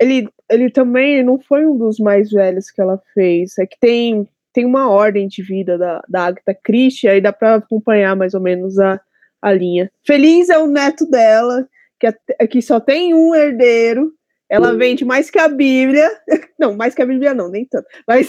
ele, 0.00 0.28
ele 0.50 0.70
também 0.70 1.22
não 1.24 1.40
foi 1.40 1.66
um 1.66 1.76
dos 1.76 1.98
mais 1.98 2.30
velhos 2.30 2.70
que 2.70 2.80
ela 2.80 3.00
fez. 3.14 3.58
É 3.58 3.66
que 3.66 3.78
tem, 3.80 4.28
tem 4.54 4.64
uma 4.64 4.88
ordem 4.88 5.28
de 5.28 5.42
vida 5.42 5.76
da, 5.76 6.02
da 6.08 6.26
Agatha 6.26 6.54
Christie, 6.54 7.08
aí 7.08 7.20
dá 7.20 7.32
para 7.32 7.56
acompanhar 7.56 8.16
mais 8.16 8.32
ou 8.32 8.40
menos 8.40 8.78
a, 8.78 8.98
a 9.42 9.52
linha. 9.52 9.90
Feliz 10.06 10.48
é 10.48 10.56
o 10.56 10.66
neto 10.66 11.04
dela, 11.10 11.68
que, 12.00 12.06
é, 12.06 12.46
que 12.46 12.62
só 12.62 12.80
tem 12.80 13.12
um 13.12 13.34
herdeiro. 13.34 14.12
Ela 14.48 14.72
uhum. 14.72 14.78
vende 14.78 15.04
mais 15.04 15.28
que 15.28 15.38
a 15.38 15.48
Bíblia. 15.48 16.08
Não, 16.58 16.74
mais 16.74 16.94
que 16.94 17.02
a 17.02 17.06
Bíblia 17.06 17.34
não, 17.34 17.48
nem 17.48 17.66
tanto. 17.66 17.86
Mas. 18.06 18.28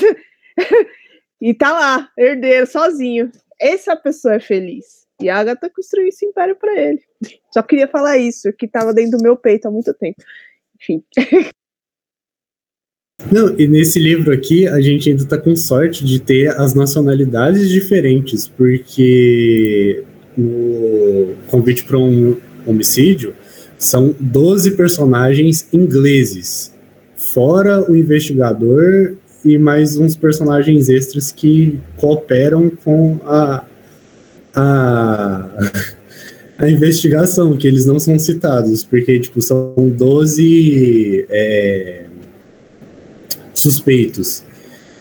e 1.39 1.53
tá 1.53 1.71
lá, 1.71 2.09
herdeiro, 2.17 2.65
sozinho. 2.65 3.31
Essa 3.61 3.95
pessoa 3.95 4.35
é 4.35 4.39
feliz. 4.39 5.05
E 5.21 5.29
a 5.29 5.37
Agatha 5.37 5.69
construiu 5.69 6.07
esse 6.07 6.25
império 6.25 6.55
para 6.55 6.73
ele. 6.75 6.99
Só 7.53 7.61
queria 7.61 7.87
falar 7.87 8.17
isso, 8.17 8.51
que 8.51 8.67
tava 8.67 8.93
dentro 8.93 9.17
do 9.17 9.23
meu 9.23 9.37
peito 9.37 9.67
há 9.67 9.71
muito 9.71 9.93
tempo 9.93 10.21
enfim. 10.75 11.03
Não, 13.31 13.57
e 13.57 13.67
nesse 13.67 13.97
livro 13.97 14.31
aqui 14.31 14.67
a 14.67 14.81
gente 14.81 15.09
ainda 15.09 15.23
está 15.23 15.37
com 15.37 15.55
sorte 15.55 16.05
de 16.05 16.19
ter 16.19 16.49
as 16.59 16.73
nacionalidades 16.73 17.69
diferentes, 17.69 18.47
porque 18.47 20.03
no 20.37 21.33
convite 21.47 21.85
para 21.85 21.97
um 21.97 22.35
homicídio 22.65 23.33
são 23.77 24.13
12 24.19 24.71
personagens 24.71 25.67
ingleses. 25.71 26.73
fora 27.15 27.89
o 27.89 27.95
investigador 27.95 29.15
e 29.43 29.57
mais 29.57 29.97
uns 29.97 30.15
personagens 30.15 30.87
extras 30.87 31.31
que 31.31 31.79
cooperam 31.97 32.69
com 32.69 33.19
a, 33.25 33.65
a, 34.53 35.49
a 36.57 36.69
investigação, 36.69 37.57
que 37.57 37.67
eles 37.67 37.85
não 37.85 37.99
são 37.99 38.17
citados, 38.17 38.83
porque 38.83 39.19
tipo, 39.19 39.41
são 39.41 39.73
12 39.77 41.25
é, 41.29 42.05
suspeitos. 43.65 44.43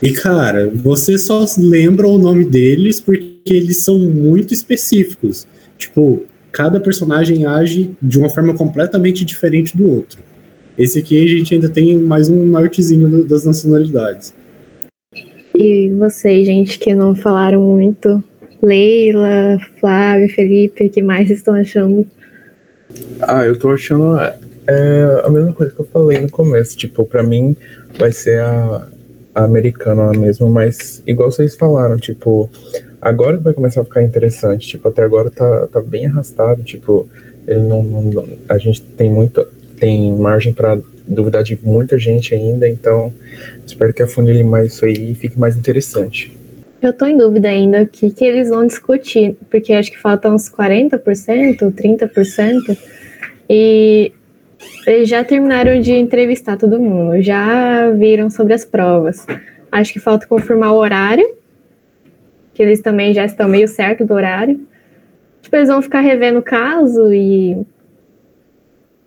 E, 0.03 0.13
cara, 0.13 0.71
você 0.75 1.17
só 1.17 1.45
lembra 1.57 2.09
o 2.09 2.19
nome 2.19 2.45
deles 2.45 3.01
porque 3.01 3.41
eles 3.47 3.79
são 3.79 3.99
muito 3.99 4.53
específicos. 4.53 5.47
Tipo, 5.79 6.25
cada 6.51 6.81
personagem 6.81 7.47
age 7.47 7.91
de 8.03 8.19
uma 8.19 8.29
forma 8.29 8.55
completamente 8.55 9.25
diferente 9.25 9.77
do 9.77 9.91
outro. 9.91 10.19
Esse 10.77 10.99
aqui 10.99 11.25
a 11.25 11.29
gente 11.29 11.55
ainda 11.55 11.69
tem 11.69 11.97
mais 11.97 12.29
um 12.29 12.45
nortezinho 12.45 13.25
das 13.25 13.45
nacionalidades. 13.45 14.35
E 15.55 15.91
vocês, 15.91 16.47
gente, 16.47 16.79
que 16.79 16.95
não 16.95 17.15
falaram 17.15 17.63
muito? 17.63 18.23
Leila, 18.61 19.59
Flávio, 19.79 20.29
Felipe, 20.35 20.87
o 20.87 20.91
que 20.91 21.03
mais 21.03 21.31
estão 21.31 21.55
achando? 21.55 22.07
Ah, 23.21 23.45
eu 23.45 23.59
tô 23.59 23.71
achando 23.71 24.17
é, 24.67 25.23
a 25.25 25.31
mesma 25.31 25.53
coisa 25.53 25.73
que 25.73 25.81
eu 25.81 25.87
falei 25.87 26.21
no 26.21 26.31
começo. 26.31 26.77
Tipo, 26.77 27.05
pra 27.05 27.23
mim 27.23 27.57
vai 27.99 28.13
ser 28.13 28.41
a, 28.41 28.89
a 29.35 29.45
americana 29.45 30.13
mesmo, 30.13 30.49
mas 30.49 31.03
igual 31.07 31.31
vocês 31.31 31.55
falaram, 31.55 31.97
tipo, 31.97 32.51
agora 33.01 33.37
vai 33.37 33.53
começar 33.53 33.83
a 33.83 33.85
ficar 33.85 34.03
interessante. 34.03 34.69
Tipo, 34.69 34.89
até 34.89 35.03
agora 35.03 35.31
tá, 35.31 35.67
tá 35.69 35.81
bem 35.81 36.07
arrastado. 36.07 36.63
Tipo, 36.63 37.09
ele 37.47 37.61
não, 37.61 37.83
não 37.83 38.27
a 38.49 38.59
gente 38.59 38.83
tem 38.83 39.11
muito 39.11 39.47
tem 39.79 40.13
margem 40.13 40.53
para 40.53 40.79
duvidar 41.07 41.43
de 41.43 41.59
muita 41.63 41.99
gente 41.99 42.35
ainda, 42.35 42.69
então 42.69 43.13
espero 43.67 43.93
que 43.93 44.03
afunile 44.03 44.43
mais 44.43 44.73
isso 44.73 44.85
aí 44.85 45.13
e 45.13 45.15
fique 45.15 45.39
mais 45.39 45.57
interessante. 45.57 46.37
Eu 46.81 46.93
tô 46.93 47.07
em 47.07 47.17
dúvida 47.17 47.49
ainda 47.49 47.83
o 47.83 47.87
que, 47.87 48.11
que 48.11 48.25
eles 48.25 48.49
vão 48.49 48.67
discutir, 48.67 49.37
porque 49.51 49.73
acho 49.73 49.91
que 49.91 49.99
faltam 49.99 50.35
uns 50.35 50.51
40%, 50.51 51.73
30%, 51.73 52.79
e 53.49 54.13
eles 54.87 55.09
já 55.09 55.25
terminaram 55.25 55.81
de 55.81 55.93
entrevistar 55.93 56.57
todo 56.57 56.81
mundo, 56.81 57.21
já 57.23 57.91
viram 57.91 58.31
sobre 58.31 58.55
as 58.55 58.65
provas. 58.65 59.27
Acho 59.71 59.93
que 59.93 60.01
falta 60.01 60.27
confirmar 60.27 60.73
o 60.73 60.77
horário, 60.77 61.35
que 62.53 62.63
eles 62.63 62.81
também 62.81 63.13
já 63.13 63.25
estão 63.25 63.49
meio 63.49 63.67
certo 63.67 64.05
do 64.05 64.15
horário. 64.15 64.61
Tipo, 65.43 65.57
eles 65.57 65.69
vão 65.69 65.83
ficar 65.83 66.01
revendo 66.01 66.39
o 66.39 66.43
caso 66.43 67.13
e 67.13 67.65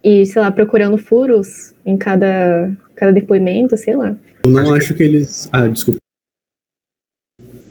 e, 0.04 0.26
sei 0.26 0.42
lá, 0.42 0.52
procurando 0.52 0.98
furos 0.98 1.74
em 1.86 1.98
cada, 1.98 2.72
cada 2.96 3.12
depoimento, 3.12 3.76
sei 3.76 3.96
lá. 3.96 4.16
Eu 4.46 4.52
não 4.52 4.74
acho 4.74 4.94
que 4.94 5.04
eles. 5.04 5.50
Ah, 5.52 5.68
desculpa. 5.68 6.00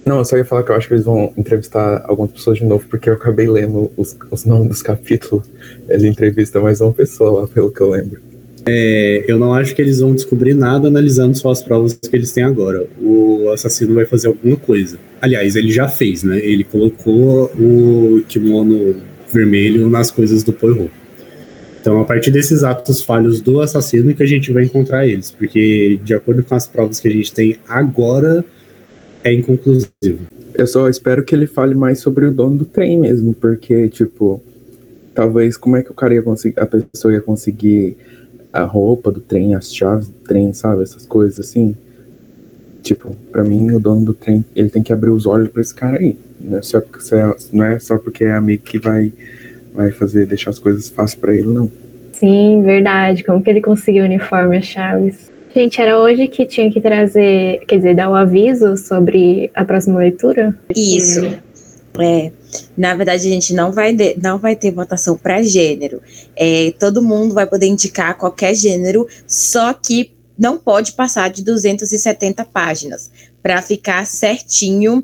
Não, 0.07 0.19
eu 0.19 0.25
só 0.25 0.37
ia 0.37 0.45
falar 0.45 0.63
que 0.63 0.71
eu 0.71 0.77
acho 0.77 0.87
que 0.87 0.95
eles 0.95 1.05
vão 1.05 1.33
entrevistar 1.37 2.05
algumas 2.07 2.31
pessoas 2.31 2.59
de 2.59 2.65
novo, 2.65 2.87
porque 2.89 3.11
eu 3.11 3.15
acabei 3.15 3.49
lendo 3.49 3.91
os, 3.97 4.17
os 4.31 4.45
nomes 4.45 4.69
dos 4.69 4.83
capítulos. 4.83 5.45
Eles 5.89 6.05
entrevistam 6.05 6.63
mais 6.63 6.81
uma 6.81 6.93
pessoa 6.93 7.41
lá, 7.41 7.49
pelo 7.49 7.73
que 7.73 7.81
eu 7.81 7.91
lembro. 7.91 8.21
É, 8.65 9.25
eu 9.27 9.37
não 9.37 9.53
acho 9.53 9.75
que 9.75 9.83
eles 9.83 9.99
vão 9.99 10.15
descobrir 10.15 10.55
nada 10.55 10.87
analisando 10.87 11.37
só 11.37 11.51
as 11.51 11.61
provas 11.61 11.95
que 11.95 12.15
eles 12.15 12.33
têm 12.33 12.45
agora. 12.45 12.87
O 13.01 13.51
assassino 13.53 13.97
vai 13.97 14.05
fazer 14.05 14.29
alguma 14.29 14.57
coisa. 14.57 14.97
Aliás, 15.21 15.57
ele 15.57 15.73
já 15.73 15.89
fez, 15.89 16.23
né? 16.23 16.39
Ele 16.39 16.63
colocou 16.63 17.47
o 17.59 18.23
kimono 18.29 18.95
vermelho 19.33 19.89
nas 19.89 20.13
coisas 20.13 20.45
do 20.45 20.53
Poirot. 20.53 20.91
Então, 21.81 22.01
a 22.01 22.05
partir 22.05 22.31
desses 22.31 22.63
atos 22.63 23.03
falhos 23.03 23.41
do 23.41 23.61
assassino 23.61 24.15
que 24.15 24.23
a 24.23 24.27
gente 24.27 24.53
vai 24.53 24.65
encontrar 24.65 25.07
eles, 25.07 25.33
porque 25.33 25.99
de 26.05 26.15
acordo 26.15 26.45
com 26.45 26.55
as 26.55 26.67
provas 26.67 27.01
que 27.01 27.09
a 27.09 27.13
gente 27.13 27.33
tem 27.33 27.57
agora, 27.69 28.45
é 29.27 29.33
inconclusivo. 29.33 30.27
Eu 30.55 30.67
só 30.67 30.89
espero 30.89 31.25
que 31.25 31.35
ele 31.35 31.47
fale 31.47 31.75
mais 31.75 31.99
sobre 31.99 32.27
o 32.27 32.33
dono 32.33 32.59
do 32.59 32.65
trem 32.65 32.99
mesmo, 32.99 33.35
porque, 33.35 33.89
tipo, 33.89 34.43
talvez 35.15 35.57
como 35.57 35.77
é 35.77 35.83
que 35.83 35.91
o 35.91 35.95
cara 35.95 36.15
ia 36.15 36.23
conseguir, 36.23 36.59
a 36.59 36.67
pessoa 36.67 37.13
ia 37.13 37.21
conseguir 37.21 37.97
a 38.53 38.63
roupa 38.63 39.11
do 39.11 39.21
trem, 39.21 39.55
as 39.55 39.75
chaves 39.75 40.09
do 40.09 40.19
trem, 40.21 40.53
sabe? 40.53 40.83
Essas 40.83 41.05
coisas 41.05 41.41
assim. 41.41 41.77
Tipo, 42.83 43.17
pra 43.33 43.43
mim, 43.43 43.73
o 43.73 43.81
dono 43.81 44.05
do 44.05 44.15
trem, 44.15 44.45
ele 44.55 44.71
tem 44.71 44.83
que 44.83 44.93
abrir 44.93 45.11
os 45.11 45.27
olhos 45.27 45.49
pra 45.49 45.61
esse 45.61 45.75
cara 45.75 45.99
aí. 45.99 46.17
Não 46.41 46.59
é 46.59 46.63
só 46.63 46.81
porque, 46.81 47.15
não 47.53 47.65
é 47.65 47.79
só 47.81 47.99
porque 47.99 48.25
é 48.25 48.33
amigo 48.33 48.63
que 48.63 48.79
vai 48.79 49.13
vai 49.75 49.91
fazer 49.91 50.27
deixar 50.27 50.51
as 50.51 50.59
coisas 50.59 50.89
fáceis 50.89 51.21
para 51.21 51.35
ele, 51.35 51.49
não. 51.49 51.71
Sim, 52.13 52.63
verdade. 52.63 53.23
Como 53.23 53.43
que 53.43 53.51
ele 53.51 53.61
conseguiu 53.61 54.05
o 54.05 54.07
uniforme, 54.07 54.57
as 54.57 54.65
chaves? 54.65 55.31
Gente, 55.57 55.81
era 55.81 55.99
hoje 55.99 56.29
que 56.29 56.45
tinha 56.45 56.71
que 56.71 56.83
trazer, 56.83 57.65
quer 57.67 57.77
dizer, 57.77 57.97
dar 57.97 58.11
o 58.11 58.13
um 58.13 58.15
aviso 58.15 58.77
sobre 58.77 59.51
a 59.55 59.65
próxima 59.65 59.99
leitura? 59.99 60.55
Isso. 60.77 61.25
É, 61.99 62.31
na 62.77 62.95
verdade, 62.95 63.27
a 63.27 63.31
gente 63.31 63.55
não 63.55 63.73
vai, 63.73 63.95
de, 63.95 64.19
não 64.23 64.37
vai 64.37 64.55
ter 64.55 64.71
votação 64.71 65.17
para 65.17 65.43
gênero. 65.43 66.03
É, 66.37 66.75
todo 66.79 67.03
mundo 67.03 67.33
vai 67.33 67.47
poder 67.47 67.69
indicar 67.69 68.19
qualquer 68.19 68.55
gênero, 68.55 69.09
só 69.27 69.73
que 69.73 70.13
não 70.39 70.59
pode 70.59 70.93
passar 70.93 71.31
de 71.31 71.43
270 71.43 72.45
páginas 72.45 73.11
para 73.43 73.63
ficar 73.63 74.07
certinho 74.07 75.03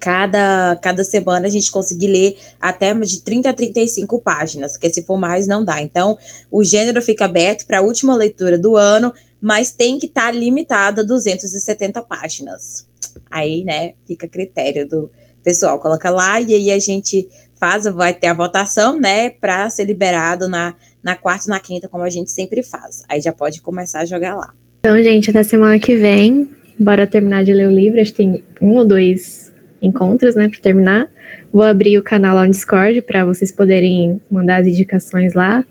cada, 0.00 0.78
cada 0.80 1.04
semana 1.04 1.48
a 1.48 1.50
gente 1.50 1.70
conseguir 1.70 2.06
ler 2.06 2.38
até 2.60 2.94
de 2.94 3.20
30 3.20 3.50
a 3.50 3.52
35 3.52 4.20
páginas, 4.20 4.72
porque 4.72 4.88
se 4.90 5.02
for 5.02 5.18
mais 5.18 5.46
não 5.46 5.62
dá. 5.62 5.82
Então, 5.82 6.16
o 6.50 6.64
gênero 6.64 7.02
fica 7.02 7.26
aberto 7.26 7.66
para 7.66 7.80
a 7.80 7.82
última 7.82 8.14
leitura 8.14 8.58
do 8.58 8.74
ano, 8.74 9.12
mas 9.40 9.70
tem 9.70 9.98
que 9.98 10.06
estar 10.06 10.26
tá 10.26 10.30
limitado 10.30 11.00
a 11.00 11.04
270 11.04 12.02
páginas. 12.02 12.88
Aí, 13.30 13.64
né, 13.64 13.94
fica 14.06 14.26
a 14.26 14.28
critério 14.28 14.88
do 14.88 15.10
pessoal, 15.42 15.78
coloca 15.78 16.10
lá 16.10 16.40
e 16.40 16.54
aí 16.54 16.70
a 16.70 16.78
gente 16.78 17.28
faz, 17.58 17.84
vai 17.84 18.12
ter 18.12 18.26
a 18.26 18.34
votação, 18.34 18.98
né, 18.98 19.30
para 19.30 19.68
ser 19.70 19.84
liberado 19.84 20.48
na, 20.48 20.74
na 21.02 21.16
quarta 21.16 21.46
e 21.46 21.50
na 21.50 21.60
quinta, 21.60 21.88
como 21.88 22.04
a 22.04 22.10
gente 22.10 22.30
sempre 22.30 22.62
faz. 22.62 23.02
Aí 23.08 23.20
já 23.20 23.32
pode 23.32 23.60
começar 23.62 24.00
a 24.00 24.04
jogar 24.04 24.34
lá. 24.34 24.52
Então, 24.80 25.02
gente, 25.02 25.30
até 25.30 25.42
semana 25.42 25.78
que 25.78 25.96
vem, 25.96 26.50
bora 26.78 27.06
terminar 27.06 27.44
de 27.44 27.52
ler 27.52 27.68
o 27.68 27.72
livro, 27.72 28.00
acho 28.00 28.12
que 28.12 28.18
tem 28.18 28.44
um 28.60 28.74
ou 28.76 28.84
dois 28.84 29.52
encontros, 29.80 30.34
né, 30.34 30.48
para 30.48 30.60
terminar. 30.60 31.08
Vou 31.52 31.62
abrir 31.62 31.98
o 31.98 32.02
canal 32.02 32.36
lá 32.36 32.44
no 32.44 32.50
Discord 32.50 33.02
para 33.02 33.24
vocês 33.24 33.50
poderem 33.50 34.20
mandar 34.30 34.60
as 34.60 34.66
indicações 34.66 35.34
lá. 35.34 35.64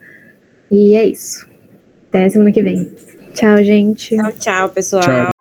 E 0.71 0.95
é 0.95 1.05
isso. 1.05 1.47
Até 2.09 2.29
semana 2.29 2.51
que 2.51 2.61
vem. 2.61 2.91
Tchau, 3.35 3.63
gente. 3.63 4.15
Tchau, 4.15 4.31
tchau, 4.39 4.69
pessoal. 4.69 5.03
Tchau. 5.03 5.34